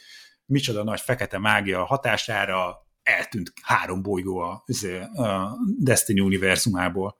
[0.45, 7.17] micsoda nagy fekete mágia hatására eltűnt három bolygó a, izé, a Destiny univerzumából.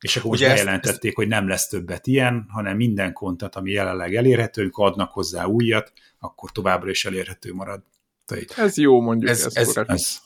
[0.00, 4.14] És akkor most bejelentették, ezt, hogy nem lesz többet ilyen, hanem minden kontent, ami jelenleg
[4.14, 7.82] elérhető, amikor adnak hozzá újat, akkor továbbra is elérhető marad.
[8.24, 9.30] Tehát, ez jó, mondjuk.
[9.30, 10.18] Ez, ez, ez, ez,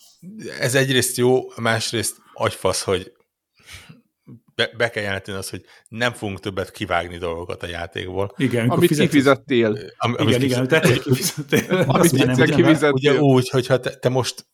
[0.60, 3.12] ez egyrészt jó, másrészt agyfasz, hogy
[4.54, 8.34] be, be kell jelenteni az, hogy nem fogunk többet kivágni dolgokat a játékból.
[8.36, 9.08] Igen, amit fizet...
[9.08, 9.78] kifizettél.
[9.96, 10.80] Am, igen, amit igen, kifizettél.
[10.80, 11.84] Amit kifizettél.
[11.86, 12.90] Amit kifizettél.
[12.90, 14.46] Ugye úgy, hogyha te, te most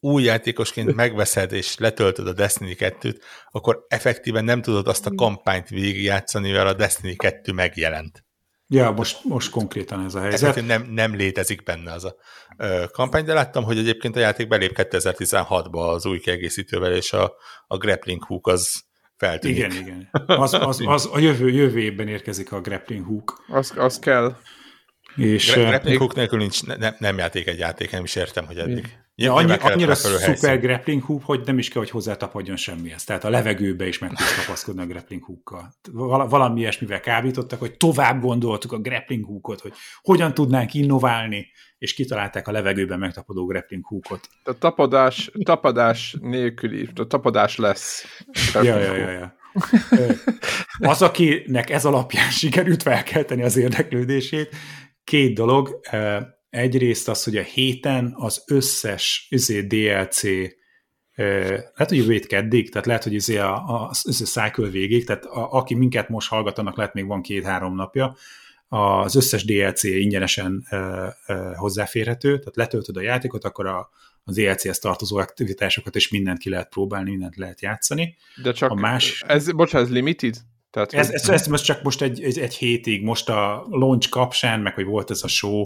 [0.00, 3.20] új játékosként megveszed és letöltöd a Destiny 2-t,
[3.50, 8.24] akkor effektíven nem tudod azt a kampányt végigjátszani, mivel a Destiny 2 megjelent.
[8.72, 10.66] Ja, most, most konkrétan ez a helyzet.
[10.66, 12.14] nem, nem létezik benne az a
[12.56, 17.32] ö, kampány, de láttam, hogy egyébként a játék belép 2016-ba az új kiegészítővel, és a,
[17.66, 18.84] a grappling hook az
[19.16, 19.56] feltűnik.
[19.56, 20.08] Igen, igen.
[20.26, 23.44] Az, az, az a jövő, jövő évben érkezik a grappling hook.
[23.48, 24.36] Az, az kell.
[25.16, 28.58] És, Gra- grappling hook nélkül nincs, ne, nem játék egy játék, nem is értem, hogy
[28.58, 28.98] eddig.
[29.22, 33.04] Ja, annyi, annyira szuper grappling hook, hogy nem is kell, hogy hozzátapadjon semmihez.
[33.04, 35.74] Tehát a levegőbe is meg tudsz kapaszkodni a grappling hookkal.
[36.28, 39.72] Valami ilyesmivel kábítottak, hogy tovább gondoltuk a grappling hookot, hogy
[40.02, 44.28] hogyan tudnánk innoválni, és kitalálták a levegőben megtapadó grappling hookot.
[44.44, 48.04] A tapadás, tapadás nélküli, a tapadás lesz.
[48.52, 49.36] Ja, ja, ja, ja.
[50.78, 54.54] Az, akinek ez alapján sikerült felkelteni az érdeklődését,
[55.04, 55.80] két dolog
[56.50, 60.22] Egyrészt az, hogy a héten az összes izé, DLC
[61.14, 65.52] lehet, hogy jövő keddig, tehát lehet, hogy izé a, a, a cycle végig, tehát a,
[65.52, 68.16] aki minket most hallgatanak, lehet még van két-három napja,
[68.68, 73.90] az összes DLC ingyenesen ö, ö, hozzáférhető, tehát letöltöd a játékot, akkor a,
[74.24, 78.16] az DLC-hez tartozó aktivitásokat és mindent ki lehet próbálni, mindent lehet játszani.
[78.42, 79.22] De csak, a más...
[79.26, 80.36] ez, bocsánat, ez limited?
[80.70, 84.60] Tehát, ez, ez, ez, ez csak most egy, egy, egy hétig, most a launch kapcsán,
[84.60, 85.64] meg hogy volt ez a show,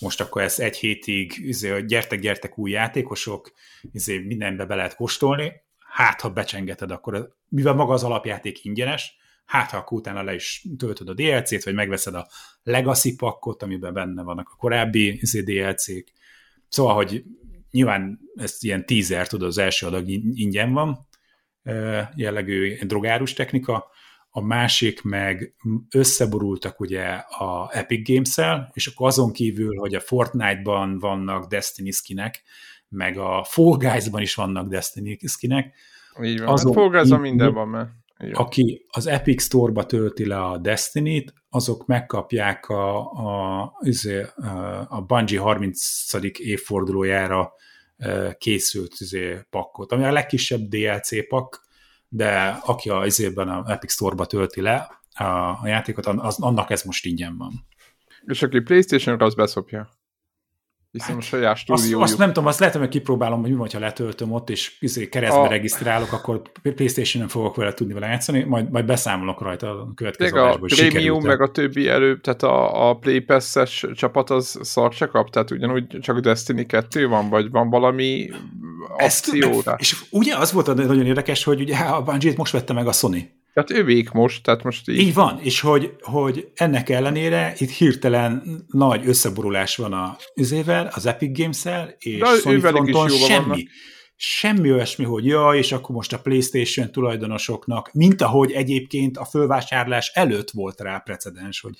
[0.00, 3.52] most akkor ez egy hétig, izé, gyertek, gyertek új játékosok,
[3.92, 9.70] izé, mindenbe be lehet kóstolni, hát ha becsengeted, akkor mivel maga az alapjáték ingyenes, hát
[9.70, 12.28] ha akkor utána le is töltöd a DLC-t, vagy megveszed a
[12.62, 16.12] Legacy pakkot, amiben benne vannak a korábbi izé, DLC-k.
[16.68, 17.24] Szóval, hogy
[17.70, 21.08] nyilván ez ilyen teaser, tudod, az első adag ingyen van,
[22.14, 23.90] jellegű drogárus technika,
[24.30, 25.54] a másik meg
[25.90, 32.42] összeborultak ugye a Epic Games-el, és akkor azon kívül, hogy a Fortnite-ban vannak Destiny skinek,
[32.88, 35.74] meg a Fall Guys-ban is vannak Destiny skinek.
[36.22, 37.88] Így van, azon, hát Fall Guys-ban minden van, mert
[38.32, 44.26] aki az Epic Store-ba tölti le a Destiny-t, azok megkapják a, a, izé,
[44.88, 46.12] a Bungie 30.
[46.38, 47.52] évfordulójára
[48.38, 51.68] készült izé, pakkot, ami a legkisebb DLC pak,
[52.12, 56.82] de aki a izében a Epic Store-ba tölti le a, a játékot, az, annak ez
[56.82, 57.66] most ingyen van.
[58.26, 59.88] És aki Playstation-ra, az beszopja.
[60.90, 62.02] Hiszen hát, a saját stúdiójuk.
[62.02, 64.76] Azt, azt nem tudom, azt lehet, hogy kipróbálom, hogy mi van, ha letöltöm ott, és
[64.80, 65.48] izé, keresztbe a...
[65.48, 70.58] regisztrálok, akkor Playstation-en fogok vele tudni vele játszani, majd, majd beszámolok rajta a következő a
[70.58, 75.30] Premium, meg a többi előbb, tehát a, a Play Pass-es csapat az szar se kap,
[75.30, 78.30] tehát ugyanúgy csak Destiny 2 van, vagy van valami
[78.98, 79.62] akció.
[79.76, 83.30] És ugye az volt nagyon érdekes, hogy ugye a Bungie-t most vette meg a Sony.
[83.54, 84.98] Tehát ővék most, tehát most így...
[84.98, 91.06] Így van, és hogy, hogy ennek ellenére itt hirtelen nagy összeborulás van a üzével, az
[91.06, 93.46] Epic Games-el, és De Sony fronton semmi.
[93.46, 93.58] Vannak.
[94.22, 100.10] Semmi olyasmi, hogy ja, és akkor most a PlayStation tulajdonosoknak, mint ahogy egyébként a fölvásárlás
[100.14, 101.76] előtt volt rá precedens, hogy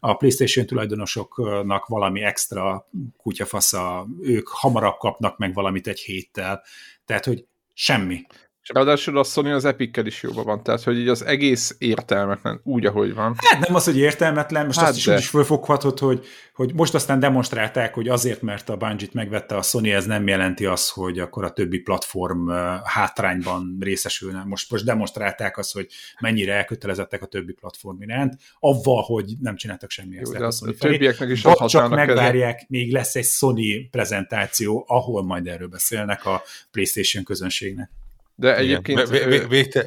[0.00, 6.62] a PlayStation tulajdonosoknak valami extra kutyafasza, ők hamarabb kapnak meg valamit egy héttel.
[7.04, 8.26] Tehát, hogy semmi.
[8.72, 12.86] Ráadásul a Sony az epic is jóban van, tehát hogy így az egész értelmetlen, úgy,
[12.86, 13.34] ahogy van.
[13.36, 16.94] Hát nem az, hogy értelmetlen, most hát azt is úgy is fölfoghatod, hogy, hogy most
[16.94, 21.18] aztán demonstrálták, hogy azért, mert a Bungie-t megvette a Sony, ez nem jelenti azt, hogy
[21.18, 22.50] akkor a többi platform
[22.84, 24.44] hátrányban részesülne.
[24.44, 25.86] Most, most demonstrálták azt, hogy
[26.20, 30.72] mennyire elkötelezettek a többi platform iránt, avval, hogy nem csináltak semmi Jó, de a, a
[30.78, 32.70] többieknek is azt Csak megvárják, kezet.
[32.70, 37.90] még lesz egy Sony prezentáció, ahol majd erről beszélnek a PlayStation közönségnek.
[38.36, 39.08] De egyébként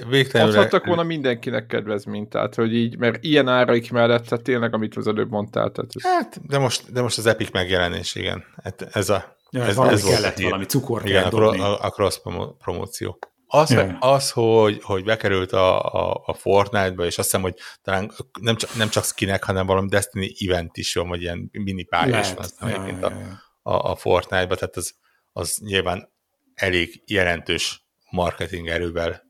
[0.09, 0.53] végtelenül...
[0.53, 5.07] Adhattak volna mindenkinek kedvezményt, tehát hogy így, mert ilyen áraik mellett, tehát tényleg, amit az
[5.07, 5.71] előbb mondtál.
[5.71, 6.03] Tehát ez...
[6.03, 8.43] Hát, de most, de most az Epic megjelenés, igen.
[8.63, 9.37] Hát ez a...
[9.49, 11.59] Ja, ez, valami ez kellett, valami cukor igen, kell dobni.
[11.59, 12.19] a, a cross
[12.57, 13.19] promóció.
[13.49, 13.97] Az, ja.
[13.99, 18.11] az hogy, hogy bekerült a, a, a Fortnite-ba, és azt hiszem, hogy talán
[18.41, 22.19] nem csak, nem csak skinek, hanem valami Destiny event is van, vagy ilyen mini pálya
[22.19, 23.41] is van ja, egyébként ja, ja.
[23.61, 24.93] a, a, a Fortnite-ba, tehát az,
[25.33, 26.09] az nyilván
[26.53, 27.86] elég jelentős
[28.17, 29.23] marketing erővel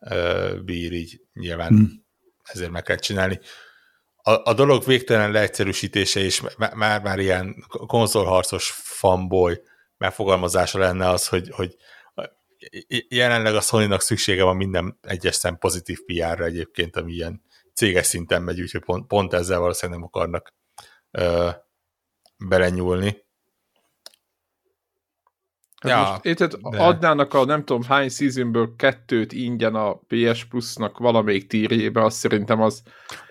[0.65, 2.05] bír, így nyilván hmm.
[2.43, 3.39] ezért meg kell csinálni.
[4.15, 6.43] A, a dolog végtelen leegyszerűsítése és
[6.75, 9.61] már-már ilyen konzolharcos fanboy
[9.97, 11.75] megfogalmazása lenne az, hogy, hogy
[13.07, 17.41] jelenleg a sony szüksége van minden egyes szem pozitív PR-ra egyébként, ami ilyen
[17.73, 20.53] céges szinten megy, úgyhogy pont, pont ezzel valószínűleg nem akarnak
[21.11, 21.49] ö,
[22.37, 23.25] belenyúlni.
[25.81, 26.77] Hát ja, most, érted, de...
[26.77, 32.61] adnának a nem tudom hány seasonből kettőt ingyen a PS Plus-nak valamelyik tírjébe, azt szerintem
[32.61, 32.81] az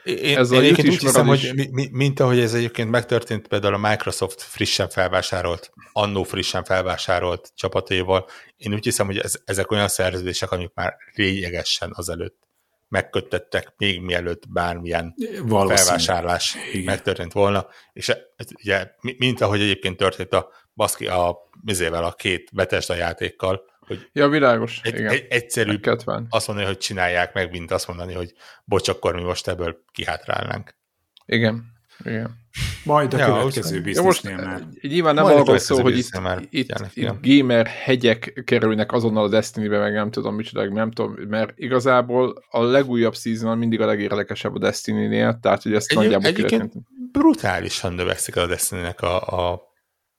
[0.04, 1.50] én, ez én a én úgy hiszem, is.
[1.50, 7.52] hogy mi, mint ahogy ez egyébként megtörtént például a Microsoft frissen felvásárolt, annó frissen felvásárolt
[7.54, 12.46] csapataival, én úgy hiszem, hogy ez, ezek olyan szerződések, amik már lényegesen azelőtt
[12.88, 15.14] megköttettek, még mielőtt bármilyen
[15.48, 16.84] felvásárlás Igen.
[16.84, 22.50] megtörtént volna, és ez, ugye, mint ahogy egyébként történt a baszki a, mizével a két
[22.52, 24.80] Bethesda játékkal, hogy ja, világos.
[24.82, 25.10] Egy, igen.
[25.10, 25.86] egy, egyszerűbb
[26.28, 28.32] azt mondani, hogy csinálják meg, mint azt mondani, hogy
[28.64, 30.74] bocs, akkor mi most ebből kihátrálnánk.
[31.26, 31.74] Igen.
[32.04, 32.44] Igen.
[32.84, 34.62] Majd a ja, következő biznisznél már.
[34.80, 36.20] Nyilván nem arról szó, hogy itt,
[36.50, 41.52] itt, itt gamer hegyek kerülnek azonnal a Destiny-be, meg nem tudom micsoda, nem tudom, mert
[41.56, 46.72] igazából a legújabb season mindig a legérdekesebb a Destiny-nél, tehát hogy ezt Egy, nagyjából Egyébként
[47.12, 49.65] brutálisan növekszik a Destiny-nek a, a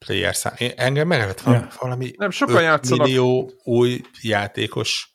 [0.06, 0.53] player szám.
[0.76, 1.68] Engem meglepett ja.
[1.80, 3.06] valami nem, sokan játszanak.
[3.06, 5.11] millió új játékos.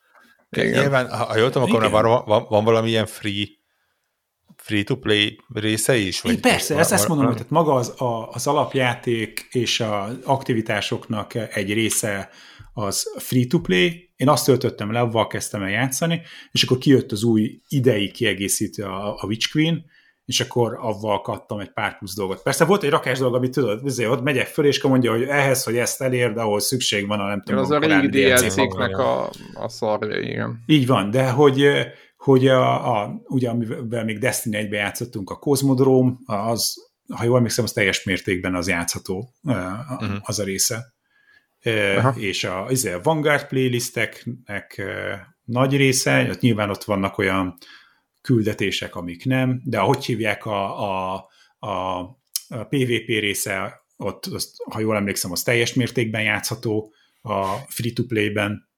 [0.50, 0.80] Igen.
[0.80, 3.46] Nyilván, ha jól tudom, akkor van, van, van valami ilyen free
[4.56, 6.20] free-to-play része is?
[6.20, 11.34] Vagy persze, ezt, ezt mondom, hogy tehát maga az, a, az alapjáték és az aktivitásoknak
[11.34, 12.30] egy része
[12.72, 14.10] az free-to-play.
[14.16, 18.82] Én azt töltöttem le, avval kezdtem el játszani, és akkor kijött az új idei kiegészítő
[18.82, 19.84] a, a Witch Queen,
[20.24, 22.42] és akkor avval kaptam egy pár plusz dolgot.
[22.42, 25.22] Persze volt egy rakás dolog, amit tudod, azért ott megyek föl, és akkor mondja, hogy
[25.22, 27.60] ehhez, hogy ezt elérd, ahol szükség van, a nem tudom.
[27.60, 30.62] Az a régi DLC-knek a, a szarja, igen.
[30.66, 31.68] Így van, de hogy,
[32.16, 36.74] hogy a, a, ugye amivel még Destiny 1 játszottunk, a Cosmodrome, az,
[37.14, 40.10] ha jól emlékszem, az teljes mértékben az játszható, uh-huh.
[40.20, 40.92] az a része.
[41.96, 42.14] Aha.
[42.16, 44.82] És a, a Vanguard playlisteknek
[45.44, 47.54] nagy része, ott nyilván ott vannak olyan
[48.22, 51.14] küldetések, amik nem, de ahogy hívják a, a,
[51.58, 51.98] a,
[52.48, 56.92] a PvP része, ott, azt, ha jól emlékszem, az teljes mértékben játszható
[57.22, 58.70] a free-to-play-ben.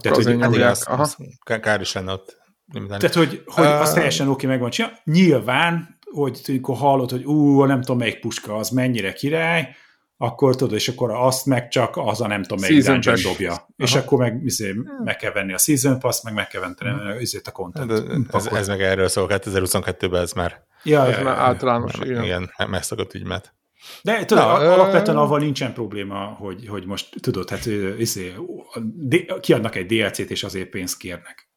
[0.00, 2.44] Tehát, hogy, az, az, kár is lenne ott.
[2.86, 4.96] Tehát, hogy, hogy uh, az teljesen oké meg van csinálva.
[5.04, 9.74] Nyilván, hogy amikor hallod, hogy ú, nem tudom melyik puska az mennyire király,
[10.16, 13.50] akkor tudod, és akkor azt meg csak az a nem tudom melyik dungeon dobja.
[13.50, 13.68] Aha.
[13.76, 14.74] És akkor meg, izé,
[15.04, 17.40] meg kell venni a Season Pass, meg meg kell venni hmm.
[17.44, 17.92] a content.
[18.34, 21.96] Ez, ez, meg erről szól, 2022-ben ez már, ja, ez ja, már általános.
[21.96, 23.54] Már, igen, igen megszokott ügymet.
[24.02, 27.66] De tudod, Na, alapvetően avval nincsen probléma, hogy, hogy most tudod, hát
[27.98, 28.34] izé,
[29.40, 31.48] kiadnak egy DLC-t, és azért pénzt kérnek.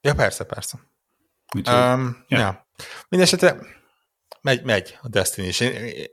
[0.00, 0.78] Ja, persze, persze.
[1.56, 2.38] Úgyhogy, um, ja.
[2.38, 2.66] ja.
[3.08, 3.56] Mindenesetre
[4.42, 5.60] megy, megy a Destiny, és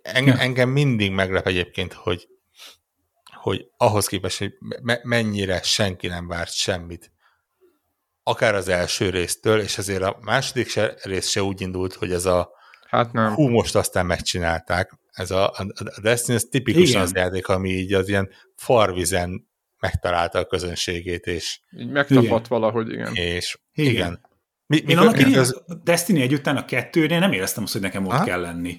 [0.02, 0.42] engem, ja.
[0.42, 2.28] engem mindig meglep egyébként, hogy,
[3.42, 7.12] hogy ahhoz képest, hogy me, mennyire senki nem várt semmit,
[8.24, 12.26] akár az első résztől, és azért a második se, rész se úgy indult, hogy ez
[12.26, 12.52] a
[12.88, 13.34] hát nem.
[13.34, 14.98] hú, most aztán megcsinálták.
[15.12, 17.02] Ez a, a Destiny, ez tipikusan igen.
[17.02, 19.48] az játék, ami így az ilyen farvizen
[19.80, 21.60] megtalálta a közönségét, és...
[21.78, 23.16] Így megtapadt valahogy, igen.
[23.16, 23.92] És igen.
[23.92, 24.29] igen.
[24.70, 25.64] Mi, Én annak idején az...
[25.84, 28.24] Destiny egy után a kettőnél nem éreztem azt, hogy nekem ott ha?
[28.24, 28.78] kell lenni.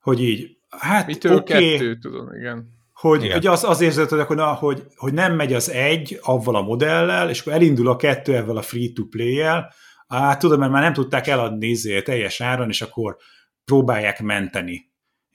[0.00, 2.74] Hogy így, hát Mitől okay, kettő, tudom, igen.
[2.92, 3.32] Hogy, igen.
[3.32, 6.62] hogy az, az érzed, hogy, akkor, na, hogy, hogy nem megy az egy avval a
[6.62, 9.72] modellel, és akkor elindul a kettő ezzel a free-to-play-jel,
[10.08, 13.16] hát tudom, mert már nem tudták eladni izé teljes áron, és akkor
[13.64, 14.85] próbálják menteni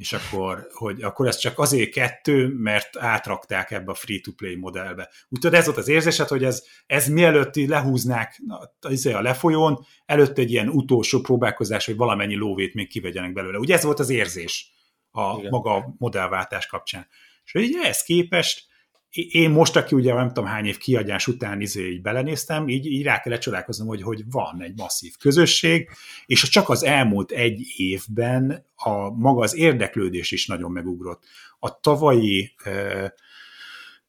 [0.02, 5.10] és akkor, hogy akkor ez csak azért kettő, mert átrakták ebbe a free-to-play modellbe.
[5.30, 8.42] Úgyhogy ez volt az érzésed, hogy ez, ez mielőtt lehúznák
[8.90, 13.58] izé a lefolyón, előtt egy ilyen utolsó próbálkozás, hogy valamennyi lóvét még kivegyenek belőle.
[13.58, 14.72] Ugye ez volt az érzés
[15.12, 15.50] a Igen.
[15.50, 17.08] maga modellváltás kapcsán.
[17.44, 18.68] És hogy ehhez képest
[19.12, 23.04] én most, aki ugye nem tudom hány év kiadás után izé így belenéztem, így, így
[23.04, 25.90] rá kell csodálkoznom, hogy, hogy van egy masszív közösség,
[26.26, 31.24] és csak az elmúlt egy évben a maga az érdeklődés is nagyon megugrott.
[31.60, 32.56] A tavalyi,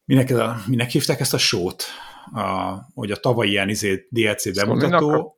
[0.05, 1.83] minek, a, minek hívták ezt a sót?
[2.33, 5.37] A, hogy a tavalyi ilyen izé DLC bemutató,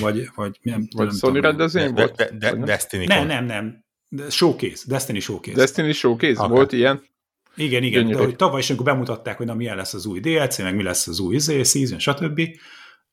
[0.00, 2.16] vagy, vagy nem, vagy nem Sony tudom, rendezvény volt?
[2.16, 3.06] De, de, de, Destiny.
[3.06, 3.84] Nem, nem, nem.
[4.30, 5.56] Showcase, Destiny Showcase.
[5.56, 6.48] Destiny Showcase, okay.
[6.48, 7.02] volt ilyen?
[7.58, 8.18] Igen, igen, Gyönyörű.
[8.18, 10.82] de hogy tavaly is, amikor bemutatták, hogy na milyen lesz az új DLC, meg mi
[10.82, 12.40] lesz az új izé, season, stb.,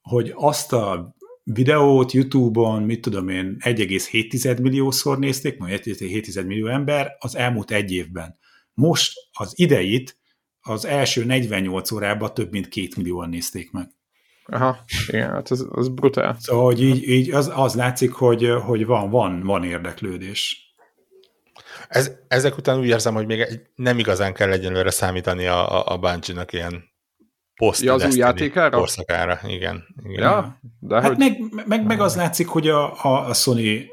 [0.02, 7.16] hogy azt a videót YouTube-on, mit tudom én, 1,7 milliószor nézték, majd 1,7 millió ember
[7.20, 8.38] az elmúlt egy évben.
[8.74, 10.18] Most az ideit
[10.60, 13.90] az első 48 órában több mint két millióan nézték meg.
[14.46, 14.78] Aha,
[15.08, 16.36] igen, hát az, az brutál.
[16.40, 20.65] Szóval, hogy így, így az, az látszik, hogy, hogy van, van, van érdeklődés.
[21.88, 23.46] Ez, ezek után úgy érzem, hogy még
[23.76, 26.84] nem igazán kell egyenlőre számítani a, a, a Bungie-nak ilyen
[27.56, 28.78] post ja, az új játékára?
[28.78, 29.40] korszakára.
[29.44, 29.86] Igen.
[30.04, 30.22] igen.
[30.22, 31.18] Ja, de hát hogy...
[31.18, 33.88] meg, meg, meg az látszik, hogy a, a, a Sony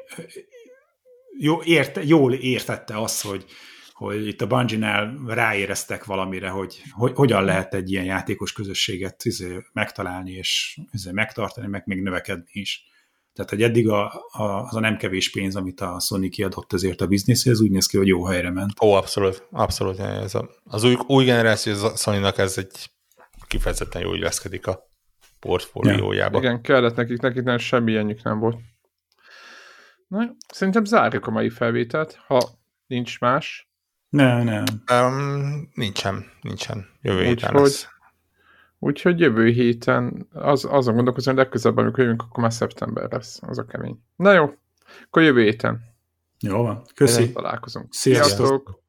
[1.39, 3.45] jó, érte, jól értette azt, hogy,
[3.93, 9.59] hogy itt a Bungie-nál ráéreztek valamire, hogy, hogy hogyan lehet egy ilyen játékos közösséget izé,
[9.73, 12.91] megtalálni, és izé, megtartani, meg még növekedni is.
[13.35, 17.01] Tehát, hogy eddig a, a, az a nem kevés pénz, amit a Sony kiadott ezért
[17.01, 18.83] a bizniszhez, úgy néz ki, hogy jó helyre ment.
[18.83, 19.99] Ó, abszolút, abszolút.
[19.99, 22.91] Ez a, az új, új generáció sony ez egy
[23.47, 24.91] kifejezetten jó illeszkedik a
[25.41, 26.37] portfóliójába.
[26.37, 26.43] Ja.
[26.43, 28.57] Igen, kellett nekik, nekik nem semmi ilyenjük nem volt.
[30.09, 32.41] Na, szerintem zárjuk a mai felvételt, ha
[32.87, 33.71] nincs más.
[34.09, 34.65] Nem, nem.
[34.93, 36.87] Um, nincsen, nincsen.
[37.01, 37.89] Jövő héten lesz.
[38.85, 43.41] Úgyhogy jövő héten az, azon gondolkozom, hogy legközelebb, amikor jövünk, akkor már szeptember lesz.
[43.43, 43.99] Az a kemény.
[44.17, 44.55] Na jó,
[45.05, 45.81] akkor jövő héten.
[46.41, 46.83] Jó van.
[46.95, 47.33] Köszi.
[47.33, 47.95] Találkozunk.
[47.95, 48.37] Sziasztok.
[48.37, 48.81] Sziasztok.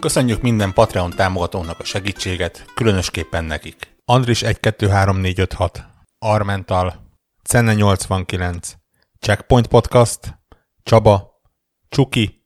[0.00, 3.96] Köszönjük minden Patreon támogatónak a segítséget, különösképpen nekik.
[4.04, 5.84] Andris 123456,
[6.18, 7.09] Armental,
[7.42, 8.74] Cenne 89,
[9.18, 10.38] Checkpoint Podcast,
[10.82, 11.40] Csaba,
[11.88, 12.44] Csuki,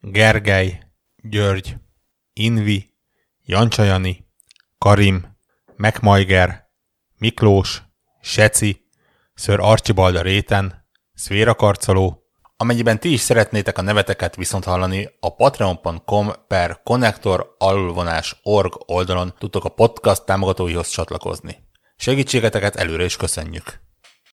[0.00, 0.82] Gergely,
[1.16, 1.76] György,
[2.32, 2.94] Invi,
[3.42, 4.26] Jancsajani,
[4.78, 5.36] Karim,
[5.76, 6.68] Megmajger,
[7.18, 7.82] Miklós,
[8.20, 8.88] Seci,
[9.34, 12.24] Ször a réten, Szvéra Karcoló,
[12.56, 17.56] Amennyiben ti is szeretnétek a neveteket viszont hallani, a patreon.com per connector
[18.42, 21.56] org oldalon tudtok a podcast támogatóihoz csatlakozni.
[21.96, 23.82] Segítségeteket előre is köszönjük!